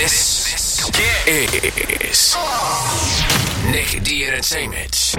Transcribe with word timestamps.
This 0.00 0.48
is 0.54 0.90
Nick 3.70 4.02
D 4.02 4.24
Entertainment. 4.24 5.14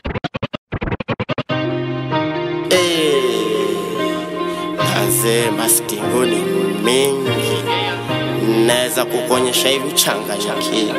Manze, 4.78 5.52
mastingo 5.58 6.26
ni 6.26 6.36
mengi, 6.84 7.64
naweza 8.68 9.06
kukuonyesha 9.06 9.70
hivi 9.70 9.88
uchanganyikiwe. 9.88 10.94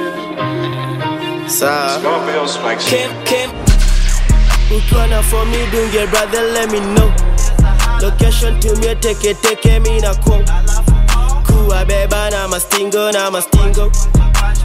Sawa, 1.46 1.98
Kim, 2.88 3.10
Kim. 3.24 3.50
ukiwa 4.76 5.06
na 5.06 5.22
for 5.22 5.46
me 5.46 5.66
dunge 5.72 6.06
brother 6.06 6.42
let 6.52 6.70
me 6.72 6.80
know 6.80 7.12
location 8.02 8.60
tumie 8.60 8.94
teke 8.94 9.34
teke 9.34 9.80
mi 9.80 10.00
na 10.00 10.14
ko 11.62 11.68
kuwa 11.68 11.84
beba 11.84 12.30
na 12.30 12.48
mastingo 12.48 13.12
na 13.12 13.30
mastingo 13.30 13.90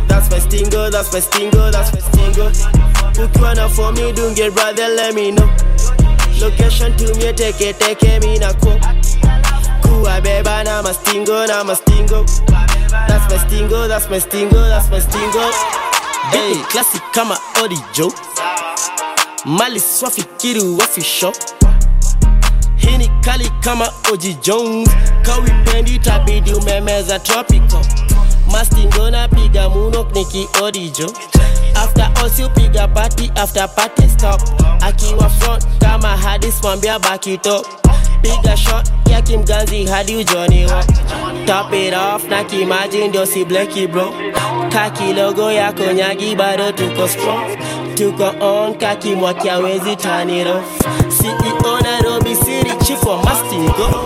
that's 0.08 0.30
my 0.32 0.40
stingo 0.40 0.90
that's 0.90 1.14
my 1.14 1.20
stingo 1.22 1.72
that's 1.72 1.94
my 1.94 2.02
stingo. 2.02 2.52
Ukiwa 3.24 3.56
na 3.56 3.68
for 3.70 3.92
me 3.94 4.12
dunge 4.12 4.50
brother 4.54 4.88
let 4.96 5.14
me 5.16 5.32
know. 5.32 5.48
Location 6.40 6.96
to 6.98 7.06
me, 7.06 7.14
tumie 7.14 7.34
teke 7.34 7.74
teke 7.74 8.20
mi 8.22 8.38
na 8.40 8.54
ko. 8.54 8.80
Kuwa 9.82 10.22
beba 10.22 10.64
na 10.64 10.82
mastingo 10.82 11.48
na 11.48 11.64
mastingo 11.64 12.26
that's 13.08 13.30
my 13.32 13.38
stingo 13.48 13.88
that's 13.88 14.10
my 14.10 14.20
stingo 14.20 14.60
that's 14.70 14.90
my 14.90 15.00
stingo. 15.00 15.52
Hey 16.32 16.56
classic 16.70 17.02
kama 17.12 17.38
orijo 17.64 18.14
mali 19.46 19.80
swafikiri 19.80 20.62
wafisho 20.62 21.34
hii 22.88 22.98
ni 22.98 23.08
kali 23.08 23.50
kama 23.60 23.90
Oji 24.14 24.34
Jones, 24.34 24.90
kawipendi 25.22 26.00
tabidi 26.00 26.54
umemeza 26.54 27.20
tropical. 27.20 27.86
Mastingo 28.52 29.10
na 29.10 29.28
piga 29.28 29.70
muno 29.70 30.06
niki 30.14 30.48
orijo 30.62 31.12
After 31.76 32.12
all 32.16 32.30
si 32.30 32.44
upiga 32.44 32.88
party 32.88 33.32
after 33.36 33.68
party 33.76 34.10
stop. 34.10 34.42
Akiwa 34.82 35.30
front 35.30 35.66
kama 35.80 36.08
hadis 36.18 36.64
mwambia 36.64 37.00
back 37.00 37.28
it 37.28 37.46
up 37.46 37.68
Piga 38.22 38.58
shot 38.58 38.88
ya 39.10 39.22
kimganzi 39.22 39.86
hadi 39.86 40.16
ujoni 40.16 40.66
wa 40.66 40.84
Top 41.46 41.74
it 41.74 41.94
off 41.94 42.24
na 42.30 42.44
kimaji 42.44 43.08
ndio 43.08 43.26
si 43.26 43.46
bleki 43.46 43.88
bro. 43.88 44.14
Kaki 44.70 45.14
logo 45.14 45.52
yako 45.52 45.84
nyagi 45.84 46.36
bado 46.36 46.72
tuko 46.72 47.08
strong. 47.08 47.58
Tuko 47.96 48.34
on 48.46 48.76
kaki 48.76 49.16
mwaki 49.16 49.48
hawezi 49.48 49.96
turn 49.96 50.30
CEO 51.18 51.80
Nairobi 51.82 52.36
City 52.36 52.57
chief 52.88 53.04
wa 53.04 53.22
Mastingo 53.22 54.06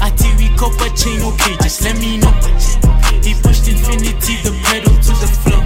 Ati 0.00 0.28
we 0.36 0.48
copper 0.56 0.90
chain, 0.96 1.22
okay, 1.22 1.56
just 1.62 1.82
let 1.82 1.96
me 1.98 2.16
know. 2.18 2.32
He 3.22 3.34
pushed 3.34 3.68
infinity, 3.68 4.34
the 4.42 4.50
pedal 4.64 4.94
to 4.94 5.12
the 5.22 5.28
floor. 5.42 5.57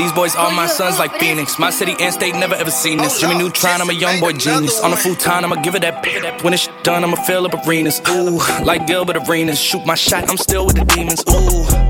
These 0.00 0.12
boys 0.12 0.34
are 0.34 0.50
my 0.50 0.66
sons 0.66 0.98
like 0.98 1.12
Phoenix. 1.16 1.58
My 1.58 1.68
city 1.68 1.94
and 2.00 2.10
state 2.14 2.34
never 2.34 2.54
ever 2.54 2.70
seen 2.70 2.96
this. 2.96 3.20
Jimmy 3.20 3.36
Neutron, 3.36 3.82
I'm 3.82 3.90
a 3.90 3.92
young 3.92 4.18
boy 4.18 4.32
genius. 4.32 4.80
On 4.80 4.90
a 4.94 4.96
full 4.96 5.14
time, 5.14 5.44
I'ma 5.44 5.56
give 5.56 5.74
it 5.74 5.82
that. 5.82 6.00
Up. 6.24 6.42
When 6.42 6.54
it's 6.54 6.68
done, 6.82 7.04
I'ma 7.04 7.16
fill 7.16 7.44
up 7.44 7.66
arenas. 7.66 8.00
Ooh, 8.08 8.38
like 8.64 8.86
Gilbert 8.86 9.18
Arenas. 9.28 9.60
Shoot 9.60 9.84
my 9.84 9.94
shot, 9.94 10.30
I'm 10.30 10.38
still 10.38 10.64
with 10.64 10.76
the 10.76 10.86
demons. 10.86 11.22
Ooh, 11.28 11.89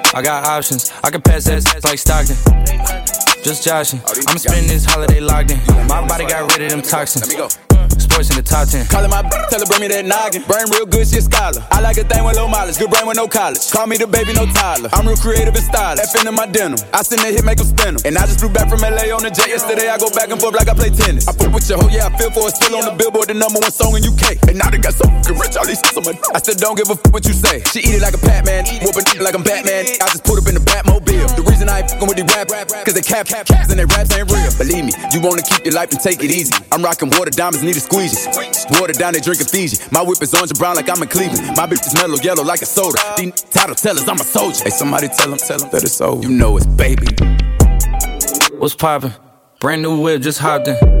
I 0.13 0.21
got 0.21 0.45
options, 0.45 0.91
I 1.03 1.09
can 1.09 1.21
pass 1.21 1.45
that 1.45 1.63
like 1.85 1.97
Stockton. 1.97 2.35
Just 3.43 3.63
joshing. 3.63 4.01
I'ma 4.27 4.37
spend 4.37 4.69
this 4.69 4.83
holiday 4.83 5.21
locked 5.21 5.51
in. 5.51 5.59
My 5.87 6.05
body 6.05 6.25
got 6.25 6.51
rid 6.51 6.63
of 6.63 6.71
them 6.71 6.81
toxins. 6.81 7.70
SportsCenter 7.99 8.45
top 8.45 8.67
10. 8.67 8.87
Callin' 8.87 9.09
my 9.11 9.21
b- 9.21 9.29
tell 9.49 9.59
her 9.59 9.65
bring 9.67 9.81
me 9.81 9.87
that 9.89 10.05
noggin. 10.05 10.43
Brain 10.47 10.65
real 10.71 10.85
good, 10.85 11.07
she 11.07 11.17
a 11.17 11.21
scholar. 11.21 11.59
I 11.71 11.81
like 11.81 11.97
a 11.97 12.03
thing 12.05 12.23
with 12.23 12.37
low 12.37 12.47
mileage, 12.47 12.77
good 12.77 12.89
brain 12.89 13.07
with 13.07 13.17
no 13.17 13.27
college. 13.27 13.59
Call 13.71 13.87
me 13.87 13.97
the 13.97 14.07
baby, 14.07 14.33
no 14.33 14.45
Tyler. 14.53 14.89
I'm 14.93 15.07
real 15.07 15.17
creative 15.17 15.55
and 15.55 15.63
stylish. 15.65 16.03
F 16.03 16.15
in 16.23 16.33
my 16.35 16.45
denim. 16.47 16.79
I 16.93 17.01
send 17.03 17.21
that 17.23 17.33
hit, 17.33 17.43
make 17.43 17.59
'em 17.59 17.67
spin. 17.67 17.97
And 18.05 18.17
I 18.17 18.25
just 18.25 18.39
flew 18.39 18.49
back 18.49 18.69
from 18.69 18.81
LA 18.83 19.11
on 19.11 19.23
the 19.23 19.31
jet 19.31 19.47
yesterday. 19.49 19.89
I 19.89 19.97
go 19.97 20.09
back 20.11 20.29
and 20.31 20.39
forth 20.39 20.55
like 20.55 20.69
I 20.69 20.73
play 20.73 20.89
tennis. 20.89 21.27
I 21.27 21.33
fuck 21.33 21.51
with 21.53 21.67
your 21.69 21.79
hoe, 21.81 21.89
yeah, 21.91 22.07
I 22.07 22.11
feel 22.17 22.31
for 22.31 22.47
it. 22.47 22.55
Still 22.55 22.75
on 22.77 22.85
the 22.85 22.95
billboard, 22.95 23.27
the 23.27 23.35
number 23.35 23.59
one 23.59 23.71
song 23.71 23.95
in 23.97 24.03
UK. 24.03 24.37
And 24.47 24.57
now 24.57 24.69
they 24.69 24.77
got 24.77 24.93
so 24.93 25.05
fucking 25.05 25.37
rich, 25.39 25.55
all 25.57 25.65
these 25.65 25.81
so 25.81 26.01
much. 26.01 26.17
I 26.33 26.39
still 26.39 26.55
don't 26.55 26.77
give 26.77 26.89
a 26.89 26.95
fuck 26.95 27.13
what 27.13 27.25
you 27.25 27.33
say. 27.33 27.63
She 27.71 27.79
eat 27.81 27.95
it 27.99 28.01
like 28.01 28.13
a 28.15 28.21
Pac-Man, 28.21 28.65
whooping 28.83 29.05
like 29.23 29.35
I'm 29.35 29.43
Batman. 29.43 29.85
I 29.99 30.05
just 30.13 30.23
put 30.23 30.37
up 30.39 30.47
in 30.47 30.55
the 30.55 30.63
Batmobile. 30.63 31.35
The 31.35 31.43
reason 31.43 31.67
I 31.69 31.79
ain't 31.81 31.89
fucking 31.91 32.07
with 32.07 32.17
the 32.17 32.25
rap, 32.31 32.47
cause 32.85 32.93
they 32.93 33.01
cap, 33.01 33.27
cap, 33.27 33.45
caps 33.45 33.69
and 33.69 33.77
their 33.79 33.87
raps 33.87 34.11
ain't 34.15 34.29
real. 34.31 34.51
Believe 34.57 34.85
me, 34.85 34.93
you 35.11 35.19
wanna 35.21 35.41
keep 35.41 35.65
your 35.65 35.73
life 35.73 35.91
and 35.91 35.99
take 35.99 36.23
it 36.23 36.31
easy. 36.31 36.53
I'm 36.71 36.83
rocking 36.83 37.09
water 37.17 37.31
diamonds, 37.31 37.63
need 37.63 37.77
a 37.77 37.80
squeegee. 37.81 38.17
Water 38.79 38.93
down, 38.93 39.13
they 39.13 39.19
drinking 39.19 39.47
Fiji. 39.47 39.77
My 39.91 40.01
whip 40.01 40.21
is 40.21 40.33
orange 40.33 40.51
and 40.51 40.59
brown 40.59 40.75
like 40.75 40.89
I'm 40.89 41.01
in 41.01 41.09
Cleveland. 41.09 41.57
My 41.57 41.67
bitch 41.67 41.85
is 41.85 41.93
mellow 41.95 42.15
yellow 42.21 42.43
like 42.43 42.61
a 42.61 42.65
soda. 42.65 42.97
These 43.17 43.41
title 43.49 43.75
tellers, 43.75 44.07
I'm 44.07 44.19
a 44.19 44.23
soldier. 44.23 44.63
Hey, 44.63 44.69
somebody 44.69 45.07
tell 45.09 45.29
them, 45.29 45.39
tell 45.39 45.59
them 45.59 45.69
that 45.71 45.83
it's 45.83 45.99
over. 46.01 46.21
You 46.21 46.29
know 46.29 46.57
it's 46.57 46.65
baby. 46.65 47.07
What's 48.57 48.75
poppin'? 48.75 49.13
Brand 49.59 49.81
new 49.81 49.99
whip, 49.99 50.21
just 50.21 50.39
hopped 50.39 50.67
in. 50.67 51.00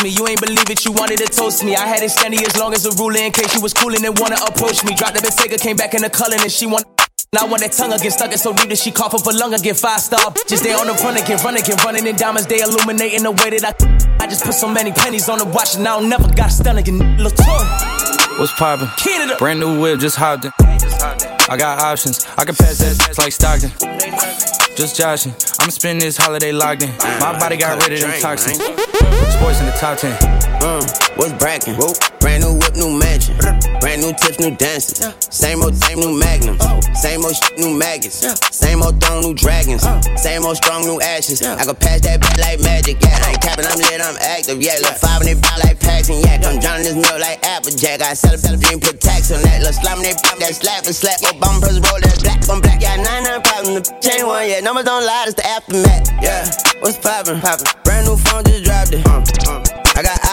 knows 0.00 0.16
me, 0.16 0.16
you 0.16 0.28
ain't 0.28 0.40
believe 0.40 0.70
it, 0.70 0.84
you 0.84 0.92
wanted 0.92 1.18
to 1.18 1.26
toast 1.26 1.64
me. 1.64 1.76
I 1.76 1.86
had 1.86 2.02
it 2.02 2.10
standing 2.10 2.40
as 2.40 2.56
long 2.56 2.74
as 2.74 2.84
a 2.86 2.92
ruler 3.02 3.18
in 3.18 3.32
case 3.32 3.54
you 3.54 3.60
was 3.60 3.72
coolin' 3.72 4.04
and 4.04 4.18
wanna 4.18 4.36
approach 4.46 4.84
me. 4.84 4.94
Dropped 4.94 5.14
the 5.14 5.20
Bentayga, 5.20 5.60
came 5.60 5.76
back 5.76 5.94
in 5.94 6.02
the 6.02 6.10
color 6.10 6.36
and 6.38 6.50
she 6.50 6.66
want. 6.66 6.84
Now 7.32 7.46
when 7.46 7.60
that 7.60 7.72
tongue 7.72 7.92
again 7.92 8.10
stuck 8.10 8.32
it 8.32 8.38
so 8.38 8.52
deep 8.52 8.68
that 8.70 8.78
she 8.78 8.90
cough 8.90 9.14
up 9.14 9.24
a 9.26 9.30
lung 9.30 9.54
again. 9.54 9.74
Five 9.74 10.00
star 10.00 10.32
just 10.48 10.64
they 10.64 10.72
on 10.72 10.86
the 10.86 10.94
run 11.04 11.16
again, 11.16 11.38
run 11.44 11.56
again, 11.56 11.76
running 11.84 12.06
in 12.06 12.16
diamonds. 12.16 12.46
They 12.48 12.60
illuminating 12.60 13.22
the 13.22 13.30
way 13.30 13.50
that 13.58 13.64
I. 13.64 14.24
I 14.24 14.26
just 14.26 14.44
put 14.44 14.54
so 14.54 14.68
many 14.68 14.92
pennies 14.92 15.28
on 15.28 15.38
the 15.38 15.44
watch 15.44 15.76
and 15.76 15.86
I 15.86 15.98
don't 15.98 16.08
never 16.08 16.28
got 16.34 16.48
stun 16.50 16.78
again. 16.78 16.98
Latour, 17.18 17.62
What's 18.38 18.52
poppin'? 18.54 18.88
Canada. 18.98 19.36
Brand 19.38 19.60
new 19.60 19.80
whip, 19.80 20.00
just 20.00 20.16
hopped 20.16 20.44
in. 20.44 20.52
I 20.58 21.56
got 21.56 21.80
options, 21.80 22.26
I 22.36 22.44
can 22.44 22.54
pass 22.54 22.78
that 22.78 23.18
like 23.18 23.32
Stockton. 23.32 23.70
Just 24.76 24.96
joshing, 24.96 25.32
I'ma 25.60 25.70
spend 25.70 26.00
this 26.00 26.16
holiday 26.16 26.52
locked 26.52 26.82
in. 26.82 26.90
My 27.20 27.38
body 27.38 27.56
got 27.56 27.82
rid 27.82 27.92
of 27.94 28.00
them 28.00 28.20
toxins. 28.20 28.58
SportsCenter 29.34 29.78
top 29.78 29.98
10. 29.98 30.12
Um, 30.62 30.82
what's 31.16 31.32
brackin'? 31.34 31.76
Brand 32.20 32.44
new 32.44 32.54
whip, 32.54 32.74
new 32.76 32.98
mansion. 32.98 33.36
Brand 33.80 34.02
new 34.02 34.12
tips, 34.12 34.38
new 34.38 34.54
dances. 34.56 35.00
Same 35.32 35.62
old, 35.62 35.74
same 35.74 35.98
new 36.00 36.12
magnums. 36.12 36.60
Oh. 36.60 36.80
Same 36.94 37.24
old 37.24 37.34
shit, 37.34 37.58
new 37.58 37.72
maggots. 37.72 38.20
Same 38.54 38.82
old 38.82 39.00
throne, 39.00 39.22
new 39.22 39.34
dragons. 39.34 39.84
Uh. 39.84 40.00
Same 40.16 40.44
old 40.44 40.56
strong, 40.56 40.84
new 40.84 41.00
ashes. 41.00 41.42
I 41.42 41.64
can 41.64 41.74
pass 41.76 42.00
that 42.02 42.20
bitch 42.20 42.38
like 42.38 42.60
magic. 42.60 43.00
Yeah, 43.00 43.16
I 43.24 43.32
ain't 43.32 43.40
capping, 43.40 43.64
I'm 43.64 43.78
lit, 43.80 44.00
I'm 44.00 44.16
active. 44.20 44.60
Yeah, 44.62 44.76
look 44.84 45.00
five 45.00 45.24
and 45.24 45.28
they 45.28 45.34
bout 45.34 45.58
like 45.64 45.80
Paxton. 45.80 46.20
Yeah, 46.20 46.38
I'm 46.44 46.60
drowning 46.60 46.84
this 46.84 46.94
milk 46.94 47.18
like 47.18 47.40
Applejack. 47.42 48.04
I 48.04 48.12
sell 48.14 48.36
a 48.36 48.38
better 48.38 48.60
dream, 48.60 48.80
put 48.80 49.00
tax 49.00 49.32
on 49.32 49.40
that. 49.42 49.64
Little 49.64 49.72
slime, 49.72 50.04
they 50.04 50.12
pop 50.12 50.36
that 50.38 50.54
slap 50.54 50.84
and 50.84 50.94
slap. 50.94 51.18
More 51.24 51.40
bumpers, 51.40 51.80
roll 51.80 52.00
that 52.04 52.20
black 52.20 52.44
on 52.52 52.60
black. 52.60 52.84
Yeah, 52.84 53.00
nine 53.00 53.24
nine 53.24 53.40
problem. 53.40 53.80
The 53.80 53.82
chain 54.04 54.28
one, 54.28 54.44
yeah. 54.44 54.60
Numbers 54.60 54.84
don't 54.84 55.08
lie, 55.08 55.24
it's 55.24 55.40
the 55.40 55.46
aftermath. 55.48 56.04
Yeah, 56.20 56.44
what's 56.84 57.00
poppin'? 57.00 57.40
Poppin'. 57.40 57.64
Brand 57.82 58.04
new 58.06 58.20
phone, 58.20 58.44
just 58.44 58.62
dropped 58.62 58.92
it. 58.92 59.02
I 59.48 59.49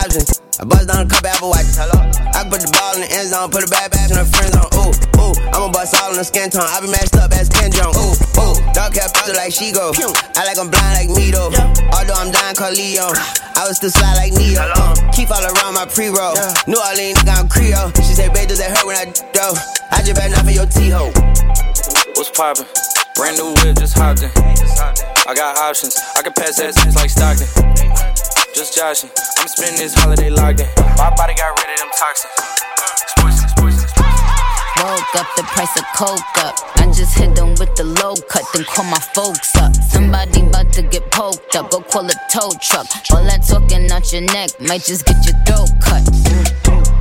got 0.07 0.15
options. 0.15 0.41
I 0.59 0.65
bust 0.65 0.87
down 0.87 1.05
a 1.05 1.09
couple 1.09 1.29
Apple 1.29 1.49
watches. 1.49 1.77
Hello. 1.77 1.99
I 2.33 2.41
put 2.49 2.61
the 2.63 2.71
ball 2.73 2.95
in 2.97 3.01
the 3.05 3.09
end 3.11 3.29
zone, 3.29 3.51
put 3.51 3.63
a 3.63 3.69
bad 3.69 3.91
back 3.91 4.09
in 4.09 4.17
her 4.17 4.25
friend 4.25 4.51
zone. 4.53 4.71
Ooh, 4.73 4.93
ooh, 5.21 5.33
I'ma 5.53 5.69
bust 5.69 5.93
all 6.01 6.11
in 6.11 6.17
the 6.17 6.25
skin 6.25 6.49
tone. 6.49 6.65
I 6.65 6.81
be 6.81 6.89
mashed 6.89 7.15
up 7.17 7.31
as 7.33 7.49
Ken 7.49 7.69
Jong. 7.71 7.93
Ooh, 7.93 8.15
ooh, 8.41 8.55
dog 8.73 8.93
cap 8.93 9.13
like 9.35 9.53
she 9.53 9.71
go. 9.71 9.93
I 10.35 10.47
like 10.47 10.57
I'm 10.57 10.71
blind 10.71 10.95
like 10.97 11.11
me 11.13 11.29
though. 11.31 11.51
Although 11.93 12.17
I'm 12.17 12.31
dying, 12.31 12.55
call 12.55 12.73
Leo. 12.73 13.11
I 13.57 13.65
was 13.67 13.77
still 13.77 13.91
slide 13.91 14.17
like 14.17 14.33
Neo. 14.33 14.63
Uh, 14.63 14.95
keep 15.11 15.29
all 15.29 15.43
around 15.43 15.73
my 15.75 15.85
pre-roll. 15.85 16.37
New 16.65 16.79
Orleans, 16.79 17.21
nigga, 17.21 17.37
I'm 17.37 17.49
Creole. 17.49 17.91
She 18.01 18.13
say, 18.15 18.29
babe, 18.29 18.47
does 18.47 18.61
that 18.61 18.71
hurt 18.73 18.85
when 18.85 18.97
I 18.97 19.05
go? 19.33 19.53
I 19.91 20.01
just 20.01 20.15
better 20.15 20.33
not 20.33 20.45
for 20.45 20.53
your 20.53 20.69
T-ho. 20.69 21.11
What's 22.15 22.31
poppin'? 22.31 22.65
Brand 23.15 23.37
new 23.37 23.53
whip, 23.61 23.77
just 23.77 23.97
hopped 23.97 24.21
in. 24.21 24.31
I 25.27 25.33
got 25.33 25.57
options. 25.57 25.97
I 26.15 26.21
can 26.21 26.33
pass 26.33 26.57
that 26.57 26.73
sense 26.75 26.95
like 26.95 27.09
Stockton. 27.09 28.36
Just 28.53 28.75
joshing. 28.75 29.09
I'm 29.37 29.47
spending 29.47 29.77
this 29.77 29.93
holiday 29.93 30.29
locked 30.29 30.61
in. 30.61 30.67
My 30.97 31.13
body 31.15 31.33
got 31.35 31.57
rid 31.59 31.69
of 31.73 31.79
them 31.79 31.89
toxins. 31.97 32.33
Woke 34.83 35.15
up 35.15 35.27
the 35.35 35.43
price 35.43 35.77
of 35.77 35.85
coke 35.95 36.37
up. 36.37 36.55
I 36.77 36.85
just 36.93 37.17
hit 37.17 37.35
them 37.35 37.49
with 37.59 37.75
the 37.75 37.83
low 37.83 38.15
cut, 38.29 38.43
then 38.53 38.63
call 38.65 38.85
my 38.85 38.99
folks 39.13 39.55
up. 39.57 39.73
Somebody 39.75 40.41
about 40.41 40.71
to 40.73 40.81
get 40.83 41.09
poked 41.11 41.55
up, 41.55 41.71
go 41.71 41.81
call 41.81 42.05
a 42.05 42.13
tow 42.31 42.51
truck. 42.61 42.87
All 43.11 43.23
that 43.23 43.43
talking 43.47 43.89
out 43.91 44.11
your 44.11 44.21
neck 44.21 44.49
might 44.61 44.83
just 44.83 45.05
get 45.05 45.17
your 45.25 45.37
throat 45.45 45.69
cut. 45.81 46.05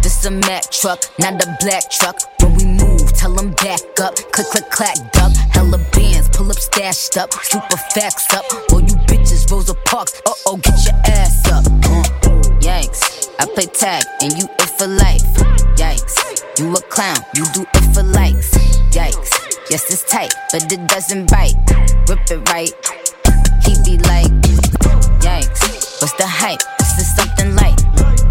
This 0.02 0.24
a 0.24 0.30
Mack 0.30 0.70
truck, 0.70 1.02
not 1.18 1.42
a 1.42 1.56
black 1.60 1.90
truck. 1.90 2.16
When 2.40 2.54
we 2.54 2.64
move, 2.64 3.12
tell 3.12 3.34
them 3.34 3.50
back 3.52 3.80
up. 4.00 4.14
Click, 4.32 4.46
click, 4.54 4.70
clack, 4.70 4.96
duck. 5.12 5.32
Hella 5.50 5.78
bands, 5.92 6.05
pull 6.36 6.50
up 6.50 6.58
stashed 6.58 7.16
up. 7.16 7.32
Super 7.32 7.76
facts 7.94 8.32
up. 8.34 8.44
All 8.72 8.80
you 8.80 8.96
bitches, 9.08 9.50
Rosa 9.50 9.74
Parks. 9.86 10.20
Uh 10.26 10.32
oh, 10.46 10.56
get 10.58 10.84
your 10.84 10.94
ass 11.06 11.50
up. 11.50 11.64
Uh, 11.66 12.02
yikes. 12.60 13.28
I 13.40 13.46
play 13.46 13.66
tag 13.66 14.04
and 14.20 14.32
you 14.38 14.44
it 14.44 14.70
for 14.78 14.86
life. 14.86 15.24
Yikes. 15.80 16.14
You 16.58 16.72
a 16.74 16.80
clown, 16.82 17.16
you 17.34 17.44
do 17.52 17.62
it 17.62 17.94
for 17.94 18.02
likes. 18.02 18.50
Yikes. 18.92 19.30
Yes, 19.70 19.90
it's 19.90 20.04
tight, 20.04 20.32
but 20.52 20.70
it 20.72 20.86
doesn't 20.86 21.30
bite. 21.30 21.56
Rip 22.08 22.30
it 22.30 22.48
right. 22.50 22.72
He 23.64 23.74
be 23.84 23.98
like, 24.04 24.30
yikes. 25.24 26.00
What's 26.00 26.14
the 26.14 26.26
hype? 26.26 26.60
This 26.78 26.98
is 27.00 27.16
something 27.16 27.56
like, 27.56 27.76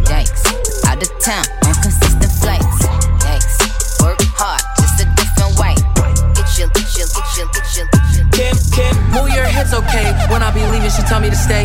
Yikes. 0.05 0.85
Out 0.85 1.01
of 1.01 1.19
town 1.19 1.64
Kim, 8.75 8.91
move 9.15 9.31
your 9.31 9.47
hips 9.47 9.73
okay. 9.73 10.11
When 10.27 10.43
I 10.43 10.51
be 10.51 10.59
leaving, 10.67 10.91
she 10.91 11.01
tell 11.03 11.21
me 11.21 11.29
to 11.29 11.35
stay. 11.35 11.63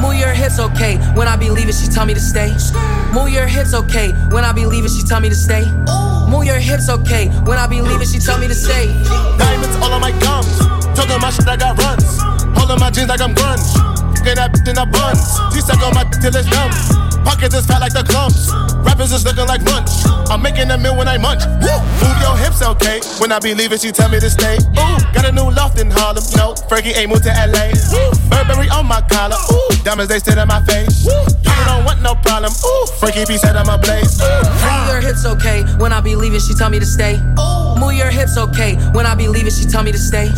Move 0.00 0.14
your 0.14 0.30
hips 0.30 0.60
okay. 0.60 0.96
When 1.18 1.26
I 1.26 1.34
be 1.34 1.50
leaving, 1.50 1.74
she 1.74 1.88
tell 1.88 2.06
me 2.06 2.14
to 2.14 2.20
stay. 2.20 2.54
Move 3.12 3.30
your 3.30 3.48
hips 3.48 3.74
okay. 3.74 4.12
When 4.30 4.44
I 4.44 4.52
be 4.52 4.64
leaving, 4.64 4.90
she 4.90 5.02
tell 5.02 5.18
me 5.18 5.28
to 5.28 5.34
stay. 5.34 5.66
Move 6.30 6.44
your 6.44 6.60
hips 6.60 6.88
okay. 6.88 7.30
When 7.50 7.58
I 7.58 7.66
be 7.66 7.82
leaving, 7.82 8.06
she 8.06 8.20
tell 8.20 8.38
me 8.38 8.46
to 8.46 8.54
stay. 8.54 8.86
Diamonds 9.38 9.74
all 9.82 9.92
on 9.92 10.00
my 10.00 10.12
gums. 10.22 10.58
Talking 10.94 11.20
my 11.20 11.30
shit, 11.30 11.48
I 11.48 11.56
got 11.56 11.82
runs. 11.82 12.22
Holding 12.56 12.78
my 12.78 12.90
jeans 12.90 13.08
like 13.08 13.20
I'm 13.20 13.34
grunge. 13.34 14.22
Get 14.22 14.36
that 14.36 14.52
bitch 14.52 14.70
in 14.70 14.78
a 14.78 14.86
buns. 14.86 15.26
She 15.52 15.60
suck 15.60 15.82
on 15.82 15.94
my 15.94 16.04
till 16.22 16.30
it's 16.30 16.46
numb. 16.46 17.05
Pockets 17.26 17.58
is 17.58 17.66
fat 17.66 17.82
like 17.82 17.92
the 17.92 18.06
clumps. 18.06 18.54
Rappers 18.86 19.10
is 19.10 19.26
looking 19.26 19.50
like 19.50 19.60
lunch. 19.66 19.90
I'm 20.30 20.40
making 20.40 20.70
a 20.70 20.78
meal 20.78 20.96
when 20.96 21.08
I 21.08 21.18
munch. 21.18 21.42
Woo! 21.58 21.74
Move 21.98 22.18
your 22.22 22.38
hips, 22.38 22.62
okay? 22.62 23.02
When 23.18 23.32
I 23.32 23.40
be 23.40 23.52
leaving, 23.52 23.78
she 23.78 23.90
tell 23.90 24.08
me 24.08 24.20
to 24.20 24.30
stay. 24.30 24.62
Ooh, 24.78 24.96
got 25.10 25.26
a 25.26 25.32
new 25.32 25.50
loft 25.50 25.80
in 25.80 25.90
Harlem. 25.90 26.22
No, 26.38 26.54
Frankie 26.70 26.94
ain't 26.94 27.10
moved 27.10 27.24
to 27.24 27.34
LA. 27.34 27.74
Woo! 27.90 28.14
Burberry 28.30 28.70
on 28.70 28.86
my 28.86 29.02
collar. 29.10 29.34
Ooh, 29.50 29.74
diamonds 29.82 30.06
they 30.06 30.20
sit 30.20 30.38
in 30.38 30.46
my 30.46 30.62
face. 30.70 31.02
Woo! 31.02 31.18
You 31.42 31.64
don't 31.66 31.84
want 31.84 32.00
no 32.00 32.14
problem. 32.14 32.54
Ooh, 32.54 32.86
Frankie 33.02 33.26
B 33.26 33.36
said 33.36 33.56
I'm 33.56 33.68
a 33.68 33.76
blaze. 33.76 34.22
Ooh. 34.22 34.46
Move 34.62 34.86
your 34.86 35.02
hips 35.02 35.26
okay. 35.26 35.66
When 35.82 35.92
I 35.92 36.00
be 36.00 36.14
leaving, 36.14 36.38
she 36.38 36.54
tell 36.54 36.70
me 36.70 36.78
to 36.78 36.86
stay. 36.86 37.18
Move 37.78 37.94
your 37.94 38.10
hips 38.10 38.36
okay. 38.36 38.76
When 38.92 39.06
I 39.06 39.14
be 39.14 39.28
leaving, 39.28 39.52
she 39.52 39.64
tell 39.64 39.82
me 39.82 39.92
to 39.92 39.98
stay. 39.98 40.30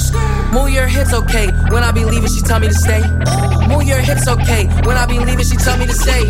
Move 0.52 0.70
your 0.70 0.86
hips 0.86 1.12
okay. 1.12 1.48
When 1.70 1.82
I 1.82 1.92
be 1.92 2.04
leaving, 2.04 2.28
she 2.28 2.40
tell 2.42 2.60
me 2.60 2.68
to 2.68 2.74
stay. 2.74 3.02
Move 3.68 3.84
your 3.84 3.98
hips 3.98 4.26
okay. 4.28 4.66
When 4.84 4.96
I 4.96 5.06
be 5.06 5.18
leaving, 5.18 5.44
she 5.44 5.56
tell 5.56 5.76
me 5.78 5.86
to 5.86 5.92
stay. 5.94 6.26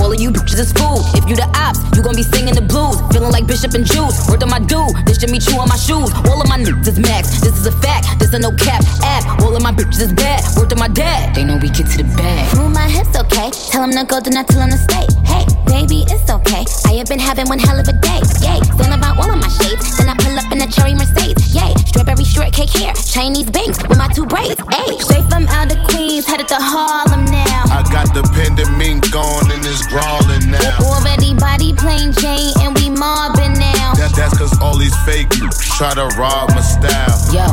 All 0.00 0.12
of 0.12 0.20
you 0.20 0.30
bitches 0.30 0.58
is 0.58 0.72
fool. 0.72 1.00
If 1.14 1.28
you 1.28 1.36
the 1.36 1.48
ops, 1.54 1.80
you 1.96 2.02
gon' 2.02 2.16
be 2.16 2.22
singing 2.22 2.54
the 2.54 2.62
blues. 2.62 3.00
Feeling 3.12 3.32
like 3.32 3.46
Bishop 3.46 3.74
and 3.74 3.86
Juice. 3.86 4.28
Word 4.28 4.42
on 4.42 4.50
my 4.50 4.60
dude. 4.60 4.94
This 5.06 5.18
Jimmy 5.18 5.38
Choo 5.38 5.58
on 5.58 5.68
my 5.68 5.76
shoes. 5.76 6.12
All 6.28 6.40
of 6.40 6.48
my 6.48 6.58
niggas 6.58 6.88
is 6.88 6.98
max. 6.98 7.40
This 7.40 7.56
is 7.56 7.66
a 7.66 7.72
fact. 7.80 8.18
This 8.18 8.32
a 8.34 8.38
no 8.38 8.52
cap 8.52 8.84
app. 9.02 9.40
All 9.40 9.56
of 9.56 9.62
my 9.62 9.72
bitches 9.72 10.00
is 10.00 10.12
bad. 10.12 10.44
Word 10.56 10.70
to 10.70 10.76
my 10.76 10.88
dad. 10.88 11.34
They 11.34 11.44
know 11.44 11.56
we 11.56 11.68
get 11.70 11.86
to 11.92 12.02
the 12.02 12.08
bag. 12.16 12.56
Move 12.56 12.72
my 12.72 12.88
hips, 12.88 13.16
okay. 13.16 13.50
Tell 13.70 13.84
him 13.84 13.92
to 13.92 14.04
go, 14.04 14.20
do 14.20 14.30
not 14.30 14.46
tell 14.48 14.62
him 14.62 14.70
to 14.70 14.78
stay. 14.78 15.06
Hey, 15.24 15.44
baby, 15.74 16.06
it's 16.06 16.30
okay. 16.30 16.62
I 16.86 17.02
have 17.02 17.08
been 17.10 17.18
having 17.18 17.48
one 17.48 17.58
hell 17.58 17.78
of 17.78 17.88
a 17.88 17.96
day. 17.98 18.22
Yay, 18.46 18.62
still 18.62 18.94
about 18.94 19.18
all 19.18 19.30
of 19.30 19.38
my 19.42 19.50
shades. 19.58 19.98
Then 19.98 20.08
I 20.08 20.14
pull 20.14 20.38
up 20.38 20.46
in 20.54 20.62
a 20.62 20.68
cherry 20.70 20.94
Mercedes. 20.94 21.50
Yay, 21.50 21.74
strawberry 21.90 22.22
shortcake 22.22 22.70
hair, 22.70 22.94
Chinese 22.94 23.50
bangs 23.50 23.82
with 23.82 23.98
my 23.98 24.06
two 24.14 24.26
braids. 24.26 24.62
Hey, 24.70 24.94
straight 25.02 25.26
from 25.26 25.50
out 25.50 25.74
of 25.74 25.78
Queens, 25.90 26.26
headed 26.26 26.46
to 26.54 26.58
Harlem 26.60 27.24
now. 27.26 27.66
I 27.74 27.82
got 27.90 28.14
the 28.14 28.22
pendant 28.30 29.10
gone 29.10 29.50
and 29.50 29.66
it's 29.66 29.82
brawling 29.90 30.46
now. 30.54 30.78
Already 30.78 31.34
body 31.34 31.74
plain 31.74 32.14
Jane 32.22 32.54
and 32.62 32.70
we 32.78 32.90
mobbing 32.90 33.58
now. 33.58 33.98
That, 33.98 34.14
that's 34.14 34.38
cause 34.38 34.54
all 34.62 34.78
these 34.78 34.94
fake 35.02 35.30
try 35.74 35.94
to 35.94 36.06
rob 36.14 36.54
my 36.54 36.62
style. 36.62 37.18
Yo, 37.34 37.50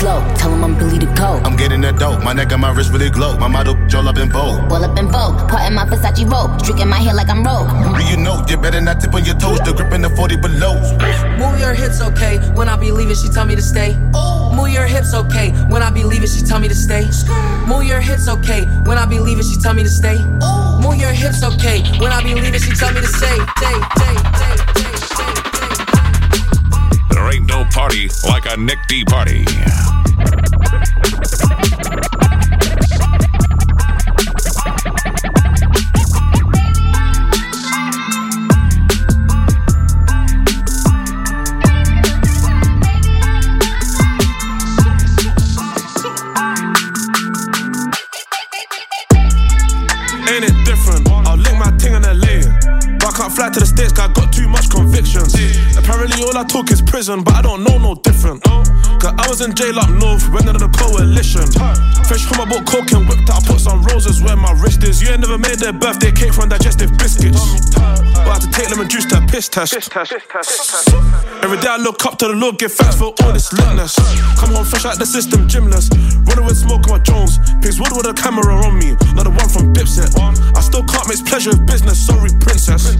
you 0.00 0.06
bitches 0.06 0.08
really 0.08 0.20
be 0.20 0.30
slow. 0.30 0.34
Tell 0.36 0.50
them 0.50 0.64
I'm 0.64 0.78
Billy 0.78 0.98
the 0.98 1.06
Goat. 1.14 1.42
I'm 1.44 1.56
getting 1.56 1.80
that 1.82 1.98
dope. 1.98 2.22
My 2.24 2.32
neck 2.32 2.52
and 2.52 2.60
my 2.60 2.72
wrist 2.72 2.92
really 2.92 3.10
glow. 3.10 3.36
My 3.38 3.48
model 3.48 3.76
all 3.94 4.08
up 4.08 4.18
in 4.18 4.30
vogue. 4.30 4.70
All 4.72 4.84
up 4.84 4.98
in 4.98 5.08
vogue. 5.08 5.48
Part 5.48 5.66
in 5.66 5.74
my 5.74 5.84
Versace 5.84 6.28
robe. 6.30 6.60
Streaking 6.60 6.88
my 6.88 6.98
hair 6.98 7.14
like 7.14 7.28
I'm 7.28 7.44
rogue. 7.44 7.68
Do 7.96 8.04
you 8.04 8.16
know 8.16 8.42
you 8.48 8.56
better 8.56 8.80
not 8.80 9.00
tip 9.00 9.14
on 9.14 9.24
your 9.24 9.36
toes? 9.36 9.60
The 9.60 9.72
grip 9.72 9.92
in 9.92 10.02
the 10.02 10.10
40 10.10 10.36
below. 10.36 10.74
Oh. 10.80 11.36
Move 11.38 11.60
your 11.60 11.74
hips 11.74 12.00
okay. 12.00 12.38
When 12.54 12.68
I 12.68 12.76
be 12.76 12.92
leaving, 12.92 13.16
she 13.16 13.28
tell 13.28 13.44
me 13.44 13.56
to 13.56 13.62
stay. 13.62 13.96
Move 14.54 14.70
your 14.70 14.86
hips 14.86 15.14
okay. 15.14 15.52
When 15.68 15.82
I 15.82 15.90
be 15.90 16.04
leaving, 16.04 16.26
she 16.26 16.42
tell 16.42 16.58
me 16.58 16.68
to 16.68 16.74
stay. 16.74 17.04
Oh. 17.22 17.66
Move 17.68 17.84
your 17.84 18.00
hips 18.00 18.28
okay. 18.28 18.66
When 18.86 18.98
I 18.98 19.06
be 19.06 19.18
leaving, 19.18 19.44
she 19.44 19.56
tell 19.56 19.74
me 19.74 19.82
to 19.82 19.90
stay. 19.90 20.18
Move 20.80 20.96
your 20.96 21.12
hips 21.12 21.42
okay. 21.42 21.82
When 22.00 22.12
I 22.12 22.22
be 22.22 22.34
leaving, 22.34 22.60
she 22.60 22.72
tell 22.72 22.92
me 22.92 23.00
to 23.00 23.06
stay. 23.06 23.38
Stay, 23.58 23.76
stay, 23.96 24.16
ain't 27.32 27.46
no 27.46 27.64
party 27.66 28.08
like 28.28 28.46
a 28.46 28.56
Nick 28.56 28.78
D 28.88 29.04
party. 29.04 29.44
all 56.22 56.36
I 56.36 56.44
took 56.44 56.70
is 56.70 56.82
prison, 56.82 57.22
but 57.22 57.34
I 57.34 57.42
don't 57.42 57.64
know 57.64 57.78
no 57.78 57.94
different. 57.94 58.42
Cause 59.00 59.16
I 59.16 59.24
was 59.32 59.40
in 59.40 59.54
jail 59.56 59.78
up 59.80 59.88
north, 59.88 60.28
went 60.28 60.44
under 60.44 60.60
the 60.60 60.68
coalition. 60.76 61.48
Fresh 62.04 62.28
from 62.28 62.36
my 62.36 62.44
boat, 62.44 62.68
coke 62.68 62.92
and 62.92 63.08
whipped 63.08 63.32
out, 63.32 63.40
I 63.40 63.46
put 63.48 63.60
some 63.60 63.80
roses 63.88 64.20
where 64.20 64.36
my 64.36 64.52
wrist 64.60 64.84
is. 64.84 65.00
You 65.00 65.08
ain't 65.08 65.24
never 65.24 65.38
made 65.38 65.56
their 65.56 65.72
birthday 65.72 66.12
cake 66.12 66.36
from 66.36 66.50
digestive 66.52 66.92
biscuits. 67.00 67.40
But 67.72 68.28
I 68.28 68.36
had 68.36 68.44
to 68.44 68.50
take 68.52 68.68
lemon 68.68 68.92
juice 68.92 69.08
to 69.08 69.24
piss 69.24 69.48
test. 69.48 69.72
Every 71.40 71.56
day 71.64 71.72
I 71.72 71.80
look 71.80 72.04
up 72.04 72.18
to 72.20 72.28
the 72.28 72.36
Lord, 72.36 72.58
give 72.58 72.76
thanks 72.76 73.00
for 73.00 73.16
all 73.24 73.32
this 73.32 73.48
litness. 73.56 73.96
Come 74.36 74.52
home 74.52 74.68
fresh 74.68 74.84
out 74.84 74.98
the 74.98 75.06
system, 75.08 75.48
gymless. 75.48 75.88
Running 76.28 76.44
with 76.44 76.60
smoke 76.60 76.84
on 76.92 76.98
my 76.98 77.00
Jones. 77.00 77.40
Pigs 77.64 77.80
wood 77.80 77.96
with 77.96 78.04
a 78.04 78.12
camera 78.12 78.52
on 78.52 78.76
me, 78.76 79.00
not 79.16 79.24
the 79.24 79.32
one 79.32 79.48
from 79.48 79.72
Dipset. 79.72 80.12
I 80.52 80.60
still 80.60 80.84
can't 80.84 81.08
mix 81.08 81.24
pleasure 81.24 81.56
with 81.56 81.64
business, 81.64 81.96
sorry, 81.96 82.28
princess. 82.36 82.92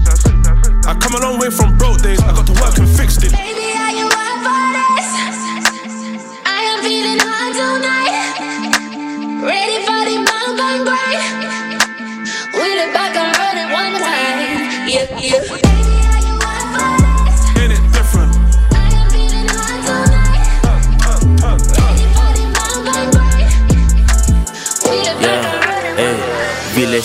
I 0.89 0.97
come 0.97 1.13
a 1.13 1.21
long 1.21 1.39
way 1.39 1.51
from 1.51 1.77
broke 1.77 2.01
days, 2.01 2.25
I 2.25 2.33
got 2.33 2.47
to 2.49 2.57
work 2.57 2.79
and 2.81 2.89
fixed 2.89 3.21
it. 3.21 3.33
Baby, 3.37 3.71
feeling 6.91 7.23
hot 7.23 7.55
tonight. 7.55 8.35
Ready 9.47 9.79
for 9.87 10.01
the 10.11 10.17
mountain 10.27 10.83
break. 10.83 11.23
Wheel 12.51 12.79
it 12.83 12.91
back 12.91 13.15
and 13.15 13.31
run 13.39 13.55
it 13.63 13.71
one 13.71 13.95
time. 14.03 14.91
Yeah, 14.91 15.07
yeah. 15.23 15.39
Baby, 15.39 15.71
are 16.11 16.23
you 16.27 16.35
up 16.43 16.67
for 16.75 16.91
this? 16.99 17.47
Ain't 17.63 17.79
it 17.79 17.85
different? 17.95 18.35
Eh. 18.35 18.75
I 18.75 18.91
am 18.91 19.07
feeling 19.15 19.47
hot 19.55 19.79
tonight. 19.87 20.43
Ready 21.79 22.11
for 22.11 22.29
the 22.35 22.45
mountain 22.59 23.07
break. 23.15 23.47
Wheel 24.83 25.07
it 25.07 25.19
back 25.23 25.47
and 25.47 25.63
run 25.71 25.87
it 25.87 25.95
one 25.95 26.19
time. 26.19 26.35
Vile 26.75 26.99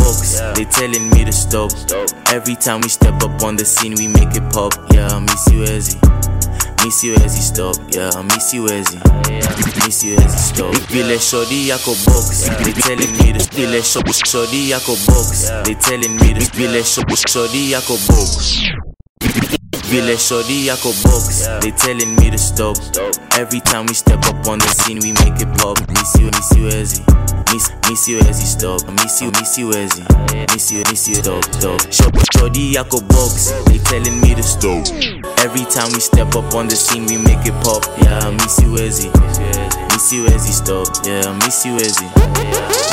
box, 0.00 0.40
they 0.56 0.64
telling 0.64 1.10
me 1.10 1.20
to 1.26 1.32
stop. 1.32 1.70
Every 2.28 2.56
time 2.56 2.80
we 2.80 2.88
step 2.88 3.22
up 3.22 3.42
on 3.42 3.56
the 3.56 3.66
scene, 3.66 3.94
we 3.94 4.08
make 4.08 4.34
it 4.34 4.50
pop. 4.54 4.72
Yeah, 4.90 5.08
I 5.08 5.18
miss 5.20 5.46
you, 5.52 5.64
Ezzy. 5.64 6.35
Miss 6.86 7.02
you 7.02 7.14
as 7.16 7.34
he 7.34 7.42
stop, 7.42 7.74
yeah, 7.90 8.10
miss 8.22 8.54
you 8.54 8.64
as 8.68 8.86
he. 8.94 8.98
Miss 9.84 10.04
you 10.04 10.14
as 10.18 10.32
he 10.32 10.38
stop. 10.54 10.72
Vile 10.86 11.18
shorty 11.18 11.66
yako 11.66 11.98
box, 12.06 12.46
they 12.62 12.70
telling 12.78 13.10
me 13.18 13.32
this. 13.32 13.48
Vile 13.48 13.82
shorty 13.82 14.70
yako 14.70 14.94
box, 15.08 15.50
they 15.66 15.74
telling 15.74 16.14
me 16.14 16.34
this. 16.34 16.48
Vile 16.50 16.84
shorty 16.84 17.72
yako 17.74 17.98
box. 18.06 18.62
Vile 19.90 20.16
shorty 20.16 20.66
yako 20.68 20.94
box, 21.02 21.48
they 21.60 21.72
telling 21.72 22.14
me 22.14 22.30
to 22.30 22.38
stop. 22.38 22.76
Every 23.32 23.58
time 23.58 23.86
we 23.86 23.94
step 23.94 24.24
up 24.26 24.46
on 24.46 24.60
the 24.60 24.68
scene, 24.68 25.00
we 25.00 25.10
make 25.10 25.42
it 25.42 25.50
pop. 25.58 25.76
Miss 25.90 26.14
you, 26.20 26.26
miss 26.30 26.54
you 26.56 26.68
as 26.68 26.98
he. 26.98 27.04
Miss, 27.52 27.72
miss 27.90 28.08
you 28.08 28.18
as 28.20 28.38
he 28.38 28.46
stop. 28.46 28.86
Miss 29.02 29.20
you, 29.20 29.32
miss 29.32 29.58
you 29.58 29.70
as 29.72 29.92
he. 29.92 30.04
Miss 30.54 30.70
you, 30.70 30.84
miss 30.88 31.08
you 31.08 31.16
stop, 31.16 31.42
stop. 31.52 31.80
Shorty 32.38 32.74
yako 32.74 33.02
box, 33.08 33.50
they 33.66 33.78
telling 33.78 34.20
me 34.20 34.36
to 34.36 34.42
stop. 34.44 34.86
Every 35.46 35.64
time 35.70 35.92
we 35.92 36.00
step 36.00 36.34
up 36.34 36.54
on 36.54 36.66
the 36.66 36.74
scene, 36.74 37.06
we 37.06 37.18
make 37.18 37.46
it 37.46 37.54
pop. 37.62 37.86
Yeah, 38.02 38.34
miss 38.34 38.58
you 38.58 38.74
as 38.82 38.98
he. 38.98 39.10
Miss 39.94 40.12
you 40.12 40.26
as 40.26 40.42
stop. 40.50 40.88
Yeah, 41.06 41.38
miss 41.38 41.64
you 41.64 41.76
as 41.76 41.96
he. 42.02 42.06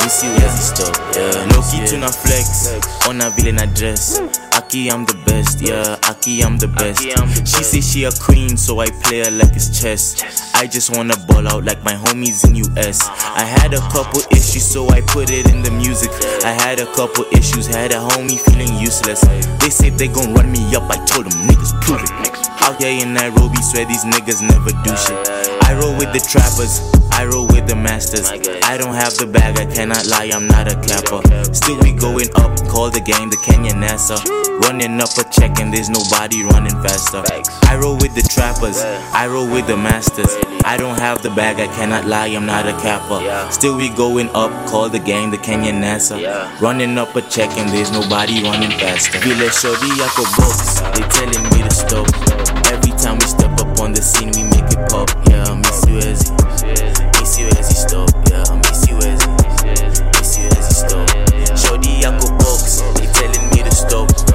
Miss 0.06 0.22
you 0.22 0.30
as 0.38 0.70
stop. 0.70 0.94
Yeah, 1.18 1.50
no 1.50 1.58
key 1.66 1.84
to 1.90 1.98
na 1.98 2.06
flex. 2.06 2.70
On 3.08 3.20
a 3.20 3.30
villain 3.30 3.58
address. 3.58 4.20
Aki, 4.54 4.88
I'm 4.88 5.04
the 5.04 5.20
best. 5.26 5.60
Yeah, 5.60 5.98
Aki, 6.08 6.44
I'm 6.44 6.56
the 6.56 6.68
best. 6.68 7.02
She 7.42 7.64
say 7.64 7.80
she 7.80 8.04
a 8.04 8.12
queen, 8.12 8.56
so 8.56 8.78
I 8.78 8.86
play 9.02 9.24
her 9.24 9.32
like 9.32 9.56
it's 9.56 9.74
chess. 9.74 10.22
I 10.54 10.68
just 10.68 10.94
wanna 10.94 11.16
ball 11.26 11.48
out 11.48 11.64
like 11.64 11.82
my 11.82 11.94
homies 11.94 12.46
in 12.46 12.54
US. 12.54 13.02
I 13.34 13.42
had 13.42 13.74
a 13.74 13.80
couple 13.90 14.20
issues, 14.30 14.64
so 14.64 14.88
I 14.90 15.00
put 15.00 15.28
it 15.28 15.50
in 15.50 15.62
the 15.62 15.72
music. 15.72 16.10
I 16.44 16.52
had 16.52 16.78
a 16.78 16.86
couple 16.94 17.24
issues, 17.32 17.66
had 17.66 17.90
a 17.90 17.98
homie 17.98 18.38
feeling 18.38 18.78
useless. 18.78 19.22
They 19.58 19.70
say 19.70 19.90
they 19.90 20.06
gon' 20.06 20.32
run 20.34 20.52
me 20.52 20.62
up, 20.76 20.88
I 20.88 21.04
told 21.04 21.26
them 21.26 21.48
niggas 21.48 21.74
prove 21.82 22.00
it. 22.00 22.43
Out 22.64 22.82
here 22.82 23.04
in 23.04 23.12
Nairobi, 23.12 23.60
swear 23.60 23.84
these 23.84 24.04
niggas 24.04 24.40
never 24.40 24.70
do 24.70 24.96
shit. 24.96 25.28
I 25.64 25.78
roll 25.78 25.94
with 25.98 26.14
the 26.14 26.20
trappers, 26.20 26.80
I 27.12 27.26
roll 27.26 27.46
with 27.46 27.68
the 27.68 27.76
masters. 27.76 28.30
I 28.64 28.78
don't 28.78 28.94
have 28.94 29.14
the 29.18 29.26
bag, 29.26 29.58
I 29.58 29.66
cannot 29.66 30.06
lie, 30.06 30.30
I'm 30.32 30.46
not 30.46 30.72
a 30.72 30.76
capper. 30.80 31.20
Still 31.52 31.78
we 31.80 31.92
going 31.92 32.30
up, 32.36 32.56
call 32.66 32.88
the 32.88 33.00
game 33.00 33.28
the 33.28 33.36
Kenya 33.44 33.72
NASA. 33.72 34.43
Running 34.62 35.00
up 35.00 35.10
a 35.18 35.24
check 35.30 35.58
and 35.60 35.72
there's 35.72 35.90
nobody 35.90 36.44
running 36.44 36.80
faster. 36.82 37.22
I 37.66 37.76
roll 37.76 37.96
with 37.96 38.14
the 38.14 38.22
trappers, 38.22 38.80
I 39.12 39.26
roll 39.26 39.48
with 39.50 39.66
the 39.66 39.76
masters. 39.76 40.36
I 40.64 40.76
don't 40.76 40.98
have 40.98 41.22
the 41.22 41.30
bag, 41.30 41.60
I 41.60 41.66
cannot 41.74 42.06
lie, 42.06 42.28
I'm 42.28 42.46
not 42.46 42.66
a 42.66 42.72
capper. 42.80 43.20
Still 43.52 43.76
we 43.76 43.88
going 43.90 44.30
up, 44.30 44.50
call 44.68 44.88
the 44.88 44.98
game 44.98 45.30
the 45.30 45.38
Kenya 45.38 45.72
NASA. 45.72 46.16
Running 46.60 46.96
up 46.98 47.14
a 47.16 47.22
check 47.22 47.50
and 47.58 47.68
there's 47.70 47.90
nobody 47.92 48.42
running 48.42 48.70
faster. 48.78 49.18
Vile 49.18 49.50
shorty 49.50 49.90
yako 50.00 50.24
box, 50.38 50.80
they 50.94 51.04
telling 51.08 51.44
me 51.52 51.62
to 51.62 51.70
stop. 51.70 52.06
Every 52.72 52.92
time 52.96 53.18
we 53.18 53.26
step 53.26 53.52
up 53.60 53.80
on 53.80 53.92
the 53.92 54.02
scene, 54.02 54.30
we 54.36 54.44
make 54.44 54.70
it 54.72 54.88
pop. 54.88 55.10
Yeah, 55.28 55.44
I 55.44 55.54
miss 55.54 55.84
you 55.86 55.98
as. 55.98 56.30
Miss 57.20 57.38
you 57.38 57.46
as 57.58 57.68
he 57.68 57.74
stop. 57.74 58.10
Yeah, 58.30 58.44
miss 58.56 58.88
you 58.88 58.96
as. 58.98 59.20
Miss 60.18 60.38
as 60.38 60.78
stop. 60.78 61.08
Yako 61.84 62.38
box, 62.38 62.80
they 62.98 63.06
telling 63.06 63.50
me 63.50 63.62
to 63.62 63.70
stop. 63.70 64.33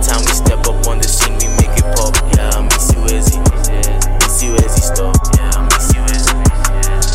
Every 0.00 0.12
time 0.12 0.24
we 0.24 0.32
step 0.32 0.66
up 0.66 0.86
on 0.86 0.98
the 0.98 1.06
scene, 1.06 1.36
we 1.36 1.48
make 1.60 1.76
it 1.76 1.84
pop. 1.94 2.16
Yeah, 2.32 2.56
I 2.56 2.62
miss 2.64 2.88
you 2.94 3.04
as 3.12 3.28
he. 3.28 3.38
Miss 4.16 4.42
you 4.42 4.54
as 4.56 4.74
he 4.74 4.80
stop. 4.80 5.14
Yeah, 5.36 5.50
I 5.52 5.60
miss 5.68 5.92
you 5.92 6.00
as 6.08 6.24
he. 6.24 6.36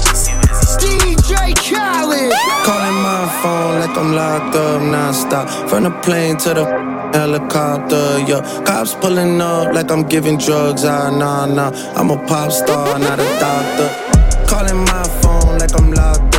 Miss 0.05 0.29
you 0.29 0.37
as 0.45 0.59
he 0.61 0.67
stop. 0.69 0.85
DJ 0.85 1.55
Khaled. 1.65 2.31
Calling 2.61 2.99
my 3.01 3.25
phone 3.41 3.79
like 3.79 3.97
I'm 3.97 4.13
locked 4.13 4.55
up 4.55 4.81
non-stop. 4.83 5.49
From 5.67 5.83
the 5.85 5.91
plane 6.05 6.37
to 6.37 6.53
the 6.53 6.65
helicopter, 7.11 8.19
yeah. 8.27 8.41
Cops 8.65 8.93
pulling 8.93 9.41
up 9.41 9.73
like 9.73 9.89
I'm 9.89 10.03
giving 10.03 10.37
drugs. 10.37 10.85
Ah, 10.85 11.09
nah, 11.09 11.47
nah. 11.47 11.71
I'm 11.95 12.11
a 12.11 12.17
pop 12.27 12.51
star, 12.51 12.99
not 12.99 13.19
a 13.19 13.25
doctor. 13.39 13.89
Calling 14.45 14.77
my 14.85 15.03
phone 15.23 15.57
like 15.57 15.73
I'm 15.75 15.91
locked 15.91 16.34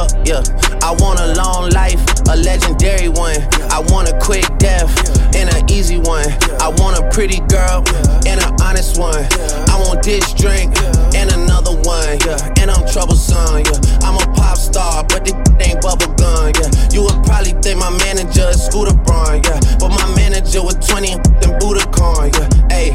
up. 0.00 0.08
Yeah, 0.24 0.40
I 0.80 0.96
want 0.96 1.20
a 1.20 1.34
long 1.36 1.68
life, 1.70 2.00
a 2.32 2.36
legendary 2.36 3.08
one. 3.08 3.36
I 3.68 3.84
want 3.92 4.08
a 4.08 4.16
quick 4.18 4.48
death 4.56 4.88
and 5.36 5.52
an 5.52 5.68
easy 5.70 5.98
one. 5.98 6.24
I 6.56 6.72
want 6.80 6.96
a 6.96 7.04
pretty 7.12 7.40
girl 7.52 7.84
and 8.24 8.40
an 8.40 8.52
honest 8.62 8.98
one. 8.98 9.24
I 9.68 9.76
want 9.84 10.02
this 10.02 10.32
drink 10.32 10.72
and 11.14 11.28
another 11.32 11.76
one. 11.84 12.16
Yeah, 12.24 12.40
and 12.60 12.70
I'm 12.70 12.88
troublesome. 12.88 13.60
Yeah, 13.68 14.06
I'm 14.08 14.16
a 14.16 14.26
pop 14.32 14.56
star, 14.56 15.04
but 15.04 15.24
this 15.24 15.36
ain't 15.60 15.82
bubble. 15.82 16.08
Yeah, 16.16 16.70
you 16.92 17.02
would 17.04 17.20
probably 17.24 17.52
think 17.60 17.78
my 17.78 17.90
manager 18.08 18.48
is 18.48 18.64
Scooter 18.64 18.96
Braun. 19.04 19.44
Yeah, 19.44 19.60
but 19.78 19.90
my 19.90 20.08
manager 20.16 20.62
was 20.64 20.76
20 20.88 21.12
and 21.12 21.52
Budokan. 21.60 22.32
Yeah, 22.32 22.48
hey, 22.72 22.88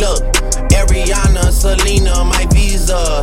look. 0.00 0.24
Ariana, 0.76 1.50
Selena, 1.50 2.24
my 2.24 2.46
visa. 2.52 3.22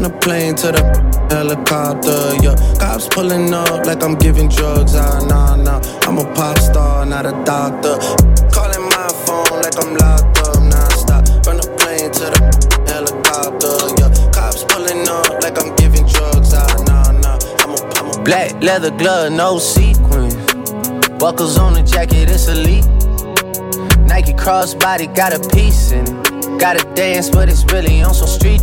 From 0.00 0.12
the 0.12 0.18
plane 0.20 0.54
to 0.54 0.72
the 0.72 0.80
helicopter, 1.28 2.32
yeah. 2.40 2.56
Cops 2.80 3.06
pulling 3.06 3.52
up 3.52 3.84
like 3.84 4.02
I'm 4.02 4.14
giving 4.14 4.48
drugs. 4.48 4.94
Ah, 4.96 5.20
nah, 5.28 5.56
nah. 5.56 5.76
I'm 6.08 6.16
a 6.16 6.24
pop 6.32 6.56
star, 6.56 7.04
not 7.04 7.26
a 7.26 7.32
doctor. 7.44 8.00
Calling 8.48 8.88
my 8.88 9.08
phone 9.28 9.60
like 9.60 9.76
I'm 9.76 9.92
locked 10.00 10.40
up 10.40 10.56
non-stop. 10.56 11.44
From 11.44 11.60
the 11.60 11.68
plane 11.76 12.10
to 12.16 12.32
the 12.32 12.40
helicopter, 12.88 13.76
yeah. 14.00 14.08
Cops 14.32 14.64
pulling 14.64 15.06
up 15.06 15.42
like 15.44 15.60
I'm 15.60 15.76
giving 15.76 16.08
drugs. 16.08 16.54
Ah, 16.54 16.64
nah, 16.88 17.12
nah. 17.20 17.36
I'm 17.60 17.76
a, 17.76 17.80
I'm 18.00 18.18
a 18.18 18.24
black 18.24 18.56
leather 18.62 18.96
glove, 18.96 19.32
no 19.32 19.58
sequins. 19.58 20.34
Buckles 21.20 21.58
on 21.58 21.74
the 21.74 21.82
jacket, 21.82 22.30
it's 22.30 22.48
elite. 22.48 22.88
Nike 24.08 24.32
crossbody 24.32 25.14
got 25.14 25.34
a 25.34 25.46
piece 25.54 25.92
in 25.92 26.08
it. 26.08 26.58
Gotta 26.58 26.88
dance, 26.94 27.28
but 27.28 27.50
it's 27.50 27.64
really 27.70 28.00
on 28.00 28.14
some 28.14 28.28
street. 28.28 28.62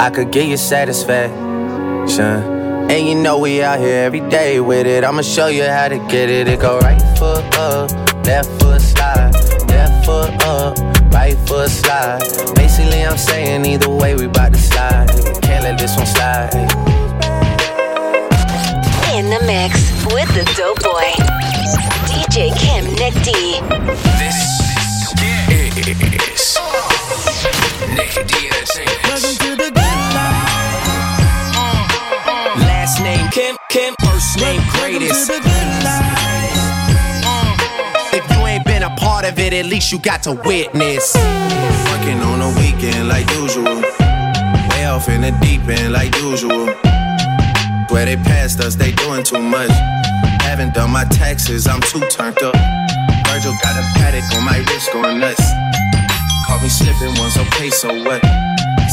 I 0.00 0.10
could 0.10 0.30
get 0.30 0.46
you 0.46 0.56
satisfaction. 0.56 1.34
And 2.88 3.08
you 3.08 3.16
know 3.16 3.40
we 3.40 3.64
out 3.64 3.80
here 3.80 4.04
every 4.04 4.20
day 4.30 4.60
with 4.60 4.86
it. 4.86 5.02
I'ma 5.02 5.22
show 5.22 5.48
you 5.48 5.64
how 5.64 5.88
to 5.88 5.98
get 6.08 6.30
it. 6.30 6.46
It 6.46 6.60
go 6.60 6.78
right 6.78 7.02
foot 7.18 7.44
up, 7.58 7.90
left 8.24 8.48
foot 8.60 8.80
slide, 8.80 9.32
left 9.66 10.06
foot 10.06 10.32
up, 10.44 10.78
right 11.12 11.36
foot 11.48 11.68
slide. 11.68 12.20
Basically, 12.54 13.04
I'm 13.04 13.18
saying 13.18 13.66
either 13.66 13.90
way, 13.90 14.14
we 14.14 14.28
bout 14.28 14.52
to 14.52 14.58
slide. 14.60 15.08
Can't 15.42 15.64
let 15.64 15.78
this 15.78 15.96
one 15.96 16.06
slide. 16.06 16.54
In 19.12 19.30
the 19.30 19.40
mix 19.46 19.74
with 20.14 20.28
the 20.38 20.44
dope 20.56 20.80
boy, 20.80 21.10
DJ 22.06 22.56
Kim 22.56 22.84
Nick 22.94 23.14
D. 23.24 23.58
This 24.16 24.36
is 24.36 24.58
Nick 27.86 28.10
D 28.26 28.50
Entertainment. 28.50 29.76
Last 32.66 33.00
name 33.00 33.30
Kim, 33.30 33.56
Kim, 33.70 33.94
first 34.02 34.40
name 34.40 34.60
greatest. 34.72 35.30
If 38.10 38.30
you 38.30 38.46
ain't 38.46 38.64
been 38.64 38.82
a 38.82 38.90
part 38.96 39.24
of 39.24 39.38
it, 39.38 39.52
at 39.52 39.66
least 39.66 39.92
you 39.92 39.98
got 40.00 40.24
to 40.24 40.32
witness. 40.32 41.14
Working 41.14 42.20
on 42.20 42.40
a 42.40 42.48
weekend 42.58 43.08
like 43.08 43.30
usual. 43.34 43.82
Way 44.70 44.86
off 44.86 45.08
in 45.08 45.20
the 45.20 45.30
deep 45.40 45.68
end 45.68 45.92
like 45.92 46.14
usual. 46.16 46.66
Where 47.90 48.06
they 48.06 48.16
passed 48.16 48.58
us, 48.60 48.74
they 48.74 48.90
doing 48.92 49.22
too 49.22 49.40
much. 49.40 49.70
Haven't 50.42 50.74
done 50.74 50.90
my 50.90 51.04
taxes, 51.04 51.68
I'm 51.68 51.80
too 51.82 52.00
turned 52.08 52.42
up. 52.42 52.56
Virgil 53.28 53.54
got 53.62 53.76
a 53.76 53.82
Patek 53.98 54.36
on 54.36 54.44
my 54.44 54.58
wrist 54.58 54.92
going 54.92 55.20
nuts. 55.20 55.42
Caught 56.48 56.62
me 56.62 56.68
slipping 56.70 57.12
once, 57.20 57.36
okay, 57.36 57.68
so 57.68 57.92
what? 58.08 58.24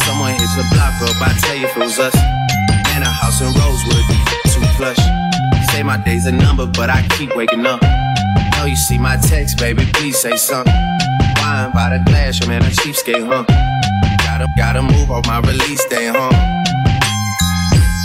Someone 0.03 0.35
hit 0.35 0.51
the 0.59 0.67
block 0.75 0.91
up, 1.07 1.15
I 1.24 1.31
tell 1.39 1.55
you 1.55 1.67
if 1.67 1.77
it 1.77 1.79
was 1.79 1.97
us. 1.97 2.13
Man, 2.91 3.01
a 3.01 3.07
house 3.07 3.39
in 3.39 3.47
Rosewood, 3.47 4.03
too 4.51 4.59
plush. 4.75 5.00
Say 5.71 5.81
my 5.81 5.95
day's 5.95 6.25
a 6.25 6.33
number, 6.33 6.65
but 6.67 6.89
I 6.89 7.07
keep 7.15 7.33
waking 7.33 7.65
up. 7.65 7.81
Know 8.59 8.65
you 8.65 8.75
see 8.75 8.97
my 8.97 9.15
text, 9.15 9.57
baby, 9.57 9.88
please 9.93 10.19
say 10.19 10.35
something. 10.35 10.75
Wine 11.39 11.71
by 11.71 11.95
the 11.95 12.03
glass, 12.05 12.45
man, 12.45 12.62
a 12.62 12.67
cheapskate, 12.75 13.24
huh? 13.24 13.47
Gotta, 14.27 14.51
gotta 14.57 14.81
move 14.81 15.09
on 15.09 15.24
my 15.25 15.39
release 15.39 15.85
day, 15.85 16.12
huh? 16.12 16.35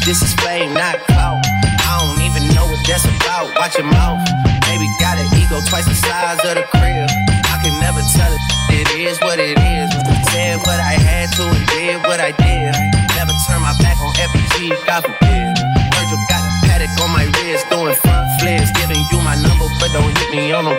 This 0.06 0.22
is 0.22 0.32
fame, 0.46 0.72
not 0.74 0.94
clout. 1.10 1.42
I 1.42 1.98
don't 1.98 2.22
even 2.22 2.54
know 2.54 2.70
what 2.70 2.78
that's 2.86 3.02
about. 3.02 3.50
Watch 3.58 3.74
your 3.74 3.90
mouth. 3.90 4.22
Baby 4.62 4.86
got 5.02 5.18
an 5.18 5.26
ego 5.34 5.58
twice 5.66 5.90
the 5.90 5.98
size 5.98 6.38
of 6.46 6.54
the 6.54 6.62
crib. 6.70 7.10
I 7.50 7.58
can 7.66 7.74
never 7.82 7.98
tell 8.14 8.30
it. 8.32 8.59
Is 9.00 9.18
what 9.22 9.38
it 9.40 9.56
is. 9.56 9.88
Said 10.28 10.58
what 10.68 10.76
I 10.76 10.92
had 10.92 11.32
to 11.32 11.42
and 11.48 11.66
did 11.72 12.04
what 12.04 12.20
I 12.20 12.36
did. 12.36 12.76
Never 13.16 13.32
turn 13.48 13.62
my 13.64 13.72
back 13.80 13.96
on 13.96 14.12
FBG, 14.12 14.76
God 14.84 15.00
forbid. 15.00 15.56
Virgil 15.96 16.20
got 16.28 16.44
a 16.44 16.52
Patek 16.68 16.92
on 17.00 17.08
my 17.08 17.24
wrist, 17.40 17.64
doing 17.70 17.96
front 17.96 18.28
flips, 18.38 18.68
giving 18.76 19.00
you 19.10 19.18
my 19.24 19.40
number, 19.40 19.64
but 19.80 19.88
don't 19.96 20.12
hit 20.18 20.36
me 20.36 20.52
on 20.52 20.66
the. 20.66 20.76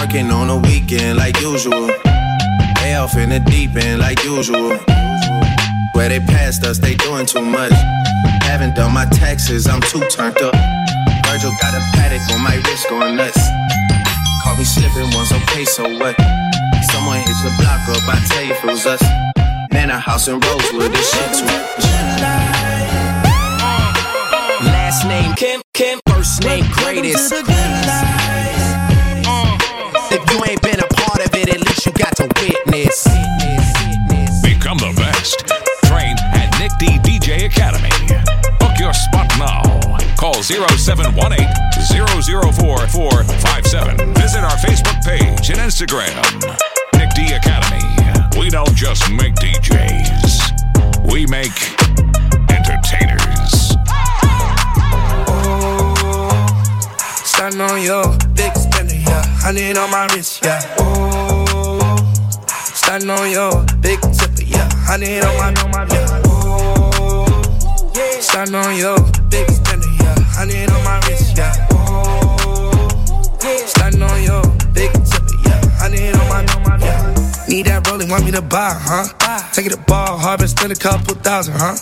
Working 0.00 0.30
on 0.30 0.48
a 0.48 0.56
weekend 0.56 1.18
like 1.18 1.38
usual. 1.42 1.92
Way 2.80 2.96
off 2.96 3.14
in 3.18 3.28
the 3.28 3.40
deep 3.40 3.76
end 3.76 4.00
like 4.00 4.24
usual. 4.24 4.72
Where 5.92 6.08
they 6.08 6.20
passed 6.20 6.64
us, 6.64 6.78
they 6.78 6.94
doing 6.96 7.26
too 7.26 7.44
much. 7.44 7.72
Haven't 8.48 8.76
done 8.76 8.94
my 8.94 9.04
taxes, 9.12 9.66
I'm 9.68 9.82
too 9.82 10.00
turned 10.08 10.40
up. 10.40 10.56
Virgil 11.28 11.52
got 11.60 11.74
a 11.76 11.84
Patek 12.00 12.32
on 12.32 12.40
my 12.40 12.56
wrist 12.56 12.88
going 12.88 13.16
nuts. 13.16 13.38
Caught 14.56 14.62
me 14.62 14.64
slipping 14.64 15.10
once, 15.14 15.32
okay, 15.32 15.64
so 15.66 15.82
what? 15.98 16.16
Someone 16.90 17.18
hit 17.18 17.36
the 17.44 17.52
block 17.60 17.86
up, 17.90 18.08
I 18.08 18.24
tell 18.26 18.42
you 18.42 18.52
if 18.52 18.64
it 18.64 18.66
was 18.66 18.86
us. 18.86 19.02
Man, 19.70 19.90
a 19.90 19.98
house 19.98 20.28
in 20.28 20.40
Rosewood, 20.40 20.92
this 20.92 21.12
shit 21.12 21.34
too 21.34 21.44
Last 24.64 25.04
name 25.04 25.34
Kim, 25.34 25.60
Kim, 25.74 26.00
first 26.08 26.42
name 26.42 26.64
greatest. 26.72 27.34
If 30.10 30.22
you 30.32 30.44
ain't 30.48 30.62
been 30.62 30.80
a 30.80 30.88
part 30.88 31.20
of 31.20 31.34
it, 31.34 31.50
at 31.50 31.60
least 31.60 31.84
you 31.84 31.92
got 31.92 32.16
to 32.16 32.26
witness. 32.40 33.04
Become 34.42 34.78
the 34.78 34.94
best. 34.96 35.46
Train 35.84 36.16
at 36.32 36.48
Nick 36.58 36.72
D 36.78 36.98
DJ 37.06 37.44
Academy. 37.44 37.85
0718 40.46 41.42
004 41.90 42.86
457. 42.86 44.14
Visit 44.14 44.44
our 44.44 44.56
Facebook 44.62 45.02
page 45.02 45.50
and 45.50 45.58
Instagram. 45.58 46.14
Nick 46.94 47.10
D 47.14 47.32
Academy. 47.34 47.82
We 48.38 48.50
don't 48.50 48.74
just 48.76 49.10
make 49.10 49.34
DJs, 49.36 51.10
we 51.10 51.26
make 51.26 51.50
entertainers. 52.48 53.74
Starting 57.24 57.60
on 57.60 57.82
your 57.82 58.16
big 58.34 58.52
spender, 58.54 58.94
yeah. 58.94 59.24
Hundred 59.40 59.76
on 59.76 59.90
my 59.90 60.06
wrist, 60.14 60.44
yeah. 60.44 60.60
Oh, 60.78 61.96
starting 62.52 63.10
on 63.10 63.30
your 63.30 63.64
big 63.80 64.00
tipper, 64.00 64.42
yeah. 64.44 64.68
Hundred 64.72 65.24
on 65.24 65.70
my, 65.72 65.86
yeah. 65.92 66.22
Oh, 66.26 67.26
starting 68.20 68.54
on 68.54 68.76
your 68.76 68.98
big 69.28 69.50
spender. 69.50 69.75
Hundred 70.36 70.68
on 70.70 70.84
my 70.84 71.00
wrist, 71.08 71.34
yeah. 71.34 71.66
Oh, 71.72 73.38
starting 73.66 74.02
on 74.02 74.22
your 74.22 74.42
big 74.74 74.92
tipper, 74.92 75.32
yeah. 75.48 75.60
Hundred 75.80 76.14
on 76.14 76.28
my, 76.28 76.76
yeah. 76.78 77.46
Need 77.48 77.64
that 77.66 77.88
rolling, 77.88 78.10
want 78.10 78.26
me 78.26 78.32
to 78.32 78.42
buy, 78.42 78.76
huh? 78.76 79.08
Take 79.54 79.64
it 79.64 79.70
to 79.70 79.78
ball, 79.88 80.18
harvest, 80.18 80.58
spend 80.58 80.72
a 80.72 80.76
couple 80.76 81.14
thousand, 81.14 81.54
huh? 81.56 81.76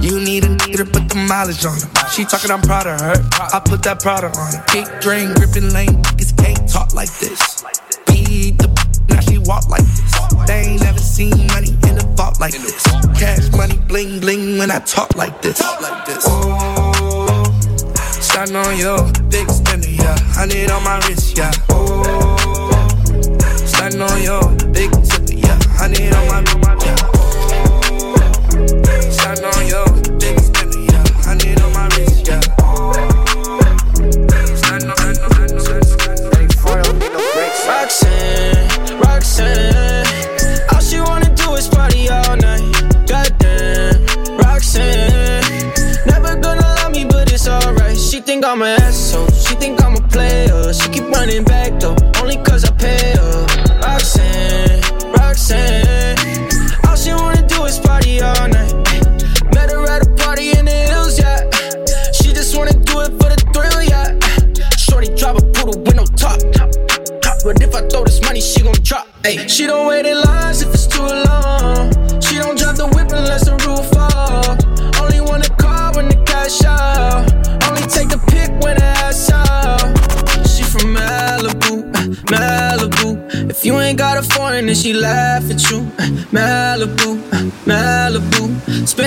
You 0.00 0.20
need 0.20 0.44
a 0.44 0.48
nigga 0.54 0.76
to 0.76 0.84
put 0.84 1.08
the 1.08 1.16
mileage 1.16 1.64
on 1.64 1.74
her. 1.74 2.08
She 2.10 2.24
talking, 2.24 2.52
I'm 2.52 2.62
proud 2.62 2.86
of 2.86 3.00
her. 3.00 3.14
I 3.34 3.58
put 3.58 3.82
that 3.82 4.00
product 4.00 4.36
on 4.36 4.52
her. 4.52 4.64
Kick, 4.68 4.86
drain, 5.00 5.34
gripping 5.34 5.72
lane, 5.72 6.00
niggas 6.06 6.36
can't 6.38 6.70
talk 6.70 6.94
like 6.94 7.10
this. 7.18 7.64
Beat 8.06 8.58
the 8.58 8.68
now 9.08 9.20
she 9.20 9.38
walk 9.38 9.68
like 9.68 9.82
this. 9.82 10.14
They 10.46 10.70
ain't 10.70 10.82
never 10.82 11.00
seen 11.00 11.34
money 11.48 11.74
in 11.90 11.98
the 11.98 12.06
vault 12.16 12.38
like 12.38 12.52
this. 12.52 12.86
Cash 13.18 13.50
money, 13.56 13.76
bling 13.88 14.20
bling 14.20 14.58
when 14.58 14.70
I 14.70 14.78
talk 14.78 15.16
like 15.16 15.42
this. 15.42 15.60
Oh, 15.64 16.95
starting 18.36 18.56
on 18.56 18.76
your 18.76 18.98
big 19.30 19.48
spender, 19.50 19.88
yeah. 19.88 20.14
Hundred 20.34 20.70
on 20.70 20.84
my 20.84 20.98
wrist, 21.08 21.38
yeah. 21.38 21.50
Oh, 21.70 22.68
starting 23.64 24.02
on 24.02 24.22
your 24.22 24.42
big 24.72 24.90
tipper, 24.92 25.32
yeah. 25.32 25.58
Hundred 25.78 26.12
on 26.12 26.28
my, 26.28 26.44
yeah. 26.84 26.96
Starting 29.10 29.46
on 29.46 29.66
your 29.66 29.95
I'm 48.46 48.62
asshole. 48.62 49.26
She 49.30 49.56
think 49.56 49.82
I'm 49.82 49.96
a 49.96 50.00
player. 50.08 50.72
She 50.72 50.88
keep 50.90 51.02
running 51.10 51.42
back 51.42 51.80
though, 51.80 51.96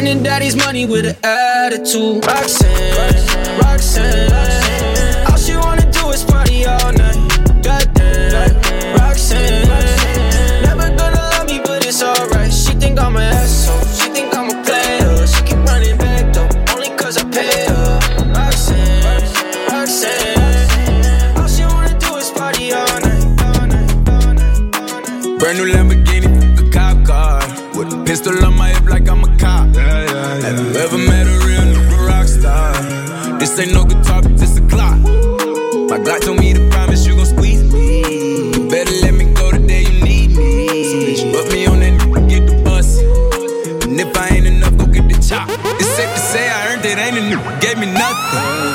Spending 0.10 0.24
daddy's 0.24 0.56
money 0.56 0.88
with 0.88 1.06
an 1.06 1.16
attitude. 1.24 2.26
Roxanne, 2.26 3.60
Roxanne. 3.60 4.69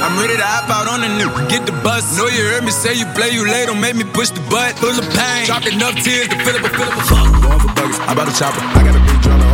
I'm 0.05 0.19
ready 0.21 0.37
to 0.37 0.45
hop 0.45 0.69
out 0.69 0.89
on 0.89 1.01
the 1.01 1.09
nigga, 1.09 1.49
get 1.49 1.67
the 1.67 1.73
bus. 1.83 2.17
Know 2.17 2.27
you 2.27 2.45
heard 2.45 2.65
me 2.65 2.71
say 2.71 2.95
you 2.95 3.07
play, 3.15 3.31
you 3.31 3.49
late, 3.49 3.67
don't 3.67 3.81
make 3.81 3.97
me 3.97 4.05
push 4.05 4.31
the 4.31 4.41
butt. 4.51 4.79
Full 4.79 4.91
of 4.91 5.09
pain, 5.17 5.47
dropped 5.47 5.67
enough 5.67 5.97
tears 6.03 6.29
to 6.29 6.37
fill 6.45 6.57
up 6.57 6.65
a 6.65 6.71
fill 6.71 6.89
up 6.89 6.99
a 6.99 7.05
fuck. 7.09 7.29
Going 7.43 7.61
for 7.61 7.73
buggers, 7.73 7.99
I 8.09 8.15
bought 8.15 8.29
a 8.29 8.35
chopper. 8.37 8.61
I 8.61 8.85
got 8.85 8.97
a 8.97 9.03
big 9.05 9.21
drum 9.23 9.54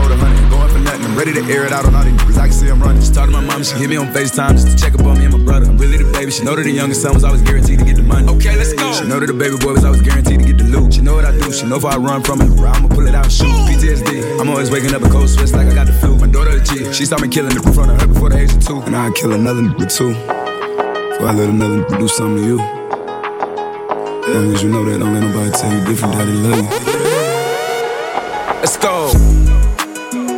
I'm 1.11 1.19
ready 1.19 1.33
to 1.35 1.43
air 1.51 1.67
it 1.67 1.73
out 1.73 1.85
on 1.87 1.97
all 1.97 2.05
these 2.05 2.15
niggas. 2.15 2.39
I 2.39 2.47
can 2.47 2.53
see 2.53 2.69
I'm 2.71 2.81
running. 2.81 3.03
She 3.03 3.11
talked 3.11 3.33
to 3.33 3.37
my 3.37 3.43
mom, 3.43 3.65
she 3.65 3.75
hit 3.75 3.91
me 3.91 3.97
on 3.97 4.15
FaceTime 4.15 4.53
just 4.53 4.71
to 4.71 4.77
check 4.79 4.95
up 4.95 5.03
on 5.03 5.19
me 5.19 5.25
and 5.25 5.37
my 5.37 5.43
brother. 5.43 5.67
I'm 5.67 5.77
really 5.77 5.99
the 5.99 6.07
baby. 6.13 6.31
She 6.31 6.45
know 6.45 6.55
that 6.55 6.63
the 6.63 6.71
youngest 6.71 7.03
son 7.03 7.15
was 7.15 7.25
always 7.25 7.43
guaranteed 7.43 7.81
to 7.81 7.85
get 7.85 7.97
the 7.97 8.05
money. 8.05 8.31
Okay, 8.31 8.55
let's 8.55 8.73
go. 8.75 8.93
She 8.95 9.09
know 9.09 9.19
that 9.19 9.27
the 9.27 9.35
baby 9.35 9.59
boy 9.59 9.73
was 9.73 9.85
always 9.85 10.03
guaranteed 10.03 10.39
to 10.39 10.47
get 10.47 10.59
the 10.59 10.71
loot. 10.71 10.95
She 10.95 11.03
know 11.03 11.17
what 11.17 11.25
I 11.25 11.33
do. 11.37 11.51
She 11.51 11.67
know 11.67 11.83
if 11.83 11.85
I 11.85 11.97
run 11.97 12.23
from 12.23 12.41
it, 12.43 12.55
I'ma 12.55 12.87
pull 12.87 13.09
it 13.09 13.15
out 13.17 13.25
and 13.27 13.33
shoot. 13.35 13.51
PTSD. 13.67 14.39
I'm 14.39 14.49
always 14.49 14.71
waking 14.71 14.95
up 14.95 15.03
a 15.03 15.11
cold 15.11 15.29
sweats 15.29 15.53
like 15.53 15.67
I 15.67 15.75
got 15.75 15.89
the 15.89 15.95
flu. 15.95 16.15
My 16.15 16.29
daughter 16.29 16.57
the 16.57 16.63
G. 16.63 16.93
She 16.93 17.05
saw 17.05 17.19
me 17.19 17.27
killing 17.27 17.59
it 17.59 17.67
in 17.67 17.73
front 17.75 17.91
of 17.91 18.01
her 18.01 18.07
before 18.07 18.31
the 18.31 18.39
age 18.39 18.55
of 18.55 18.65
two. 18.65 18.79
And 18.87 18.95
I'd 18.95 19.13
kill 19.17 19.33
another 19.33 19.63
nigga 19.63 19.91
too. 19.91 20.15
Before 20.15 21.27
I 21.27 21.35
let 21.35 21.51
another 21.51 21.83
nigga 21.83 21.99
do 21.99 22.07
something 22.07 22.39
to 22.39 22.47
you. 22.47 22.59
Long 24.31 24.55
as 24.55 24.63
you 24.63 24.71
know 24.71 24.87
that, 24.87 24.95
don't 25.03 25.11
let 25.11 25.27
nobody 25.27 25.51
tell 25.59 25.75
you 25.75 25.83
different, 25.91 26.15
daddy 26.15 26.39
love 26.39 26.55
you. 26.55 26.71
Let's 28.63 28.77
go. 28.79 29.50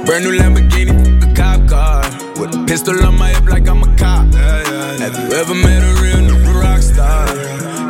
Brand 0.05 0.25
new 0.25 0.33
Lamborghini, 0.37 1.23
a 1.23 1.35
cop 1.35 1.69
car. 1.69 2.03
With 2.41 2.55
a 2.55 2.65
pistol 2.67 3.01
on 3.07 3.17
my 3.17 3.29
hip 3.29 3.45
like 3.45 3.69
I'm 3.69 3.83
a 3.83 3.97
cop. 3.97 4.35
Have 4.35 5.17
you 5.17 5.37
ever 5.37 5.55
met 5.55 5.83
a 5.83 6.03
real 6.03 6.17
nigga 6.17 6.61
rock 6.61 6.83
star? 6.83 7.27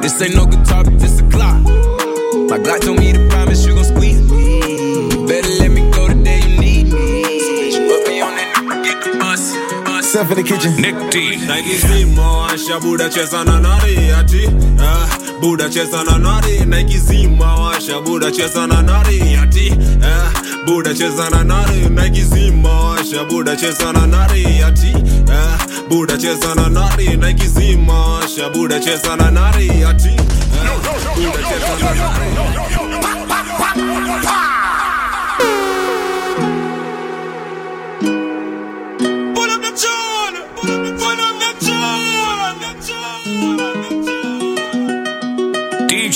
This 0.03 0.21
ain't 0.21 0.35
no 0.35 0.45
guitar, 0.45 0.85
but 0.85 0.99
this 0.99 1.21
a 1.21 1.29
clock. 1.31 1.63
My 2.51 2.59
Glock 2.59 2.81
told 2.81 2.99
me 2.99 3.13
to 3.13 3.29
promise 3.29 3.65
you 3.65 3.75
gon' 3.75 3.85
Step 10.13 10.29
in 10.31 10.37
the 10.37 10.43
kitchen. 10.43 10.77
Nick 10.77 10.95
D. 11.11 11.37
Nike 11.47 11.77
zima 11.79 12.23
washa 12.37 12.79
buda 12.81 13.09
cheza 13.09 13.45
na 13.45 13.59
nari 13.61 13.97
ati 14.13 14.47
ah, 14.81 15.09
buda 15.41 15.69
cheza 15.71 16.05
na 16.05 16.19
nari 16.19 16.65
Nike 16.67 16.99
zima 16.99 17.55
washa 17.57 18.01
buda 18.01 18.31
cheza 18.31 18.67
na 18.67 18.83
nari 18.83 19.21
ati 19.37 19.73
ah, 20.05 20.33
buda 20.67 20.95
cheza 20.95 21.31
na 21.31 21.43
nari 21.45 21.89
Nike 21.89 22.25
zima 22.25 22.69
washa 22.81 23.25
buda 23.25 23.57
cheza 23.57 23.93
na 23.93 24.07
nari 24.07 24.45
ati 24.63 24.93
ah, 25.33 25.59
buda 25.89 26.19
cheza 26.19 26.55
na 26.55 26.69
nari 26.69 27.17
Nike 27.17 27.47
zima 27.47 27.95
washa 28.09 28.51
buda 28.51 28.81
cheza 28.81 29.17
na 29.17 29.31
nari 29.31 29.69
ati 29.85 30.11
ah, 30.61 31.15
buda 31.17 31.43
cheza 31.49 31.79
na 31.81 31.95
nari 31.95 32.82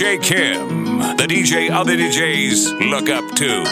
DJ 0.07 0.23
Kim, 0.23 0.99
the 1.16 1.27
DJ 1.27 1.69
other 1.71 1.97
DJs 1.97 2.90
look 2.90 3.09
up 3.11 3.25
to. 3.35 3.66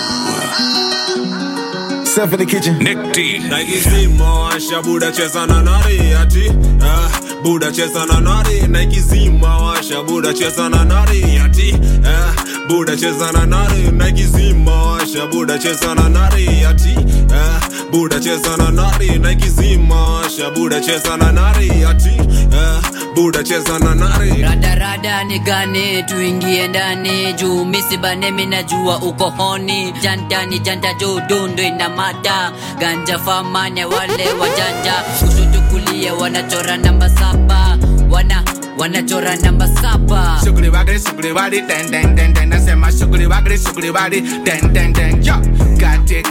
Step 2.04 2.32
in 2.32 2.38
the 2.40 2.46
kitchen. 2.46 2.76
Nick 2.78 2.98
D. 3.14 3.38
Nike 3.38 3.78
zima 3.78 4.24
washa 4.24 4.82
buda 4.82 5.12
cheza 5.12 5.46
na 5.46 5.62
nari 5.62 6.12
ati 6.12 6.48
ah, 6.82 7.40
buda 7.44 7.70
cheza 7.70 8.04
na 8.06 8.18
nari. 8.20 8.66
Nike 8.66 9.00
zima 9.00 9.58
washa 9.58 10.02
buda 10.02 10.32
cheza 10.34 10.68
na 10.68 10.84
nari 10.84 11.22
ati 11.38 11.72
ah, 12.04 12.34
buda 12.68 12.96
cheza 12.96 13.30
na 13.32 13.46
nari. 13.46 13.92
Nike 13.92 14.26
zima 14.26 14.72
washa 14.82 15.26
buda 15.30 15.56
cheza 15.58 15.94
na 15.94 16.08
nari 16.08 16.46
ati 16.64 16.94
ah, 17.32 17.60
buda 17.92 18.18
cheza 18.20 18.56
na 18.56 18.70
nari. 18.72 19.18
Nike 19.20 19.48
zima 19.48 19.94
washa 20.10 20.50
buda 20.50 20.80
cheza 20.80 21.16
na 21.16 21.30
nari 21.32 21.70
ati 21.84 22.10
ah, 22.52 22.73
buda 23.14 23.42
cheza 23.42 23.78
na 23.78 23.94
nari 23.94 24.42
radarada 24.42 25.24
ni 25.24 25.38
gani? 25.38 26.02
Tuingie 26.02 26.68
ndani. 26.68 27.32
Juu 27.32 27.64
misibane 27.64 28.30
minajua 28.30 28.96
uko 28.98 29.30
honi. 29.30 29.92
Jantani 30.02 30.58
janta 30.58 30.94
juu 30.94 31.20
dundu 31.28 31.62
ina 31.62 31.88
mata. 31.88 32.52
Ganja 32.78 33.18
famane 33.18 33.84
wale 33.84 34.26
wajanja. 34.40 34.92
Kushutu 35.20 35.60
kulia 35.70 36.14
wanachora 36.14 36.76
namba 36.76 37.08
saba. 37.10 37.78
Wana 38.10 38.42
wanachora 38.78 39.36
namba 39.36 39.68
saba. 39.68 40.40
Sugri 40.44 40.68
wagri, 40.70 40.98
sugri 40.98 41.32
wadi, 41.32 41.60
den 41.60 41.90
den 41.90 42.14
den 42.16 42.32
den. 42.34 42.48
Nasema 42.48 42.92
sugri 42.92 43.26
wagri, 43.26 43.58
sugri 43.58 43.90
wadi, 43.90 44.20
den 44.20 44.72
den 44.72 44.92
den. 44.92 45.22
Yo, 45.24 45.34
katika 45.80 46.30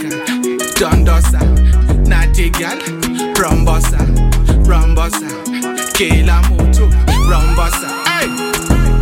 dondosa, 0.80 1.40
natigal 2.06 2.78
rombosa, 3.40 3.98
rombosa, 4.68 5.26
kila 5.92 6.42
mtu 6.42 6.63
rombosa. 7.34 7.88
Hey, 8.04 8.28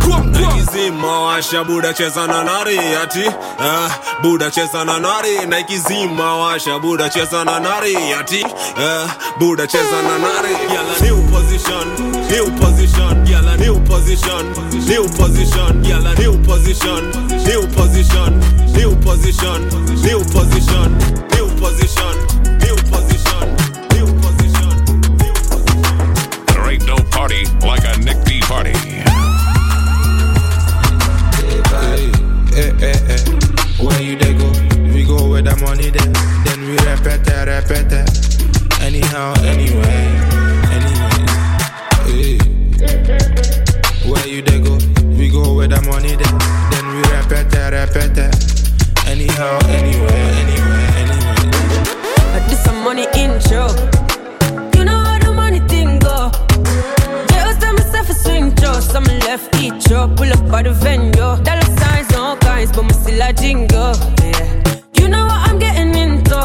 kwam 0.05 0.31
kwam. 0.31 0.31
Nike 0.31 0.71
zima 0.71 1.19
washa 1.21 1.63
buda 1.63 1.93
cheza 1.93 2.27
na 2.27 2.43
nari 2.43 2.77
ati 3.03 3.23
ah, 3.59 3.89
buda 4.21 4.51
cheza 4.51 4.85
na 4.85 4.99
nari. 4.99 5.45
Na 5.47 5.57
zima 5.87 6.37
washa 6.37 6.79
buda 6.79 7.09
cheza 7.09 7.43
na 7.45 7.59
nari 7.59 7.95
ati 8.19 8.43
ah, 8.77 9.07
buda 9.39 9.67
cheza 9.67 10.01
na 10.01 10.17
nari. 10.17 10.53
Yala 10.73 10.99
new 11.01 11.21
position 11.31 11.87
new 12.29 12.51
position. 12.59 13.25
Yala 13.27 13.57
new 13.57 13.79
position 13.85 14.45
new 14.87 15.07
position. 15.09 15.83
Yalla 15.83 16.13
new 16.15 16.37
position 16.43 17.03
new 17.47 17.67
position 17.67 18.39
new 18.75 18.95
position 19.05 19.61
new 19.63 19.75
position 19.75 19.93
new 20.03 20.19
position 20.33 21.32
party. 28.53 28.73
Eh, 32.53 32.71
eh, 32.89 33.13
eh. 33.13 33.21
Where 33.81 34.01
you 34.01 34.15
they 34.15 34.33
go? 34.37 34.47
We 34.93 35.01
go 35.03 35.27
where 35.29 35.41
the 35.41 35.55
money 35.65 35.89
then. 35.89 36.13
Then 36.45 36.59
we 36.67 36.75
repeat 36.85 37.25
it, 37.25 37.45
repeat 37.49 37.91
it. 37.99 38.09
Anyhow, 38.87 39.33
anyway, 39.41 40.05
anyway. 40.75 41.19
Hey. 42.05 42.37
Where 44.09 44.27
you 44.27 44.41
they 44.43 44.59
go? 44.61 44.77
We 45.17 45.29
go 45.29 45.55
where 45.55 45.67
the 45.67 45.81
money 45.89 46.13
then. 46.21 46.35
Then 46.71 46.85
we 46.93 47.01
repeat 47.09 47.49
it, 47.57 47.73
repeat 47.73 48.17
it. 48.21 48.33
Anyhow, 49.09 49.57
anyway, 49.79 50.23
anyway, 50.43 50.85
anyway. 51.01 52.47
This 52.47 52.63
some 52.63 52.83
money 52.83 53.07
intro. 53.17 54.02
Left 59.33 59.55
each 59.63 59.91
up, 59.91 60.15
pull 60.15 60.31
up 60.31 60.51
by 60.51 60.61
the 60.61 60.71
venue. 60.71 61.11
Dollar 61.11 61.69
signs, 61.79 62.13
all 62.13 62.37
kinds, 62.37 62.71
but 62.71 62.83
me 62.83 62.93
still 62.93 63.21
a 63.27 63.33
jingle. 63.33 63.95
Yeah. 64.21 64.73
You 64.99 65.07
know 65.09 65.25
what 65.25 65.49
I'm 65.49 65.57
getting 65.57 65.95
into. 66.05 66.41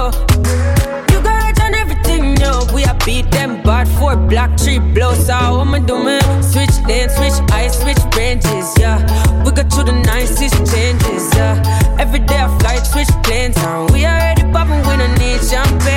You 1.13 1.19
got 1.21 1.61
on 1.65 1.75
everything, 1.75 2.25
yo. 2.41 2.51
We 2.75 2.85
a 2.85 2.95
beat 3.05 3.31
them 3.31 3.63
bad 3.63 3.87
four 3.99 4.17
black 4.17 4.57
tree 4.57 4.79
blows. 4.79 5.27
So 5.27 5.35
how 5.35 5.61
am 5.61 5.75
I 5.75 5.81
doing? 5.81 6.25
Switch 6.43 6.77
lane, 6.89 7.11
switch 7.11 7.39
ice, 7.53 7.75
switch 7.83 8.03
ranges, 8.17 8.69
yeah. 8.81 8.99
We 9.45 9.51
got 9.51 9.69
to 9.77 9.81
the 9.85 9.97
nicest 10.13 10.57
changes, 10.73 11.25
yeah. 11.37 11.61
Every 11.99 12.21
day 12.21 12.41
I 12.41 12.49
fly, 12.59 12.77
switch 12.93 13.13
planes, 13.25 13.59
and 13.59 13.91
we 13.91 14.07
already 14.07 14.45
popping 14.55 14.83
when 14.89 15.03
I 15.03 15.11
need 15.21 15.41
champagne, 15.45 15.88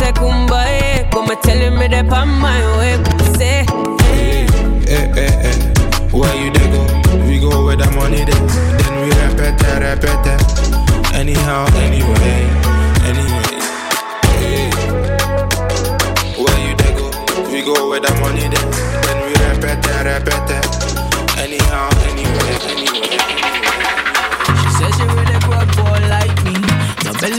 say 0.00 0.12
kumbaya. 0.12 1.10
Come 1.12 1.30
and 1.30 1.42
telling 1.42 1.78
me 1.78 1.86
that 1.88 2.08
on 2.12 2.28
my 2.40 2.60
way. 2.78 2.96
Say, 3.36 3.64
hey. 4.04 4.46
Eh, 4.88 5.24
eh, 5.24 5.48
eh. 5.48 5.58
Where 6.16 6.34
you 6.40 6.50
they 6.56 6.66
go? 6.72 6.82
We 7.28 7.38
go 7.38 7.64
where 7.64 7.76
the 7.76 7.88
money 7.92 8.24
then. 8.24 8.42
Then 8.80 8.94
we 9.02 9.08
repeat 9.20 9.60
repeat. 9.84 10.26
Anyhow, 11.20 11.66
anyway, 11.86 12.40
anyway. 13.10 13.52
Hey. 14.40 14.70
Where 16.42 16.60
you 16.66 16.74
they 16.80 16.92
go? 16.98 17.06
We 17.52 17.60
go 17.62 17.88
where 17.90 18.00
the 18.00 18.12
money 18.22 18.46
then. 18.52 18.66
Then 19.04 19.18
we 19.26 19.32
repeat 19.44 19.80
repeat. 20.08 20.69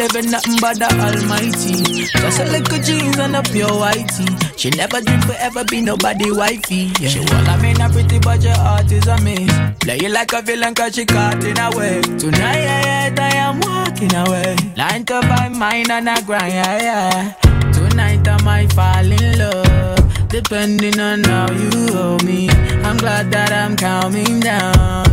In 0.02 0.32
nothing 0.32 0.58
but 0.60 0.80
the 0.80 0.90
Almighty. 0.98 2.10
Just 2.10 2.40
a 2.40 2.46
little 2.46 2.80
jeans 2.82 3.20
and 3.20 3.36
a 3.36 3.44
pure 3.44 3.70
whitey. 3.70 4.26
She 4.58 4.72
never 4.72 5.00
dreamed 5.00 5.24
forever 5.26 5.64
be 5.66 5.80
nobody 5.80 6.32
wifey. 6.32 6.92
Yeah. 7.00 7.10
She 7.10 7.20
wanna 7.20 7.56
me 7.62 7.74
not 7.74 7.92
pretty, 7.92 8.18
but 8.18 8.42
your 8.42 8.56
heart 8.56 8.92
is 8.92 9.06
a 9.06 9.22
miss. 9.22 9.54
Play 9.80 10.00
you 10.02 10.10
like 10.10 10.34
a 10.34 10.42
villain 10.42 10.74
cause 10.74 10.96
she 10.96 11.06
caught 11.06 11.44
in 11.44 11.56
a 11.60 11.70
way. 11.78 12.02
Tonight, 12.18 13.20
I 13.20 13.36
am 13.46 13.60
walking 13.60 14.14
away. 14.16 14.56
Line 14.76 15.06
to 15.06 15.22
five, 15.22 15.56
mine 15.56 15.92
and 15.92 16.10
I 16.10 16.20
grind, 16.22 16.52
yeah, 16.52 16.82
yeah. 16.82 17.72
Tonight 17.72 18.28
I 18.28 18.42
might 18.44 18.74
fall 18.74 19.06
in 19.06 19.38
love. 19.38 20.30
Depending 20.30 21.00
on 21.00 21.24
how 21.26 21.52
you 21.52 21.94
hold 21.94 22.24
me. 22.26 22.50
I'm 22.50 22.98
glad 22.98 23.32
that 23.32 23.52
I'm 23.52 23.78
calming 23.78 24.40
down. 24.40 25.11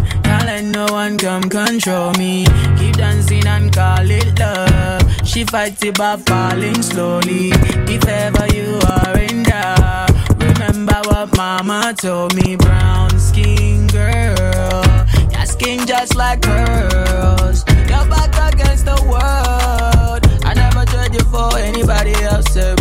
Let 0.48 0.64
no 0.64 0.86
one 0.86 1.18
come 1.18 1.42
control 1.42 2.14
me. 2.14 2.46
Keep 2.78 2.96
dancing 2.96 3.46
and 3.46 3.70
call 3.70 4.10
it 4.10 4.38
love. 4.38 5.02
She 5.22 5.44
fights 5.44 5.82
it 5.82 5.98
by 5.98 6.16
falling 6.16 6.80
slowly. 6.80 7.50
If 7.86 8.08
ever 8.08 8.46
you 8.56 8.80
are 8.88 9.18
in 9.18 9.42
doubt, 9.42 10.10
remember 10.40 10.98
what 11.04 11.36
mama 11.36 11.92
told 11.94 12.34
me. 12.34 12.56
Brown 12.56 13.10
skin 13.18 13.88
girl, 13.88 14.82
That 15.32 15.48
skin 15.48 15.86
just 15.86 16.16
like 16.16 16.40
pearls. 16.40 17.66
Your 17.90 18.08
back 18.08 18.54
against 18.54 18.86
the 18.86 18.98
world. 19.04 20.24
I 20.46 20.54
never 20.54 20.86
judge 20.86 21.12
you 21.12 21.24
for 21.28 21.58
anybody 21.58 22.14
else. 22.24 22.56
A 22.56 22.74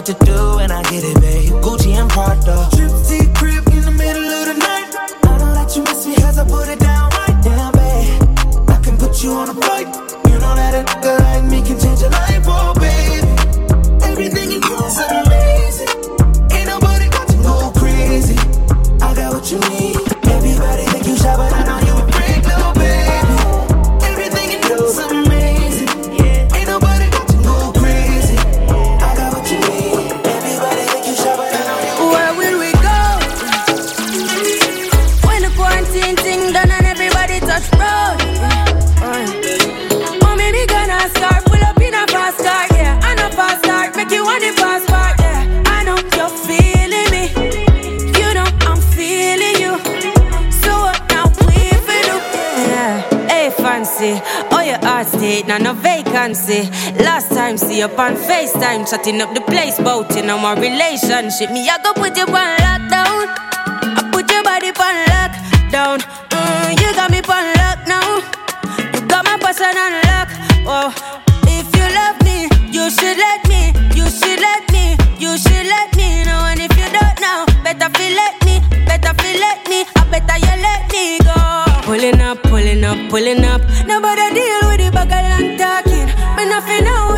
what 0.00 0.18
to 0.18 0.24
do 0.24 0.58
and 0.58 0.72
I 0.72 0.82
get 0.84 1.04
it, 1.04 1.20
babe. 1.20 1.52
Gucci 1.62 1.92
and 1.92 2.08
Prada. 2.08 2.69
Fancy. 54.00 54.22
Oh, 54.50 54.62
your 54.62 54.78
heart 54.78 55.06
state, 55.08 55.46
now 55.46 55.58
no 55.58 55.74
vacancy. 55.74 56.62
Last 57.04 57.28
time, 57.30 57.58
see 57.58 57.78
you 57.78 57.84
on 57.84 58.16
FaceTime, 58.16 58.88
chatting 58.88 59.20
up 59.20 59.34
the 59.34 59.42
place, 59.42 59.78
bout 59.78 60.14
know 60.24 60.38
my 60.38 60.54
relationship. 60.54 61.50
Me, 61.50 61.68
I 61.68 61.76
go 61.82 61.92
put 61.92 62.16
you 62.16 62.24
on 62.24 62.50
lockdown. 62.64 63.28
I 63.98 64.08
put 64.10 64.30
your 64.32 64.42
body 64.42 64.68
on 64.68 64.96
lockdown. 65.12 65.98
Mm, 66.30 66.80
you 66.80 66.94
got 66.94 67.10
me 67.10 67.20
on 67.20 67.46
lock 67.60 67.80
now. 67.86 68.08
You 68.94 69.06
got 69.06 69.24
my 69.24 69.36
person 69.36 69.76
on 69.76 69.92
lock. 70.08 70.28
Oh, 70.64 70.88
if 71.44 71.68
you 71.76 71.86
love 71.92 72.16
me, 72.24 72.48
you 72.72 72.88
should 72.90 73.18
let 73.18 73.46
me. 73.48 73.72
You 73.94 74.08
should 74.08 74.40
let 74.40 74.64
me. 74.72 74.96
You 75.18 75.36
should 75.36 75.66
let 75.66 75.94
me 75.96 76.24
know. 76.24 76.48
And 76.48 76.60
if 76.60 76.72
you 76.72 76.88
don't 76.88 77.20
know, 77.20 77.44
better 77.62 77.90
feel 77.98 78.16
let 78.16 78.36
me. 78.46 78.60
Better 78.86 79.12
feel 79.20 79.40
let 79.40 79.68
me. 79.68 79.84
I 79.96 80.04
better 80.10 80.38
you 80.40 80.56
let 80.62 80.90
me 80.90 81.18
go. 81.18 81.49
Pulling 82.00 82.22
up, 82.22 82.42
pulling 82.44 82.82
up, 82.82 83.10
pulling 83.10 83.44
up. 83.44 83.60
Nobody 83.84 84.32
deal 84.32 84.60
with 84.72 84.80
the 84.80 84.90
bag 84.90 85.12
and 85.12 85.58
talking. 85.60 86.08
But 86.34 86.48
nothing 86.48 86.84
now, 86.84 87.12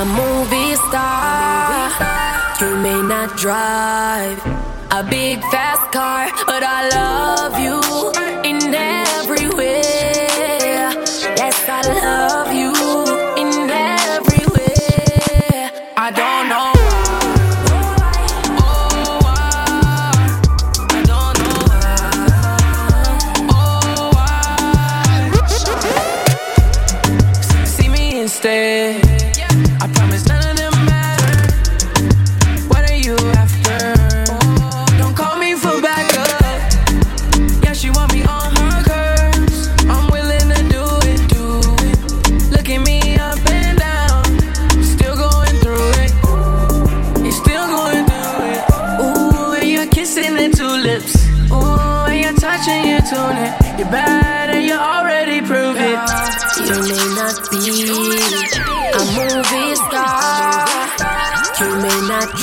a 0.00 0.04
movie 0.06 0.74
star. 0.88 1.90
You 2.58 2.76
may 2.78 3.02
not 3.02 3.36
drive 3.36 4.38
a 4.90 5.02
big 5.04 5.42
fast 5.52 5.92
car, 5.92 6.30
but 6.46 6.62
I 6.62 6.88
love 6.88 7.60
you 7.60 8.19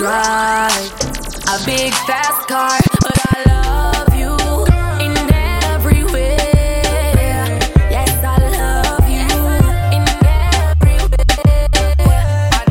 a 0.06 0.70
big 1.66 1.92
fast 2.06 2.48
car, 2.48 2.78
but 3.02 3.18
I 3.34 3.44
love 3.50 4.14
you 4.14 4.36
in 5.04 5.18
every 5.34 6.04
way. 6.14 6.38
Yes, 7.90 8.24
I 8.24 8.38
love 8.58 9.10
you 9.10 9.26
in 9.96 10.06
every 10.22 10.98
way. 10.98 11.26
I 12.52 12.66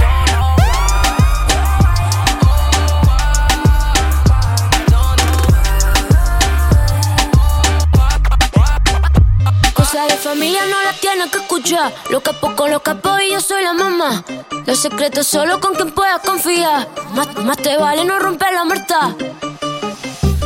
Cosa 9.74 10.06
de 10.06 10.16
familia 10.16 10.60
no 10.66 10.80
la 10.84 10.92
tienes 11.00 11.30
que 11.32 11.38
escuchar. 11.38 11.92
Lo 12.10 12.20
capo 12.20 12.54
con 12.54 12.70
los 12.70 12.82
capos 12.82 13.15
y 13.15 13.15
yo 13.36 13.40
soy 13.42 13.62
la 13.62 13.74
mamá. 13.74 14.24
Los 14.66 14.80
secretos 14.80 15.26
solo 15.26 15.60
con 15.60 15.74
quien 15.74 15.90
puedas 15.90 16.20
confiar. 16.20 16.88
Más, 17.14 17.28
más 17.44 17.58
te 17.58 17.76
vale 17.76 18.02
no 18.06 18.18
romper 18.18 18.54
la 18.54 18.64
muerta. 18.64 19.14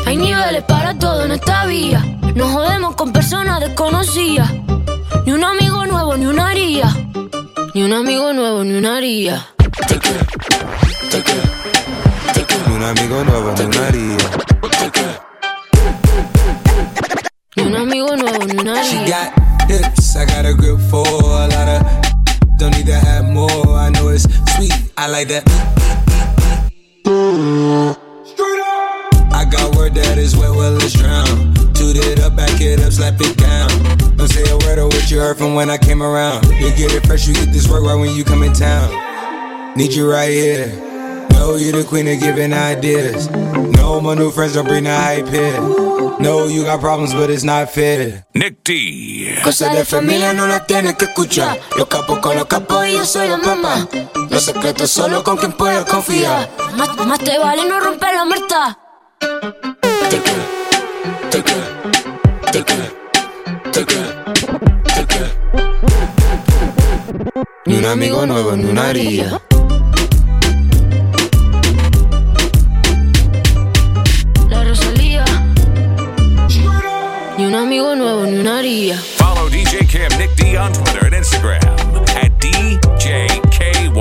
Hay 0.06 0.16
niveles 0.16 0.64
para 0.64 0.98
todo 0.98 1.24
en 1.24 1.30
esta 1.30 1.66
vía. 1.66 2.00
No 2.34 2.48
jodemos 2.48 2.96
con 2.96 3.12
personas 3.12 3.60
desconocidas. 3.60 4.50
Ni 5.24 5.32
un 5.32 5.44
amigo 5.44 5.86
nuevo, 5.86 6.16
ni 6.16 6.26
una 6.26 6.48
haría. 6.48 6.92
Ni 7.74 7.84
un 7.84 7.92
amigo 7.92 8.32
nuevo, 8.32 8.64
ni 8.64 8.74
una 8.76 8.96
haría. 8.96 9.46
Ni 12.66 12.74
un 12.74 12.82
amigo 12.82 13.22
nuevo, 13.24 13.54
ni 13.56 13.64
una 13.66 13.86
haría. 13.86 14.16
Ni 17.56 17.62
un 17.62 17.76
amigo 17.76 18.16
nuevo, 18.16 18.44
ni 18.46 18.58
una 18.58 18.82
She 18.82 18.96
haría. 18.98 19.32
got 19.68 19.70
hips, 19.70 20.16
I 20.16 20.24
got 20.24 20.44
a 20.44 20.54
grip 20.54 20.80
for 20.90 21.06
a 21.06 21.46
lot 21.46 21.68
of. 21.68 22.09
Don't 22.60 22.76
need 22.76 22.84
to 22.88 22.94
have 22.94 23.24
more, 23.24 23.48
I 23.68 23.88
know 23.88 24.08
it's 24.08 24.24
sweet, 24.54 24.70
I 24.98 25.08
like 25.08 25.28
that. 25.28 25.48
Straight 28.26 28.60
up! 28.60 29.32
I 29.32 29.46
got 29.50 29.74
word 29.74 29.94
that 29.94 30.18
is 30.18 30.36
wet, 30.36 30.50
well, 30.50 30.76
it's 30.76 30.92
drown. 30.92 31.54
Toot 31.72 31.96
it 31.96 32.20
up, 32.20 32.36
back 32.36 32.60
it 32.60 32.78
up, 32.80 32.92
slap 32.92 33.18
it 33.18 33.34
down. 33.38 33.70
Don't 34.18 34.28
say 34.28 34.42
a 34.50 34.58
word 34.58 34.78
of 34.78 34.92
what 34.92 35.10
you 35.10 35.20
heard 35.20 35.38
from 35.38 35.54
when 35.54 35.70
I 35.70 35.78
came 35.78 36.02
around. 36.02 36.44
You 36.50 36.68
get 36.76 36.92
it 36.92 37.06
fresh, 37.06 37.26
you 37.26 37.32
get 37.32 37.50
this 37.50 37.66
work 37.66 37.82
right 37.82 37.94
when 37.94 38.14
you 38.14 38.24
come 38.24 38.42
in 38.42 38.52
town. 38.52 39.74
Need 39.74 39.94
you 39.94 40.10
right 40.10 40.28
here. 40.28 40.89
Know 41.40 41.56
you 41.56 41.72
the 41.72 41.84
queen 41.84 42.06
of 42.06 42.20
giving 42.20 42.52
ideas. 42.52 43.30
No, 43.30 43.98
my 43.98 44.14
new 44.14 44.30
friends 44.30 44.52
don't 44.52 44.66
bring 44.68 44.84
the 44.84 44.94
hype 44.94 45.26
here. 45.28 45.58
No, 46.20 46.46
you 46.46 46.64
got 46.64 46.80
problems, 46.80 47.14
but 47.14 47.30
it's 47.30 47.42
not 47.42 47.70
fair. 47.70 48.26
Nick 48.34 48.62
D. 48.62 49.38
Cosas 49.42 49.74
de 49.74 49.86
familia 49.86 50.34
no 50.34 50.46
las 50.46 50.66
tienes 50.66 50.96
que 50.96 51.06
escuchar. 51.06 51.58
Los 51.78 51.86
capos 51.88 52.18
con 52.18 52.36
los 52.36 52.44
capos 52.44 52.86
y 52.86 52.92
yo 52.92 53.06
soy 53.06 53.28
la 53.28 53.38
mamá. 53.38 53.88
Los 54.28 54.44
secretos 54.44 54.90
solo 54.90 55.24
con 55.24 55.38
quien 55.38 55.52
puedas 55.52 55.86
confiar. 55.86 56.50
Más, 56.76 56.94
más 57.06 57.18
te 57.20 57.38
vale 57.38 57.66
no 57.66 57.80
romper 57.80 58.14
la 58.14 58.24
muerta. 58.26 58.78
Te 60.10 60.20
quiero, 60.20 60.44
te 61.30 61.42
quiero, 61.42 61.64
te 62.52 62.64
quiero, 62.64 62.84
te 63.72 63.84
quiero, 63.86 64.24
te 64.94 65.06
quiero. 65.06 65.28
Ni 67.64 67.76
un 67.76 67.86
amigo 67.86 68.26
nuevo, 68.26 68.54
ni 68.56 68.64
una 68.64 68.88
haría. 68.88 69.40
amigo 77.70 77.94
nuevo 77.94 78.26
ni 78.26 78.36
una 78.36 78.58
haría. 78.58 78.98
Follow 78.98 79.48
DJ 79.48 79.86
Cam 79.86 80.10
Nick 80.18 80.34
D 80.34 80.56
on 80.56 80.72
Twitter 80.72 81.06
and 81.06 81.14
Instagram 81.14 81.62
at 82.16 82.36
DJKYM 82.40 83.94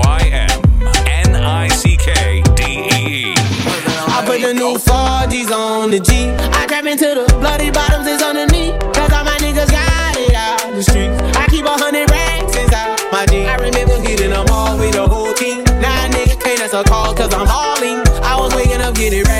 N 1.05 1.36
I 1.36 1.67
C 1.67 1.95
K 1.95 2.41
D 2.55 2.63
E 2.63 3.29
E. 3.29 3.36
I 3.38 4.23
put 4.25 4.41
the 4.41 4.55
new 4.55 4.73
4G's 4.79 5.51
on 5.51 5.91
the 5.91 5.99
G. 5.99 6.32
I 6.58 6.65
trap 6.65 6.86
into 6.86 7.13
the 7.13 7.32
bloody 7.39 7.69
bottoms 7.69 8.08
is 8.08 8.23
underneath. 8.23 8.73
Cause 8.91 9.13
all 9.13 9.23
my 9.23 9.38
niggas 9.38 9.69
got 9.69 10.17
it 10.17 10.34
out 10.34 10.73
the 10.73 10.82
streets. 10.82 11.21
I 11.38 11.45
keep 11.51 11.65
a 11.65 11.69
hundred 11.69 12.10
racks 12.10 12.58
inside 12.58 12.97
my 13.12 13.27
jeans. 13.27 13.49
I 13.49 13.58
remember 13.58 14.01
hitting 14.01 14.32
them 14.32 14.47
all 14.49 14.79
with 14.79 14.93
the 14.93 15.08
whole 15.08 15.36
team. 15.36 15.63
Nah, 15.77 16.10
nigga, 16.10 16.41
can't 16.41 16.60
answer 16.60 16.82
calls 16.89 17.13
cause 17.15 17.32
I'm 17.36 17.45
hauling. 17.45 18.01
I 18.23 18.36
was 18.36 18.51
waking 18.55 18.82
up 18.82 18.95
getting 18.95 19.21
ready. 19.25 19.38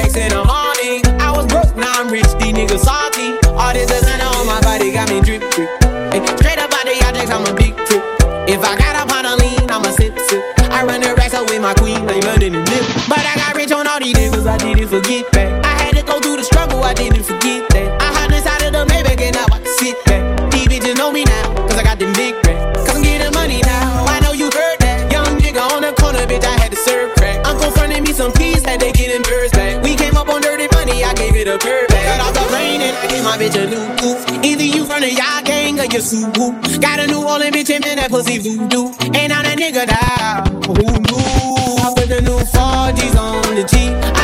get 15.02 15.32
back. 15.32 15.50
I 15.64 15.74
had 15.84 15.96
to 15.96 16.04
go 16.04 16.20
through 16.20 16.38
the 16.38 16.44
struggle, 16.44 16.84
I 16.84 16.94
didn't 16.94 17.24
forget 17.24 17.68
that. 17.70 18.02
I 18.02 18.08
hide 18.14 18.34
inside 18.34 18.64
of 18.68 18.74
the 18.74 18.84
Maybach 18.92 19.22
and 19.22 19.36
now 19.36 19.46
I 19.52 19.60
can 19.60 19.74
sit 19.80 19.96
back. 20.06 20.24
These 20.52 20.68
bitches 20.68 20.98
know 20.98 21.12
me 21.12 21.24
now, 21.24 21.54
cause 21.68 21.78
I 21.78 21.84
got 21.84 22.00
them 22.00 22.14
big 22.14 22.36
racks. 22.46 22.78
Cause 22.78 22.96
I'm 22.96 23.04
getting 23.04 23.34
money 23.34 23.62
now, 23.62 24.06
I 24.06 24.20
know 24.20 24.34
you 24.34 24.50
heard 24.52 24.80
that. 24.80 25.12
Young 25.12 25.40
nigga 25.40 25.62
on 25.76 25.82
the 25.82 25.94
corner, 25.94 26.26
bitch, 26.26 26.44
I 26.44 26.56
had 26.60 26.72
to 26.72 26.78
serve 26.78 27.16
crack. 27.16 27.46
Uncle 27.48 27.72
fronted 27.72 28.04
me 28.04 28.14
some 28.14 28.32
keys, 28.34 28.64
had 28.66 28.80
they 28.80 28.92
get 28.92 29.10
birds 29.24 29.52
back. 29.52 29.84
We 29.84 29.96
came 29.96 30.18
up 30.18 30.30
on 30.30 30.42
dirty 30.42 30.68
money, 30.74 31.04
I 31.04 31.14
gave 31.14 31.36
it 31.36 31.48
a 31.48 31.58
bird 31.58 31.88
back. 31.90 32.06
Got 32.06 32.20
off 32.26 32.34
the 32.34 32.46
rain 32.54 32.82
and 32.82 32.96
I 32.98 33.06
gave 33.08 33.24
my 33.24 33.38
bitch 33.38 33.56
a 33.56 33.66
new 33.70 33.86
coupe. 34.02 34.44
Either 34.44 34.64
you 34.64 34.86
from 34.86 35.02
the 35.02 35.12
y'all 35.12 35.44
gang 35.44 35.80
or 35.80 35.86
you 35.86 36.02
suit 36.02 36.34
Got 36.82 37.00
a 37.00 37.08
new 37.08 37.24
Orleans 37.24 37.56
bitch 37.56 37.70
and 37.70 37.84
man, 37.86 37.98
that 37.98 38.10
pussy 38.10 38.40
voodoo. 38.40 38.92
Ain't 39.14 39.32
on 39.32 39.46
a 39.46 39.54
nigga 39.56 39.86
now, 39.88 40.44
who 40.66 40.74
knew? 41.08 41.40
I 41.84 41.94
put 41.96 42.10
the 42.10 42.22
new 42.22 42.40
4 42.40 42.80
on 43.50 43.56
the 43.56 43.64
G. 43.64 44.19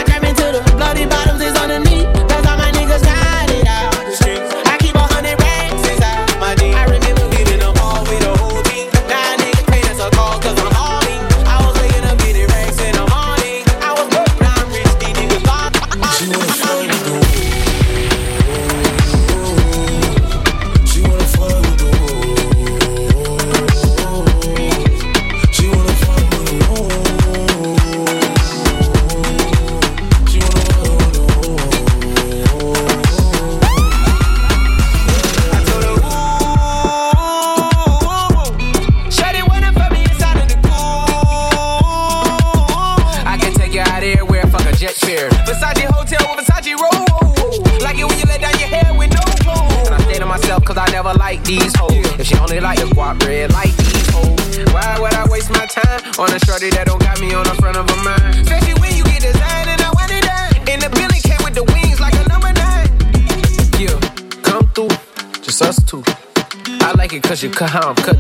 you, 67.46 67.52
come 67.52 67.70
home, 67.70 68.15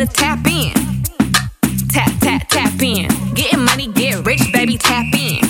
better 0.00 0.12
tap 0.12 0.46
in. 0.46 0.72
Tap, 1.88 2.10
tap, 2.20 2.48
tap 2.48 2.82
in. 2.82 3.06
Getting 3.34 3.64
money, 3.64 3.88
get 3.88 4.24
rich, 4.24 4.40
baby, 4.52 4.78
tap 4.78 5.04
in. 5.14 5.40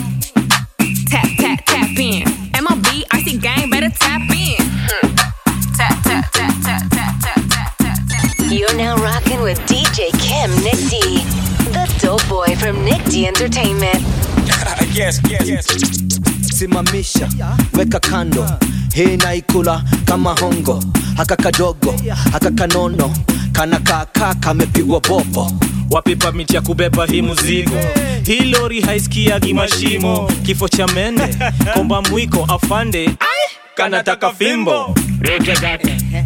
Tap, 1.06 1.28
tap, 1.38 1.64
tap 1.66 1.96
in. 1.96 2.24
MLB, 2.54 3.04
IC 3.14 3.40
gang, 3.40 3.70
better 3.70 3.90
tap 3.90 4.22
in. 4.30 4.56
Tap, 5.76 6.02
tap, 6.02 6.32
tap, 6.32 6.54
tap, 6.64 6.82
tap, 6.90 7.20
tap, 7.20 7.78
tap, 7.78 8.08
tap. 8.08 8.50
You're 8.50 8.74
now 8.76 8.96
rocking 8.96 9.40
with 9.40 9.58
DJ 9.68 10.10
Kim 10.18 10.50
Nick 10.64 10.80
D, 10.90 11.22
the 11.70 11.86
dope 12.00 12.26
boy 12.28 12.56
from 12.56 12.84
Nick 12.84 13.04
D 13.04 13.28
Entertainment. 13.28 14.00
yes, 14.92 15.20
yes, 15.28 15.46
yes 15.46 16.10
simamisha 16.60 17.28
weka 17.78 18.00
kando 18.00 18.50
hii 18.94 19.16
naikula 19.16 19.84
kama 20.04 20.34
hongo 20.40 20.84
haka 21.16 21.36
kadogo 21.36 21.94
haka 22.32 22.50
kanono 22.50 23.14
kana 23.60 23.78
kaka 23.80 24.34
kamepigwa 24.34 25.00
bobo 25.00 25.52
wapipa 25.90 26.32
miti 26.32 26.54
ya 26.54 26.60
kubeba 26.60 27.06
hii 27.06 27.22
muzigo 27.22 27.76
hii 28.26 28.40
lori 28.40 28.80
haisikiagi 28.80 29.54
mashimo. 29.54 30.30
Kifo 30.42 30.68
cha 30.68 30.86
mende 30.86 31.36
komba 31.74 32.02
mwiko 32.02 32.44
afande. 32.44 33.10
Kanataka 33.74 34.32
fimbo. 34.32 34.94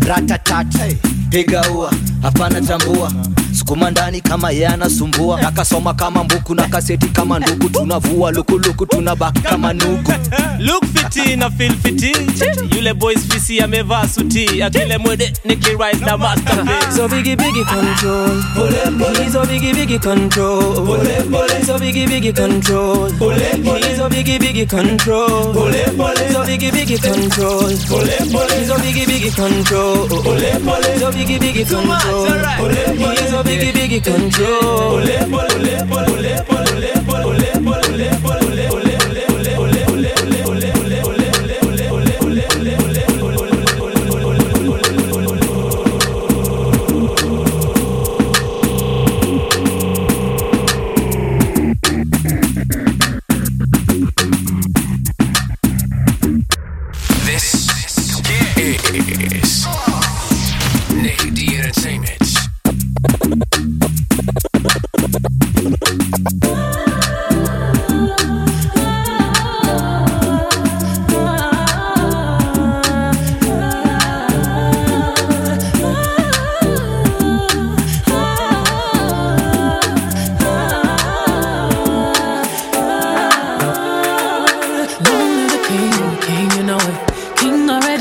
Ratatat 0.07 0.97
piga 1.31 1.71
ua 1.71 1.93
hapana 2.23 2.61
tambua 2.61 3.13
sukuma 3.55 3.91
ndani 3.91 4.21
kama 4.21 4.51
ye 4.51 4.67
anasumbua 4.67 5.43
nakasoma 5.43 5.95
kama 5.95 6.25
mbuku 6.25 6.55
na 6.55 6.69
kaseti 6.69 7.07
kama 7.07 7.39
ndugu 7.39 7.69
tunavua 7.69 8.31
lukuluku 8.31 8.87
tunabaki 8.87 9.41
kama 9.41 9.73
nugu 9.73 10.13
look 10.59 10.85
fiti 10.85 11.37
na 11.37 11.51
feel 11.51 11.73
fiti 11.83 12.17
yule 12.77 12.95
boys 12.95 13.19
fisi 13.29 13.61
amevaa 13.61 14.09
suti 14.09 14.63
akile 14.63 14.99
mwede 14.99 15.33
nikirise 15.45 16.05
na 16.05 16.17
masterpiece 16.17 16.75
So 16.97 17.09
biggie 17.09 17.37
biggie 17.37 17.65
control. 17.65 18.31
He's 19.17 19.35
a 19.35 19.45
biggie 19.47 19.73
biggie 19.75 19.99
control. 19.99 20.75
He's 21.49 21.69
a 21.69 21.79
biggie 21.79 22.07
biggie 22.07 22.33
control. 22.33 23.11
He's 23.11 23.99
a 23.99 24.09
biggie 24.09 24.39
biggie 24.39 24.67
control. 24.69 25.53
He's 25.53 26.37
a 26.37 26.45
biggie 26.45 26.71
biggie 26.71 26.99
control. 27.01 27.69
He's 27.69 27.91
a 28.71 28.77
biggie 28.77 29.07
biggie 29.07 29.35
control. 29.35 30.07
He's 30.07 31.03
a 31.03 31.11
biggie 31.11 31.39
biggie 31.39 31.65
control. 31.67 32.25
He's 33.15 33.33
a 33.33 33.43
biggie 33.45 33.73
biggie 33.73 34.01
control. 34.01 35.01
This 35.03 35.25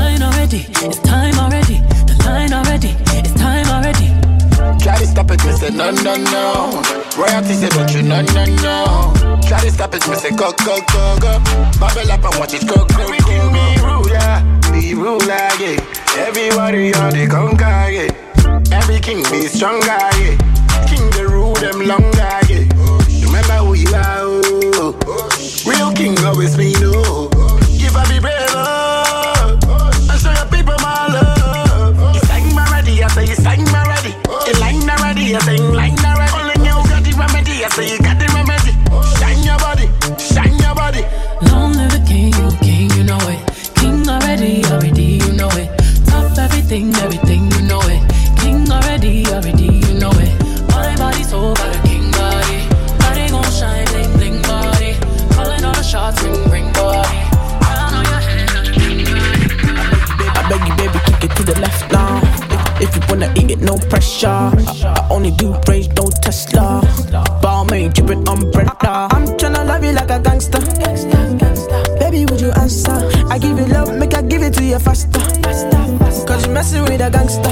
Shine 0.00 0.22
already, 0.22 0.64
it's 0.80 0.98
time 1.00 1.34
already. 1.38 1.76
The 2.08 2.16
line 2.24 2.54
already, 2.54 2.96
it's 3.20 3.34
time 3.34 3.66
already. 3.68 4.08
Try 4.82 4.96
to 4.96 5.06
stop 5.06 5.30
it, 5.30 5.40
say 5.40 5.68
no, 5.68 5.90
no, 5.90 6.16
no. 6.16 6.82
Royalty 7.20 7.52
say 7.52 7.68
don't 7.68 7.92
you, 7.92 8.00
no, 8.00 8.22
no, 8.32 8.44
no. 8.64 9.38
Try 9.46 9.60
to 9.60 9.70
stop 9.70 9.94
it, 9.94 10.02
say 10.02 10.30
go, 10.30 10.52
go, 10.64 10.80
go, 10.88 11.18
go. 11.20 11.36
Bubble 11.78 12.10
up 12.10 12.24
and 12.24 12.34
watch 12.40 12.54
it 12.54 12.66
go, 12.66 12.76
go, 12.96 12.96
go. 12.96 13.18
King 13.28 13.52
be 13.52 13.64
ruler, 13.84 14.32
be 14.72 14.94
ruler, 14.94 15.52
yeah. 15.60 15.76
Everybody 16.16 16.94
on 16.94 17.12
the 17.12 17.26
conquer, 17.28 17.90
yeah. 17.92 18.08
Every 18.72 19.00
king 19.00 19.22
be 19.30 19.48
stronger, 19.52 19.84
yeah. 19.84 20.32
King 20.88 21.04
the 21.12 21.28
rule 21.28 21.52
them 21.60 21.84
longer, 21.84 22.40
yeah. 22.48 22.64
Remember 23.20 23.58
who 23.68 23.74
you 23.74 23.92
are, 23.94 24.24
oh. 24.24 25.28
Real 25.68 25.92
king 25.92 26.16
always 26.24 26.56
be 26.56 26.72
no. 26.80 26.89
No 63.60 63.76
pressure. 63.76 64.28
I, 64.28 64.52
I 64.84 65.08
only 65.10 65.30
do 65.32 65.54
praise, 65.64 65.88
no 65.88 66.10
Tesla. 66.22 66.80
Balmain, 67.42 67.92
dripping 67.92 68.28
umbrella. 68.28 69.08
I'm 69.10 69.26
tryna 69.38 69.66
love 69.66 69.84
you 69.84 69.92
like 69.92 70.10
a 70.10 70.18
gangster. 70.20 70.60
Baby, 71.98 72.26
would 72.26 72.40
you 72.40 72.50
answer? 72.52 72.98
I 73.28 73.38
give 73.38 73.58
you 73.58 73.66
love, 73.66 73.94
make 73.96 74.14
I 74.14 74.22
give 74.22 74.42
it 74.42 74.54
to 74.54 74.64
you 74.64 74.78
faster. 74.78 75.20
Cause 76.26 76.46
you 76.46 76.52
messing 76.52 76.82
with 76.84 77.00
a 77.00 77.10
gangster. 77.10 77.50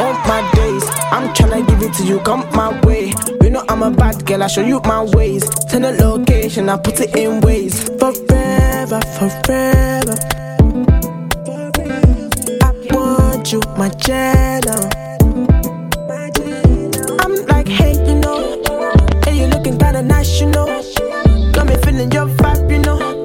All 0.00 0.12
my 0.26 0.48
days, 0.54 0.84
I'm 1.10 1.34
tryna 1.34 1.66
give 1.66 1.82
it 1.82 1.94
to 1.94 2.04
you, 2.04 2.20
come 2.20 2.46
my 2.52 2.78
way. 2.86 3.12
You 3.42 3.50
know 3.50 3.64
I'm 3.68 3.82
a 3.82 3.90
bad 3.90 4.24
girl, 4.26 4.42
I 4.42 4.46
show 4.46 4.62
you 4.62 4.80
my 4.84 5.02
ways. 5.02 5.44
Send 5.70 5.84
the 5.84 5.92
location, 5.92 6.68
I 6.68 6.76
put 6.76 7.00
it 7.00 7.16
in 7.16 7.40
ways. 7.40 7.82
Forever, 7.98 9.00
forever. 9.18 10.47
Want 13.52 13.66
you, 13.66 13.76
my 13.76 13.88
channel. 13.90 14.88
I'm 17.20 17.46
like, 17.46 17.68
hey, 17.68 17.92
you 18.06 18.14
know, 18.20 18.62
hey, 19.24 19.38
you 19.38 19.46
looking 19.46 19.78
kinda 19.78 20.02
nice, 20.02 20.40
you 20.40 20.46
know. 20.46 20.66
Got 21.52 21.66
me 21.66 21.76
feeling 21.84 22.10
your 22.12 22.26
vibe, 22.26 22.70
you 22.70 22.78
know. 22.78 23.24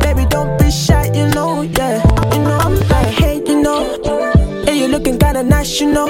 Baby, 0.00 0.26
don't 0.28 0.58
be 0.58 0.70
shy, 0.70 1.10
you 1.14 1.28
know, 1.34 1.62
yeah. 1.62 2.02
You 2.32 2.42
know, 2.42 2.58
I'm 2.58 2.74
like, 2.88 3.14
hey, 3.14 3.42
you 3.46 3.60
know, 3.62 3.98
hey, 4.64 4.78
you 4.78 4.88
looking 4.88 5.18
kinda 5.18 5.42
nice, 5.42 5.80
you 5.80 5.92
know. 5.92 6.06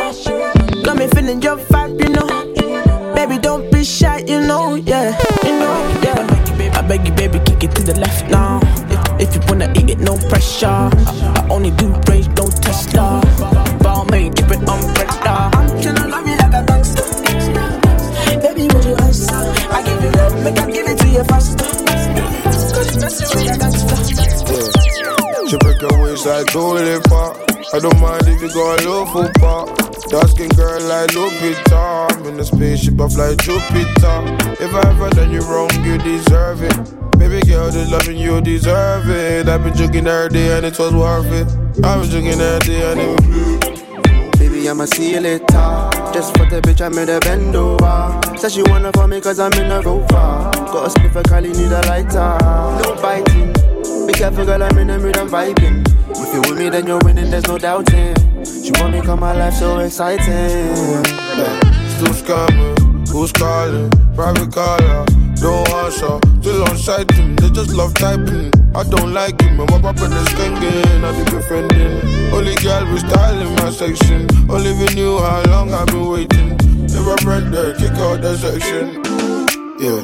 Got 0.85 0.97
me 0.97 1.07
feeling 1.09 1.41
your 1.43 1.57
vibe, 1.57 2.01
you 2.03 2.11
know. 2.11 3.15
Baby, 3.15 3.39
don't 3.39 3.71
be 3.73 3.85
shy, 3.85 4.19
you 4.27 4.41
know, 4.41 4.75
yeah. 4.75 5.17
You 5.45 5.59
know, 5.59 6.01
yeah. 6.03 6.73
I 6.75 6.83
beg 6.83 7.07
you, 7.07 7.13
baby, 7.13 7.39
kick 7.41 7.65
it 7.65 7.75
to 7.77 7.83
the 7.83 7.99
left 7.99 8.31
now. 8.31 8.61
If, 9.19 9.35
you 9.35 9.41
wanna 9.49 9.73
eat 9.75 9.89
it, 9.89 9.99
no 9.99 10.17
pressure. 10.29 10.67
I, 10.67 10.91
I 11.37 11.49
only 11.49 11.71
do 11.71 11.93
praise, 12.05 12.29
no 12.29 12.49
Tesla. 12.49 13.26
Waist 26.17 26.27
like 26.27 26.47
totally 26.47 27.01
far. 27.09 27.37
I 27.75 27.79
don't 27.79 28.01
mind 28.01 28.27
if 28.27 28.41
you 28.41 28.53
go 28.53 28.75
a 28.75 28.77
little 28.77 29.31
part. 29.39 29.77
Dark 30.09 30.29
skin 30.29 30.49
girl 30.51 30.81
like 30.83 31.11
Lupita. 31.11 32.11
I'm 32.11 32.27
in 32.27 32.41
a 32.41 32.45
spaceship, 32.45 33.01
I 33.01 33.09
fly 33.09 33.35
Jupiter. 33.37 34.17
If 34.61 34.73
I 34.75 34.89
ever 34.91 35.11
done 35.11 35.33
you 35.33 35.41
wrong, 35.41 35.71
you 35.85 35.99
deserve 35.99 36.63
it. 36.63 37.19
Baby 37.19 37.41
girl, 37.47 37.71
the 37.71 37.89
loving 37.91 38.19
you 38.19 38.41
deserve 38.41 39.09
it. 39.09 39.49
I've 39.49 39.65
been 39.65 39.75
drinking 39.75 40.07
every 40.07 40.31
day 40.31 40.57
and 40.57 40.67
it 40.67 40.79
was 40.79 40.95
worth 40.95 41.33
it. 41.33 41.85
I 41.85 41.97
was 41.97 42.11
drinking 42.11 42.41
every 42.41 42.67
day 42.67 42.93
and 42.93 43.01
it 43.01 43.09
was 43.09 43.67
I'ma 44.69 44.85
seal 44.85 45.25
it 45.25 45.47
top. 45.47 45.95
Just 46.13 46.37
for 46.37 46.45
the 46.47 46.61
bitch, 46.61 46.85
I 46.85 46.89
made 46.89 47.09
a 47.09 47.21
bend 47.21 47.55
over. 47.55 48.21
Said 48.37 48.51
she 48.51 48.63
wanna 48.65 48.91
for 48.93 49.07
me 49.07 49.21
cause 49.21 49.39
I'm 49.39 49.53
in 49.53 49.71
a 49.71 49.81
rover. 49.81 50.09
Got 50.09 50.87
a 50.87 50.89
spliff 50.91 51.13
for 51.13 51.23
Cali, 51.23 51.51
need 51.51 51.71
a 51.71 51.81
lighter. 51.87 52.37
No 52.83 53.01
biting. 53.01 53.56
Careful, 54.17 54.47
girl, 54.47 54.63
I'm 54.63 54.79
in 54.79 54.87
the 54.87 54.99
mood, 54.99 55.19
I'm 55.19 55.29
vibing. 55.29 55.85
If 56.09 56.33
you 56.33 56.41
with 56.41 56.59
me, 56.59 56.71
then 56.71 56.87
you're 56.87 56.99
winning, 57.05 57.31
there's 57.31 57.47
no 57.47 57.59
doubting. 57.59 58.17
She 58.45 58.73
want 58.81 58.95
me, 58.95 59.03
come 59.03 59.21
my 59.21 59.37
life 59.37 59.53
so 59.53 59.79
exciting. 59.79 60.73
Still 61.95 62.17
scamming, 62.17 63.09
who's 63.11 63.31
calling? 63.33 63.91
Private 64.17 64.51
caller, 64.51 65.05
don't 65.37 65.69
answer. 65.69 66.19
Still 66.41 66.65
on 66.65 67.07
team, 67.09 67.37
they 67.37 67.51
just 67.51 67.75
love 67.75 67.93
typing. 67.93 68.51
I 68.75 68.85
don't 68.85 69.13
like 69.13 69.43
and 69.43 69.59
my 69.59 69.67
papa 69.67 70.05
is 70.05 70.29
skanking. 70.33 71.05
I 71.05 71.13
be 71.13 71.31
befriending. 71.37 72.33
Only 72.33 72.55
girl 72.57 72.91
with 72.91 73.07
style 73.09 73.39
in 73.39 73.55
my 73.57 73.71
section. 73.71 74.27
Only 74.49 74.73
we 74.73 74.87
knew 74.95 75.19
how 75.19 75.43
long 75.51 75.75
I've 75.75 75.89
been 75.89 76.09
waiting. 76.09 76.57
If 76.89 77.07
I 77.07 77.17
break 77.23 77.53
there, 77.53 77.75
kick 77.75 77.93
out 78.01 78.23
that 78.23 78.39
section. 78.39 78.97
Yeah, 79.79 80.01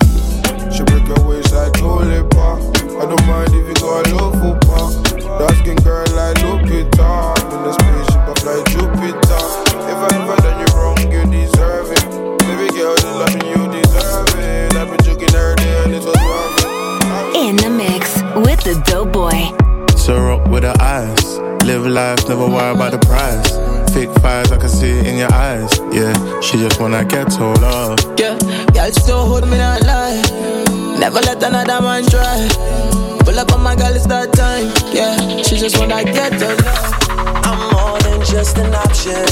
she 0.73 0.83
break 0.85 1.07
her 1.07 1.23
waist 1.29 1.53
like 1.53 1.79
lollipop. 1.81 2.59
I 3.01 3.05
don't 3.05 3.27
mind 3.27 3.53
if 3.53 3.68
you 3.68 3.75
go 3.75 4.01
a 4.01 4.03
low 4.14 4.31
football. 4.33 4.91
Dark 5.39 5.57
skin 5.57 5.77
girl 5.85 6.07
like 6.16 6.37
Lupita. 6.39 7.37
In 7.53 7.61
the 7.62 7.73
spaceship, 7.77 8.23
I 8.25 8.35
fly 8.41 8.62
Jupiter. 8.73 9.43
If 9.91 9.99
I 10.01 10.09
ever 10.16 10.37
done 10.41 10.59
you 10.61 10.70
wrong, 10.75 10.99
you 11.12 11.23
deserve 11.31 11.91
it. 11.93 12.05
Baby 12.41 12.68
girl, 12.77 12.97
the 12.97 13.11
loving 13.20 13.47
you 13.53 13.83
deserve 13.83 14.35
it. 14.39 14.75
I've 14.75 14.89
been 14.89 15.03
joking 15.05 15.33
her 15.35 15.55
day 15.57 15.85
and 15.85 15.95
it 15.95 16.05
was 16.05 16.16
worth 16.16 16.64
it. 16.64 17.37
In 17.37 17.57
the 17.57 17.70
mix 17.70 18.23
with 18.35 18.61
the 18.64 18.81
dope 18.87 19.12
boy. 19.12 19.53
Tear 19.97 20.33
up 20.33 20.49
with 20.49 20.64
her 20.64 20.75
eyes. 20.81 21.39
Live 21.64 21.87
life, 21.87 22.29
never 22.29 22.47
worry 22.47 22.75
about 22.75 22.93
the 22.93 22.99
price. 22.99 23.72
Thick 23.93 24.09
fires, 24.22 24.51
I 24.51 24.57
can 24.57 24.70
see 24.70 24.90
it 24.90 25.07
in 25.07 25.18
your 25.18 25.30
eyes. 25.34 25.70
Yeah, 25.93 26.40
she 26.40 26.57
just 26.57 26.80
wanna 26.80 27.05
get 27.05 27.30
told 27.30 27.62
off. 27.62 27.99
Yeah, 28.16 28.38
y'all 28.72 28.90
still 28.93 29.26
hold 29.26 29.47
me 29.47 29.59
not 29.59 29.82
lie. 29.82 30.22
Never 30.99 31.20
let 31.20 31.43
another 31.43 31.78
man 31.82 32.07
try. 32.07 32.49
Pull 33.24 33.38
up 33.38 33.53
on 33.53 33.62
my 33.62 33.76
girl, 33.76 33.95
it's 33.95 34.07
that 34.07 34.32
time. 34.32 34.72
Yeah, 34.95 35.43
she 35.43 35.59
just 35.59 35.78
wanna 35.78 36.05
get 36.05 36.32
the 36.38 36.57
love. 36.64 36.93
I'm 37.45 37.59
more 37.70 37.99
than 38.01 38.20
just 38.24 38.57
an 38.57 38.74
option. 38.74 39.28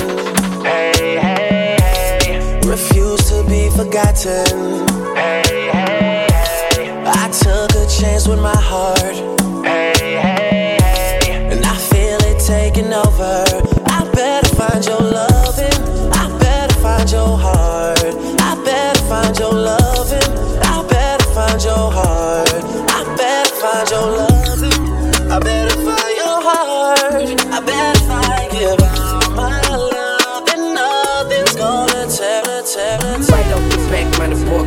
Hey, 0.62 0.92
hey, 1.24 1.76
hey. 1.80 2.60
Refuse 2.68 3.30
to 3.30 3.42
be 3.48 3.70
forgotten. 3.70 4.86
Hey, 5.16 5.42
hey, 5.72 6.26
hey. 6.30 7.02
I 7.06 7.30
took 7.32 7.70
a 7.82 7.86
chance 7.88 8.28
with 8.28 8.40
my 8.40 8.56
heart. 8.70 9.16
Hey, 9.64 9.92
hey, 9.96 10.76
hey. 10.82 11.48
And 11.50 11.64
I 11.64 11.76
feel 11.76 12.20
it 12.30 12.38
taking 12.44 12.92
over. 12.92 13.09
Find 14.70 14.86
your 14.86 15.00
loving. 15.00 16.12
I 16.12 16.38
better 16.38 16.74
find 16.74 17.10
your 17.10 17.36
heart. 17.36 18.14
I 18.38 18.54
better 18.64 19.00
find 19.08 19.36
your 19.36 19.52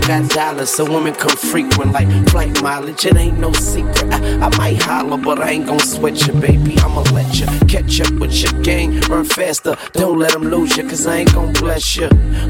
got 0.07 0.29
dollars, 0.29 0.69
so 0.69 0.85
women 0.85 1.13
come 1.13 1.35
frequent 1.35 1.91
like 1.91 2.09
flight 2.29 2.61
mileage. 2.61 3.05
It 3.05 3.15
ain't 3.15 3.39
no 3.39 3.51
secret. 3.53 4.11
I, 4.13 4.47
I 4.47 4.57
might 4.57 4.81
holler, 4.81 5.17
but 5.17 5.39
I 5.39 5.51
ain't 5.51 5.67
gon' 5.67 5.79
sweat 5.79 6.27
you, 6.27 6.33
baby. 6.33 6.77
I'ma 6.79 7.01
let 7.13 7.39
you 7.39 7.47
catch 7.67 8.01
up 8.01 8.13
with 8.19 8.33
your 8.41 8.61
gang, 8.61 8.99
run 9.01 9.25
faster. 9.25 9.75
Don't 9.93 10.19
let 10.19 10.33
them 10.33 10.43
lose 10.43 10.75
you, 10.77 10.83
cause 10.83 11.07
I 11.07 11.17
ain't 11.17 11.33
gon' 11.33 11.53
bless 11.53 11.95
you 11.95 12.07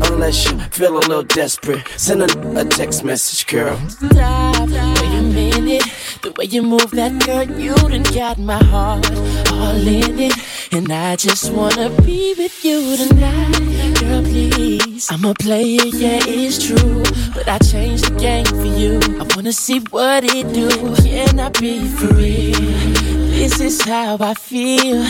unless 0.09 0.49
you 0.49 0.59
feel 0.71 0.97
a 0.97 0.99
little 0.99 1.23
desperate. 1.23 1.87
Send 1.97 2.21
a, 2.21 2.59
a 2.59 2.65
text 2.65 3.03
message, 3.03 3.47
girl. 3.47 3.77
Stop, 3.89 4.69
wait 4.69 4.79
a 4.79 5.21
minute. 5.21 5.83
The 6.21 6.31
way 6.37 6.45
you 6.45 6.63
move 6.63 6.91
that 6.91 7.25
girl, 7.25 7.43
you 7.59 7.75
done 7.75 8.03
got 8.13 8.39
my 8.39 8.63
heart 8.63 9.09
all 9.51 9.87
in 9.87 10.19
it. 10.19 10.33
And 10.71 10.91
I 10.91 11.15
just 11.15 11.51
wanna 11.51 11.89
be 12.01 12.33
with 12.37 12.63
you 12.65 12.97
tonight. 12.97 13.82
Please. 14.03 15.11
I'm 15.11 15.25
a 15.25 15.33
player, 15.33 15.85
yeah, 15.85 16.19
it's 16.23 16.65
true. 16.65 17.03
But 17.33 17.47
I 17.47 17.57
changed 17.59 18.05
the 18.05 18.15
game 18.19 18.45
for 18.45 18.65
you. 18.65 18.99
I 19.19 19.35
wanna 19.35 19.53
see 19.53 19.79
what 19.79 20.23
it 20.23 20.53
do. 20.53 20.69
Can 21.03 21.39
I 21.39 21.49
be 21.49 21.79
real? 22.11 23.13
This 23.31 23.59
is 23.59 23.81
how 23.81 24.17
I 24.19 24.33
feel. 24.33 25.03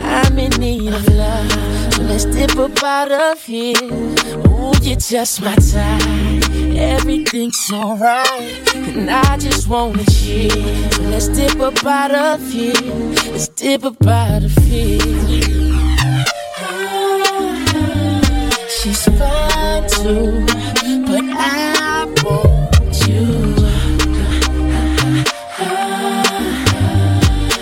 I'm 0.00 0.38
in 0.38 0.50
need 0.60 0.92
of 0.92 1.06
love. 1.08 1.94
So 1.94 2.02
let's 2.02 2.24
dip 2.24 2.56
up 2.56 2.82
out 2.82 3.10
of 3.10 3.42
here. 3.42 3.76
Ooh, 3.82 4.72
you're 4.82 4.96
just 4.96 5.42
my 5.42 5.54
type. 5.56 6.50
Everything's 6.76 7.70
alright. 7.72 8.74
And 8.74 9.10
I 9.10 9.36
just 9.38 9.68
wanna 9.68 10.04
chill. 10.04 10.50
So 10.92 11.02
let's 11.02 11.28
dip 11.28 11.58
up 11.60 11.84
out 11.84 12.12
of 12.12 12.50
here. 12.50 12.74
Let's 13.32 13.48
dip 13.48 13.84
up 13.84 14.06
out 14.06 14.44
of 14.44 14.56
here. 14.64 15.59
She's 18.82 19.04
fine 19.04 19.86
too, 19.90 20.46
but 21.04 21.24
I 21.36 22.06
want 22.24 22.96
you. 23.06 23.26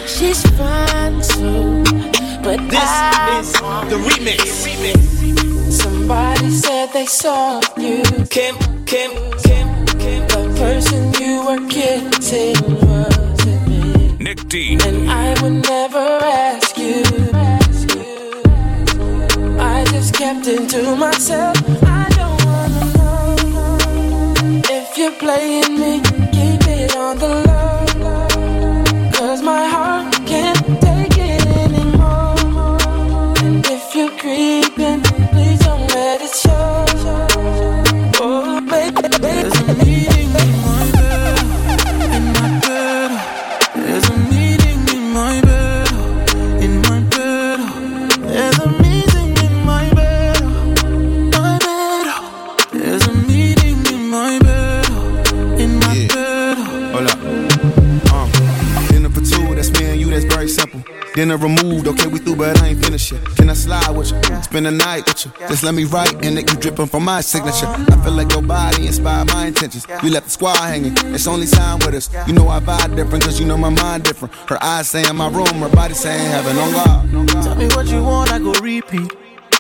She's 0.07 0.43
fine 0.57 1.21
too, 1.21 1.83
but 2.41 2.61
This 2.71 2.79
I 2.85 3.41
is 3.41 3.53
the 3.91 3.99
remix. 4.07 5.73
Somebody 5.73 6.51
said 6.51 6.93
they 6.93 7.07
saw 7.07 7.61
you. 7.77 8.05
Kim, 8.31 8.55
Kim, 8.87 9.11
Kim, 9.43 9.87
Kim. 9.99 10.23
The 10.29 10.55
person 10.57 11.13
you 11.15 11.45
were 11.45 11.69
kissing 11.69 12.55
wasn't 12.87 13.67
me. 13.67 14.17
Nick 14.21 14.47
D. 14.47 14.79
And 14.87 15.11
I 15.11 15.35
would 15.43 15.65
never 15.67 15.99
ask 16.23 16.79
you. 16.79 17.48
Just 20.49 20.71
to 20.71 20.97
myself. 20.97 21.57
I 21.83 22.09
don't 22.17 22.45
wanna 22.47 22.85
know 22.95 24.63
if 24.71 24.97
you're 24.97 25.13
playing 25.13 25.79
me. 25.79 25.88
Spend 64.59 64.75
the 64.75 64.85
night 64.85 65.07
with 65.07 65.25
you. 65.25 65.31
Just 65.47 65.63
let 65.63 65.73
me 65.73 65.85
write 65.85 66.15
and 66.25 66.37
it 66.37 66.51
you 66.51 66.59
dripping 66.59 66.89
from 66.89 67.05
my 67.05 67.21
signature. 67.21 67.69
I 67.69 68.03
feel 68.03 68.13
like 68.13 68.33
your 68.33 68.43
body 68.43 68.89
inspired 68.89 69.29
my 69.29 69.47
intentions. 69.47 69.87
You 70.03 70.11
left 70.11 70.25
the 70.25 70.31
squad 70.33 70.57
hanging, 70.57 70.95
it's 71.15 71.29
only 71.29 71.47
time 71.47 71.79
with 71.79 71.95
us. 71.95 72.11
You 72.27 72.33
know 72.33 72.49
I 72.49 72.59
vibe 72.59 72.97
different, 72.97 73.23
cause 73.23 73.39
you 73.39 73.47
know 73.47 73.57
my 73.57 73.69
mind 73.69 74.03
different. 74.03 74.35
Her 74.51 74.61
eyes 74.61 74.89
saying 74.91 75.15
my 75.15 75.29
room, 75.29 75.47
her 75.47 75.69
body 75.69 75.95
saying 75.95 76.29
heaven 76.33 76.57
on 76.59 76.73
God. 76.73 77.29
Tell 77.45 77.55
me 77.55 77.69
what 77.69 77.87
you 77.87 78.03
want, 78.03 78.33
I 78.33 78.41
go 78.41 78.53
repeat. 78.55 79.13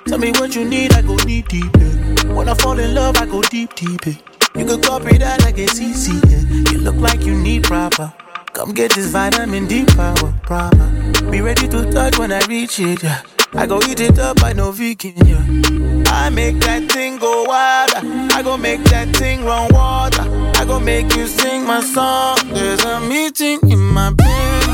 Tell 0.08 0.18
me 0.18 0.32
what 0.32 0.56
you 0.56 0.64
need, 0.64 0.92
I 0.92 1.02
go 1.02 1.16
deep, 1.16 1.46
deep. 1.46 1.70
Yeah. 1.78 2.32
When 2.32 2.48
I 2.48 2.54
fall 2.54 2.76
in 2.76 2.92
love, 2.92 3.18
I 3.18 3.26
go 3.26 3.40
deep, 3.42 3.76
deep. 3.76 4.04
Yeah. 4.04 4.14
You 4.56 4.66
could 4.66 4.82
copy 4.82 5.16
that 5.18 5.42
like 5.42 5.58
it's 5.58 5.78
easy. 5.78 6.18
Yeah. 6.26 6.72
You 6.72 6.78
look 6.78 6.96
like 6.96 7.22
you 7.22 7.36
need 7.36 7.62
proper. 7.62 8.12
Come 8.52 8.72
get 8.72 8.96
this 8.96 9.12
vitamin 9.12 9.68
D 9.68 9.84
power, 9.84 10.34
proper. 10.42 10.90
Be 11.30 11.40
ready 11.40 11.68
to 11.68 11.88
touch 11.92 12.18
when 12.18 12.32
I 12.32 12.40
reach 12.46 12.80
it. 12.80 13.04
Yeah. 13.04 13.22
I 13.54 13.66
go 13.66 13.80
eat 13.88 14.00
it 14.00 14.18
up, 14.18 14.42
I 14.42 14.52
know 14.52 14.72
vegan. 14.72 15.14
Yeah. 15.26 16.02
I 16.12 16.30
make 16.30 16.60
that 16.60 16.90
thing 16.92 17.18
go 17.18 17.44
wild. 17.44 17.90
I 18.32 18.42
go 18.42 18.56
make 18.56 18.82
that 18.84 19.14
thing 19.16 19.44
run 19.44 19.72
water. 19.72 20.22
I 20.56 20.64
go 20.66 20.78
make 20.78 21.14
you 21.16 21.26
sing 21.26 21.64
my 21.64 21.80
song. 21.80 22.36
There's 22.52 22.84
a 22.84 23.00
meeting 23.00 23.58
in 23.70 23.78
my 23.78 24.12
bed, 24.12 24.67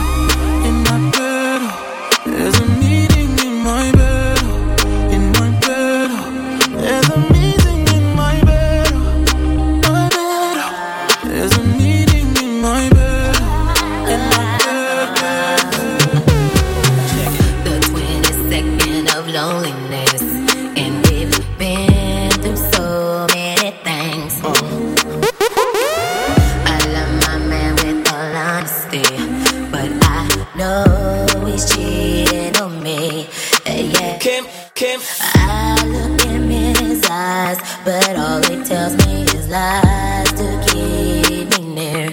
lies 39.54 40.32
to 40.40 40.48
keep 40.68 41.46
me 41.54 41.62
near. 41.78 42.10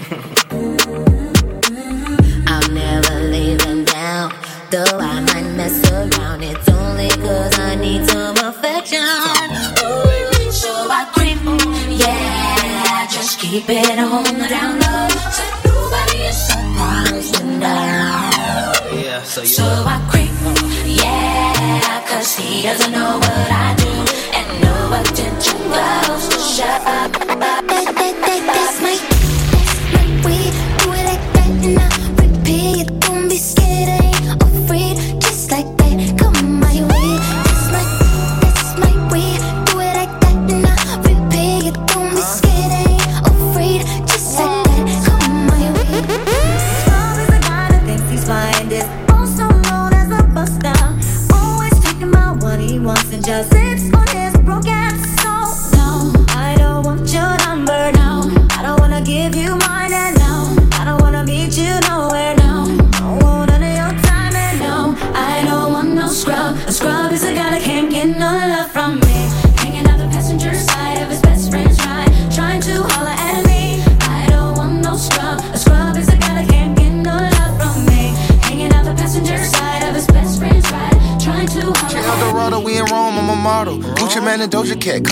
I'm 2.53 2.67
never 2.73 3.15
leaving 3.33 3.83
down, 3.85 4.27
though 4.69 4.97
I 5.13 5.21
might 5.29 5.49
mess 5.57 5.77
around. 5.91 6.43
It's 6.43 6.69
only 6.69 7.09
cause 7.09 7.57
I 7.59 7.73
need 7.85 8.07
some 8.07 8.37
affection. 8.49 9.01
Oh, 9.85 10.49
so 10.51 10.71
I 10.99 11.01
creep, 11.15 11.41
yeah, 12.03 13.07
just 13.15 13.39
keep 13.39 13.67
it 13.69 13.97
on 13.97 14.23
the 14.39 14.47
down. 14.47 14.80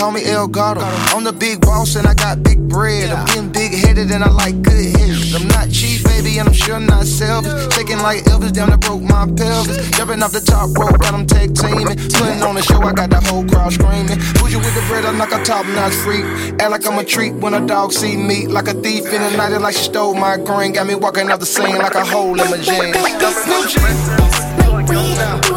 Call 0.00 0.12
me 0.12 0.24
El 0.24 0.48
Gato. 0.48 0.80
I'm 1.12 1.24
the 1.24 1.32
big 1.32 1.60
boss 1.60 1.94
and 1.94 2.06
I 2.06 2.14
got 2.14 2.42
big 2.42 2.58
bread. 2.68 3.10
I'm 3.10 3.26
getting 3.26 3.52
big 3.52 3.72
headed 3.72 4.10
and 4.10 4.24
I 4.24 4.30
like 4.30 4.62
good 4.62 4.96
heads. 4.96 5.34
I'm 5.34 5.46
not 5.48 5.70
cheap, 5.70 6.02
baby, 6.04 6.38
and 6.38 6.48
I'm 6.48 6.54
sure 6.54 6.80
not 6.80 7.04
selfish. 7.04 7.52
Shaking 7.74 7.98
like 7.98 8.24
Elvis 8.24 8.52
down 8.52 8.70
that 8.70 8.80
broke 8.80 9.02
my 9.02 9.26
pelvis. 9.26 9.76
Jumping 9.90 10.22
off 10.22 10.32
the 10.32 10.40
top 10.40 10.72
rope, 10.78 10.98
got 11.00 11.12
them 11.12 11.26
tag 11.26 11.54
teaming. 11.54 11.98
Putting 12.16 12.42
on 12.42 12.54
the 12.54 12.62
show, 12.62 12.80
I 12.80 12.94
got 12.94 13.10
the 13.10 13.20
whole 13.20 13.44
crowd 13.44 13.74
screaming. 13.74 14.16
Bougie 14.40 14.56
with 14.56 14.74
the 14.74 14.82
bread, 14.88 15.04
I'm 15.04 15.18
like 15.18 15.32
a 15.32 15.44
top 15.44 15.66
notch 15.66 15.92
freak. 15.92 16.24
Act 16.58 16.70
like 16.70 16.86
I'm 16.86 16.98
a 16.98 17.04
treat 17.04 17.34
when 17.34 17.52
a 17.52 17.60
dog 17.66 17.92
see 17.92 18.16
me. 18.16 18.46
Like 18.46 18.68
a 18.68 18.74
thief 18.74 19.04
in 19.04 19.20
the 19.20 19.36
night, 19.36 19.54
like 19.58 19.76
she 19.76 19.84
stole 19.84 20.14
my 20.14 20.38
grain. 20.38 20.72
Got 20.72 20.86
me 20.86 20.94
walking 20.94 21.30
off 21.30 21.40
the 21.40 21.46
scene 21.46 21.76
like 21.76 21.94
a 21.94 22.06
hole 22.06 22.40
in 22.40 22.50
my 22.50 22.56
jeans. 22.56 22.96
That 22.96 23.44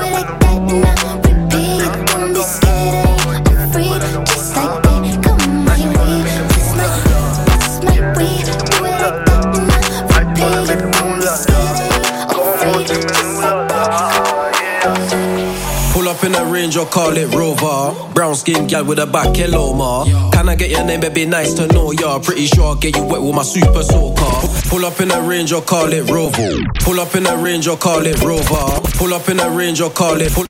and 0.04 0.26
I 0.26 0.43
call 16.86 17.16
it 17.18 17.34
Rover. 17.34 18.14
Brown 18.14 18.36
skin 18.36 18.68
gal 18.68 18.86
with 18.86 19.00
a 19.00 19.06
back 19.06 19.38
Loma. 19.50 20.06
Can 20.32 20.50
I 20.50 20.56
get 20.56 20.70
your 20.70 20.84
name, 20.84 21.00
baby? 21.00 21.26
Nice 21.26 21.54
to 21.56 21.68
know 21.68 21.92
ya. 21.92 22.20
Pretty 22.20 22.48
sure 22.48 22.66
I'll 22.66 22.76
get 22.76 22.96
you 22.96 23.04
wet 23.04 23.22
with 23.22 23.36
my 23.36 23.44
super 23.44 23.84
soaker. 23.84 24.70
Pull 24.70 24.86
up 24.86 25.00
in 25.02 25.12
a 25.12 25.22
range 25.22 25.52
or 25.52 25.62
call 25.62 25.92
it 25.92 26.10
Rover. 26.10 26.60
Pull 26.82 27.00
up 27.00 27.16
in 27.16 27.26
a 27.26 27.38
range 27.38 27.68
or 27.68 27.78
call 27.78 28.06
it 28.06 28.22
Rover. 28.22 28.82
Pull 28.98 29.14
up 29.14 29.30
in 29.30 29.40
a 29.40 29.50
range 29.50 29.82
or 29.82 29.90
call 29.90 30.22
it. 30.22 30.32
Pull, 30.34 30.46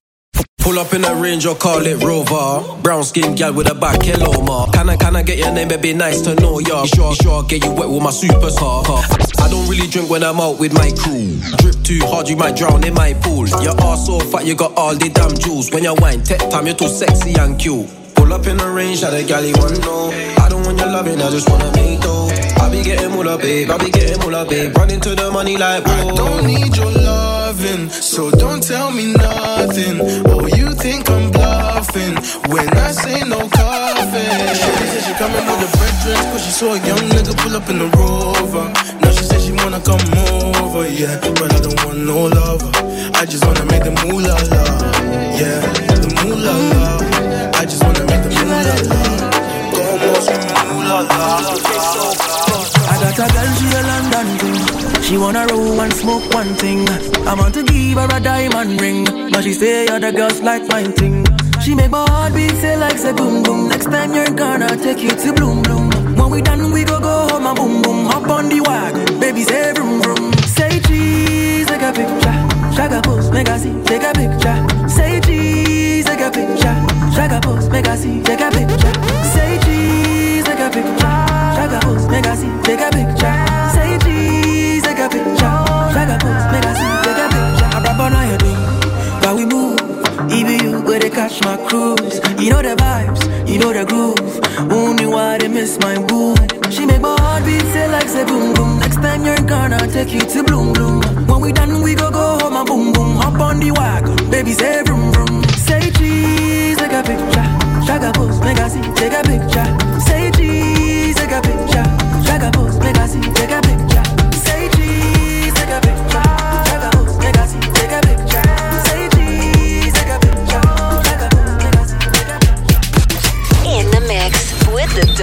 Pull 0.64 0.80
up 0.80 0.94
in 0.94 1.04
a 1.04 1.14
range 1.14 1.46
or 1.46 1.56
call 1.56 1.86
it 1.86 2.02
Rover. 2.02 2.82
Brown 2.82 3.04
skin 3.04 3.36
gal 3.36 3.54
with 3.54 3.70
a 3.70 3.76
back 3.76 4.00
Loma. 4.18 4.70
Can 4.72 4.90
I, 4.90 4.96
can 4.96 5.14
I 5.14 5.22
get 5.22 5.38
your 5.38 5.52
name, 5.52 5.68
It'd 5.68 5.82
be 5.82 5.94
Nice 5.94 6.22
to 6.22 6.36
know 6.36 6.60
ya. 6.60 6.86
Sure, 6.86 7.14
sure 7.16 7.34
I'll 7.34 7.44
get 7.44 7.66
you 7.66 7.72
wet 7.74 7.90
with 7.90 8.02
my 8.02 8.12
super 8.12 8.50
soaker. 8.50 9.04
I 9.44 9.50
don't 9.50 9.68
really 9.68 9.88
drink 9.88 10.10
when 10.10 10.24
I'm 10.24 10.40
out 10.40 10.60
with 10.60 10.72
my 10.72 10.90
crew. 10.96 11.38
Drip 11.58 11.84
too 11.84 12.00
hard, 12.08 12.30
you 12.30 12.38
might 12.38 12.56
drown 12.56 12.86
in 12.86 12.94
my 12.94 13.14
pool. 13.14 13.46
Your 13.60 13.76
ass 13.84 14.06
so 14.08 14.22
fat, 14.22 14.46
you 14.46 14.56
got 14.56 14.72
all 14.78 14.96
the 14.96 15.10
damn 15.10 15.36
jewels. 15.36 15.70
When 15.70 15.84
you 15.84 15.96
wine, 15.96 16.24
tech 16.24 16.40
time, 16.50 16.66
you're 16.66 16.76
too 16.76 16.88
sexy 16.88 17.34
and 17.36 17.60
cute. 17.60 17.90
Pull 18.16 18.32
up 18.32 18.48
in 18.48 18.56
the 18.56 18.70
range, 18.70 19.02
that 19.02 19.14
a 19.14 19.22
galley 19.22 19.52
one 19.60 19.76
know. 19.82 20.12
I 20.40 20.48
don't 20.48 20.66
want 20.66 20.80
your 20.80 20.88
loving, 20.88 21.22
I 21.22 21.30
just 21.30 21.50
wanna 21.50 21.74
make 21.76 22.00
dough. 22.00 22.30
I 22.64 22.70
be 22.72 22.82
getting 22.82 23.12
moolah, 23.12 23.38
babe. 23.38 23.70
I 23.70 23.78
be 23.78 23.92
getting 23.92 24.18
moolah, 24.22 24.46
babe. 24.48 24.78
Running 24.78 25.02
to 25.02 25.14
the 25.14 25.30
money 25.30 25.58
like 25.58 25.84
whoa. 25.84 25.92
I 25.92 26.16
don't 26.16 26.48
need 26.48 26.78
your 26.78 27.13
loving, 27.54 27.90
so 27.90 28.32
don't 28.32 28.62
tell 28.62 28.92
me 28.92 29.14
nothing. 29.14 30.00
Oh, 30.26 30.48
you 30.48 30.74
think 30.74 31.10
I'm 31.10 31.32
bluffing 31.32 32.16
when 32.52 32.68
I 32.78 32.92
say 32.92 33.22
no 33.28 33.48
coffee. 33.50 34.32
She 34.60 34.70
said 34.90 35.04
she 35.06 35.14
coming 35.14 35.46
with 35.46 35.68
a 35.68 35.70
red 35.80 35.96
dress, 36.04 36.26
cause 36.32 36.46
she 36.46 36.52
saw 36.52 36.74
a 36.74 36.88
young 36.88 37.04
nigga 37.14 37.36
pull 37.38 37.56
up 37.56 37.70
in 37.70 37.80
the 37.80 37.90
rover. 37.98 38.66
Now 39.02 39.12
she 39.12 39.24
said 39.24 39.42
she 39.42 39.52
wanna 39.52 39.82
come 39.82 40.02
over, 40.64 40.88
yeah. 40.88 41.20
But 41.40 41.54
I 41.54 41.60
don't 41.60 41.86
want 41.86 42.00
no 42.00 42.26
lover. 42.28 42.72
I 43.16 43.26
just 43.26 43.46
wanna 43.46 43.66
make 43.66 43.84
the 43.84 43.92
moolah 44.04 44.38
la, 44.52 44.64
yeah. 45.38 45.62
The 46.04 46.10
moolah 46.24 46.58
la. 46.74 47.60
I 47.60 47.66
just 47.66 47.84
wanna 47.84 48.06
make 48.06 48.24
the 48.24 48.30
moolah 48.30 48.78
la. 48.90 49.02
Como 49.74 50.14
si 50.26 50.36
moolah 50.70 51.02
la. 51.10 51.24
I 52.86 52.98
got 53.00 53.20
a 53.20 53.34
girl, 53.34 53.50
she 53.58 53.66
a 53.78 53.82
London 53.90 54.28
thing. 54.40 54.93
She 55.04 55.18
wanna 55.18 55.46
roll 55.52 55.80
and 55.82 55.94
smoke 55.94 56.24
one 56.34 56.56
thing. 56.56 56.88
I 57.28 57.34
want 57.36 57.54
to 57.56 57.64
give 57.64 57.98
her 57.98 58.08
a 58.12 58.20
diamond 58.20 58.82
ring, 58.82 59.06
but 59.32 59.44
she 59.44 59.54
say 59.54 59.88
other 59.88 60.12
girls 60.12 60.42
like 60.42 60.68
my 60.68 60.84
thing. 60.84 61.26
She 61.62 61.76
make 61.76 61.92
my 61.92 62.06
heart 62.10 62.34
beat 62.34 62.52
say 62.62 62.76
like 62.78 62.98
say 62.98 63.14
boom 63.14 63.44
boom. 63.44 63.68
Next 63.70 63.86
time 63.86 64.14
you're 64.14 64.30
gonna 64.32 64.76
take 64.78 65.00
you 65.02 65.10
to 65.12 65.34
bloom 65.34 65.62
bloom. 65.62 65.92
When 66.16 66.30
we 66.32 66.42
done, 66.42 66.72
we 66.72 66.84
go 66.84 67.00
go 67.00 67.28
home 67.30 67.46
and 67.46 67.56
boom 67.58 67.82
boom. 67.82 68.06
Hop 68.08 68.28
on 68.30 68.50
the 68.50 68.62
wagon, 68.62 69.20
baby 69.20 69.44
say 69.44 69.74
vroom 69.74 70.02
vroom. 70.02 70.34
Say 70.48 70.80
cheese, 70.88 71.68
take 71.68 71.82
a 71.82 71.92
picture. 71.94 72.38
Shaka 72.76 73.02
pose, 73.04 73.30
make 73.32 73.50
I 73.50 73.58
see, 73.58 73.74
take 73.84 74.04
a 74.04 74.14
picture. 74.14 74.58
Say 74.90 75.20
cheese, 75.22 76.06
take 76.06 76.22
a 76.22 76.32
picture. 76.32 76.76
Shaka 77.14 77.40
pose, 77.42 77.70
make 77.70 77.88
I 77.88 77.96
see, 77.96 78.22
take 78.24 78.42
a 78.42 78.50
picture. 78.50 78.94
Say 79.34 79.60
cheese, 79.64 80.44
take 80.46 80.60
a 80.60 80.70
picture. 80.72 81.18
Shaka 81.56 81.80
pose, 81.86 82.08
make 82.08 82.26
I 82.26 82.36
see, 82.36 82.52
take 82.64 82.80
a 82.82 82.90
picture. 82.90 83.43
My 91.42 91.58
cruise. 91.68 92.20
You 92.42 92.50
know 92.52 92.62
the 92.62 92.76
vibes, 92.76 93.22
you 93.50 93.60
know 93.60 93.74
the 93.74 93.86
groove. 93.86 94.20
Only 94.72 95.06
why 95.06 95.38
they 95.38 95.48
miss 95.48 95.78
my 95.80 95.98
boo? 96.08 96.36
She 96.70 96.86
make 96.86 97.02
my 97.02 97.16
heart 97.20 97.46
beat 97.46 97.62
say 97.74 97.88
like 97.90 98.08
say 98.10 98.26
boom 98.26 98.54
boom. 98.54 98.80
Next 98.80 98.96
time 98.98 99.24
you're 99.26 99.38
gonna 99.38 99.80
take 99.88 100.12
you 100.14 100.22
to 100.22 100.44
bloom 100.44 100.74
bloom. 100.74 101.02
When 101.28 101.42
we 101.42 101.52
done, 101.52 101.82
we 101.82 101.96
go 101.96 102.10
go 102.12 102.38
home 102.40 102.56
and 102.56 102.68
boom 102.68 102.94
boom. 102.94 103.16
Hop 103.18 103.40
on 103.40 103.60
the 103.60 103.72
wagon, 103.72 104.16
baby 104.30 104.54
say 104.54 104.82
vroom 104.84 105.12
vroom. 105.12 105.44
Say 105.68 105.92
cheese, 105.92 106.78
take 106.78 106.92
a 106.94 107.04
picture. 107.04 107.48
Shaka 107.86 108.12
pose, 108.14 108.40
make 108.42 108.60
I 108.60 108.68
see, 108.68 108.82
take 108.96 109.14
a 109.14 109.22
picture. 109.24 109.68
Say 110.02 110.32
cheese, 110.32 110.83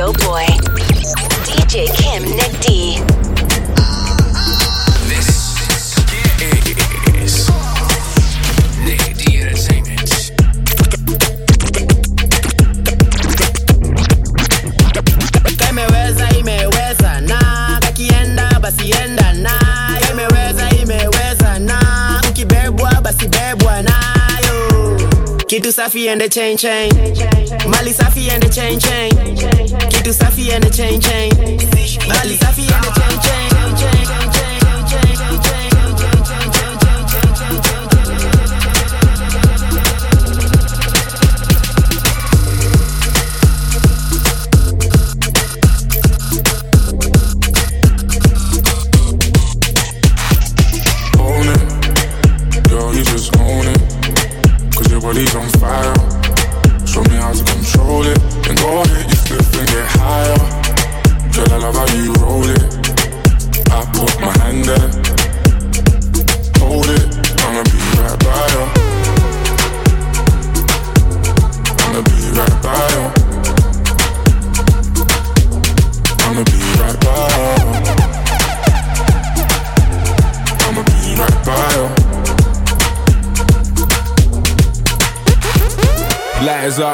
dope 0.01 0.17
boy. 0.25 0.47
DJ 1.45 1.85
Kim 1.95 2.40
kitu 25.71 25.83
safi 25.83 26.19
the 26.19 26.29
chain 26.29 26.57
chain. 26.57 26.91
Mali 27.71 27.93
safi 27.93 28.29
ende 28.29 28.49
chain 28.51 28.79
chain. 28.81 29.11
Kitu 29.89 30.13
safi 30.13 30.51
ende 30.51 30.69
chain 30.71 31.01
chain. 31.01 31.31
Mali 32.09 32.37
safi 32.37 32.63
ende 32.63 32.91
chain 32.97 33.21
chain 33.23 34.20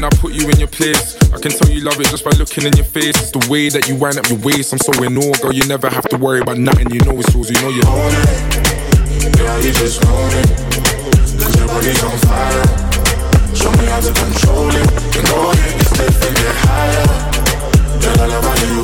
when 0.00 0.10
I 0.10 0.16
put 0.16 0.32
you 0.32 0.48
in 0.48 0.58
your 0.58 0.68
place. 0.68 1.16
I 1.32 1.38
can 1.38 1.52
tell 1.52 1.68
you 1.68 1.82
love 1.82 2.00
it 2.00 2.08
just 2.08 2.24
by 2.24 2.30
looking 2.32 2.64
in 2.64 2.72
your 2.72 2.86
face. 2.86 3.16
It's 3.20 3.32
the 3.32 3.46
way 3.50 3.68
that 3.68 3.86
you 3.86 3.96
wind 3.96 4.16
up 4.16 4.28
your 4.30 4.38
waist. 4.38 4.72
I'm 4.72 4.78
so 4.78 4.92
in 5.02 5.16
awe, 5.18 5.36
girl. 5.42 5.52
You 5.52 5.66
never 5.68 5.90
have 5.90 6.08
to 6.08 6.16
worry 6.16 6.40
about 6.40 6.56
nothing. 6.56 6.90
You 6.90 7.00
know 7.00 7.12
it's 7.20 7.34
yours. 7.34 7.50
You 7.50 7.60
know 7.60 7.68
you 7.68 7.84
own 7.84 8.12
it. 8.16 9.36
Girl, 9.36 9.60
you 9.60 9.72
just 9.76 10.00
own 10.06 10.32
it. 10.40 10.48
Cause 11.36 11.56
your 11.56 11.68
body's 11.68 12.02
on 12.02 12.16
fire. 12.24 12.64
Show 13.52 13.72
me 13.76 13.84
how 13.92 14.00
to 14.00 14.12
control 14.16 14.72
it. 14.72 14.88
You 15.12 15.22
know 15.28 15.52
it. 15.52 15.60
It's 15.84 15.92
different, 15.92 16.36
get 16.36 16.56
higher. 16.64 17.06
Girl, 18.00 18.20
I 18.20 18.26
love 18.26 18.44
how 18.44 18.56
you 18.72 18.79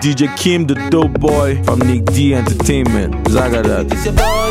DJ 0.00 0.28
Kim 0.36 0.66
the 0.66 0.74
Dope 0.90 1.18
Boy 1.18 1.60
from 1.64 1.80
Nick 1.80 2.04
D 2.06 2.32
Entertainment. 2.32 3.14
Zagadak. 3.26 4.47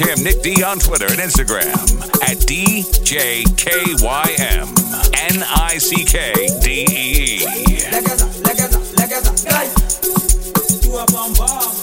Cam 0.00 0.24
Nick 0.24 0.40
D 0.40 0.62
on 0.62 0.78
Twitter 0.78 1.04
and 1.04 1.20
Instagram 1.20 1.76
at 2.22 2.46
D 2.46 2.84
J 3.04 3.44
K 3.58 3.70
Y 4.00 4.34
M 4.38 4.68
N 5.12 5.44
I 5.46 5.76
C 5.76 6.06
K 6.06 6.32
D 6.62 6.86
E. 6.88 7.44
Guys. 9.44 10.00
A 10.88 11.06
bomb 11.12 11.34
bomb. 11.34 11.79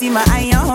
see 0.00 0.08
my 0.08 0.24
iron 0.30 0.69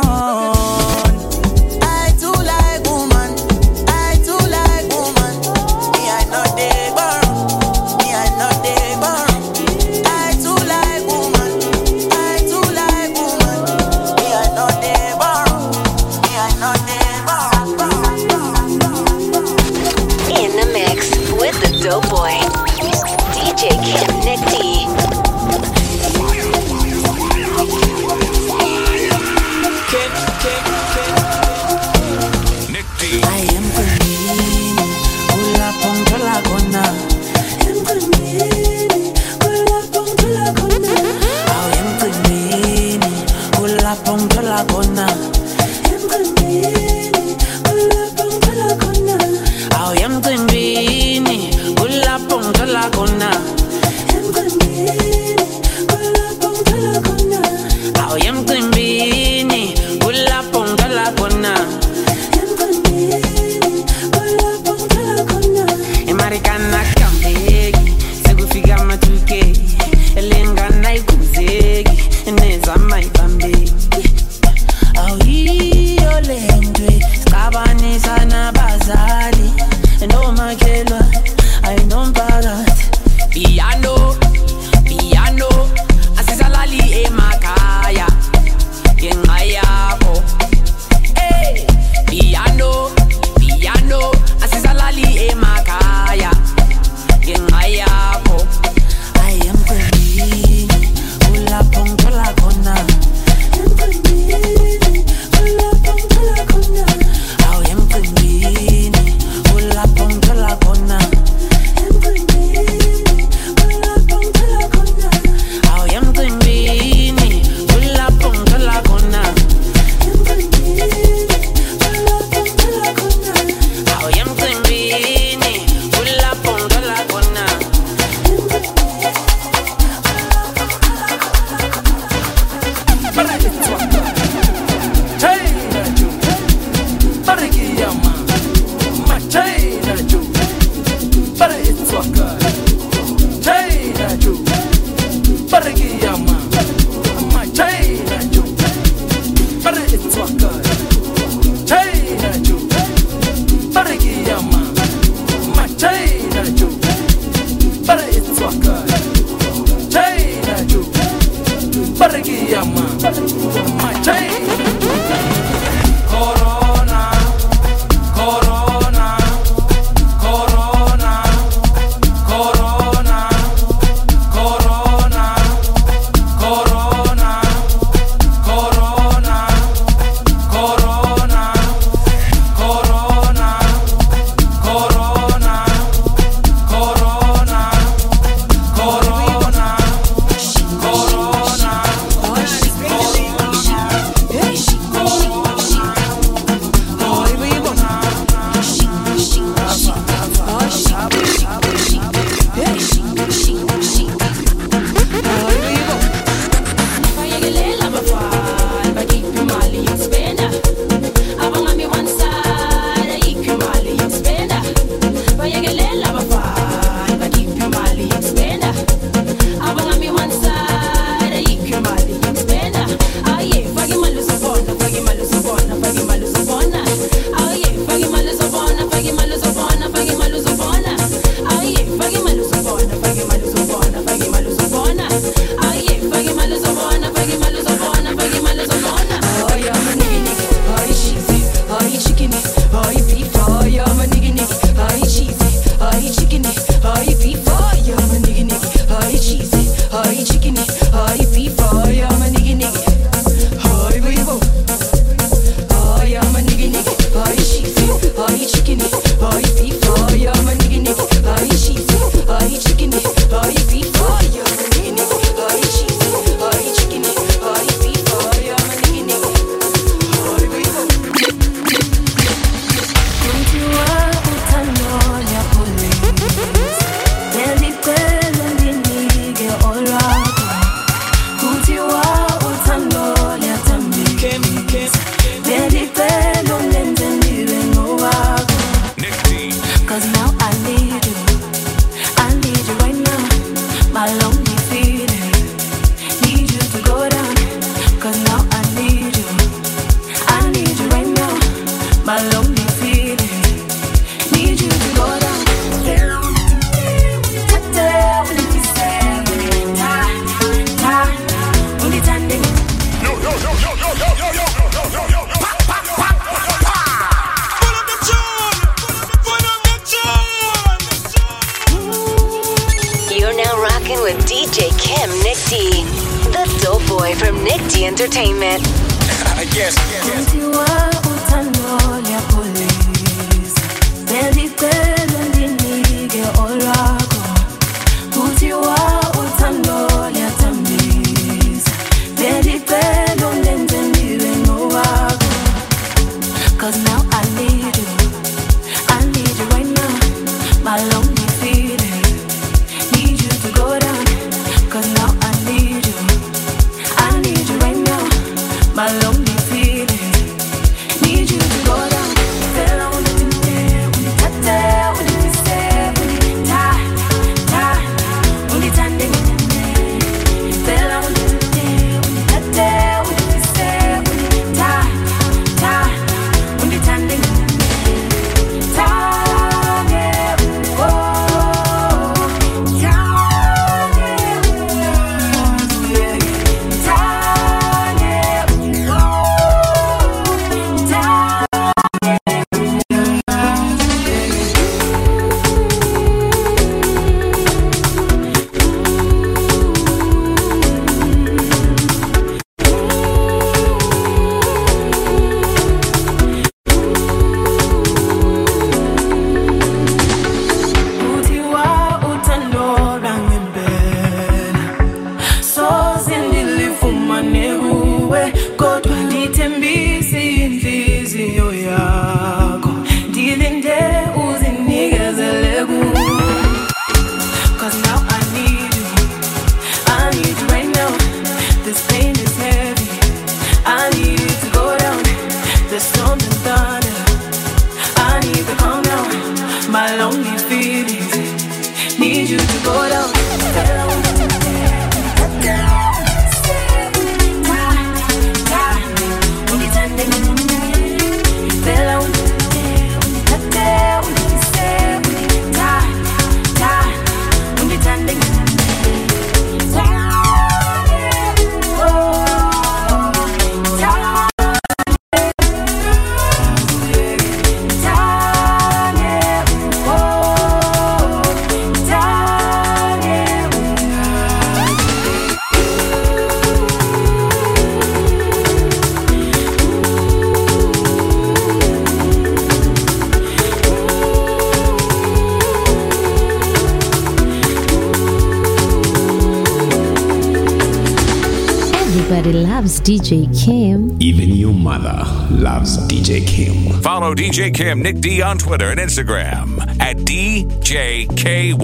loves 495.56 495.77
DJ 495.88 496.22
Kym. 496.22 496.84
Follow 496.84 497.15
DJ 497.15 497.52
Kym 497.52 497.82
Nick 497.82 497.99
D 498.02 498.22
on 498.22 498.38
Twitter 498.38 498.69
and 498.72 498.80
Instagram 498.80 499.60
at 499.80 499.95
DJKYM 499.98 501.56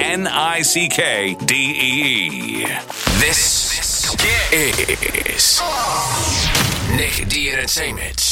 N 0.00 0.26
I 0.26 0.62
C 0.62 0.88
K 0.88 1.36
D 1.44 1.54
E 1.54 2.62
E. 2.62 2.66
This 3.18 3.78
is 3.78 4.16
Nick 6.96 7.28
D 7.28 7.52
Entertainment. 7.52 8.29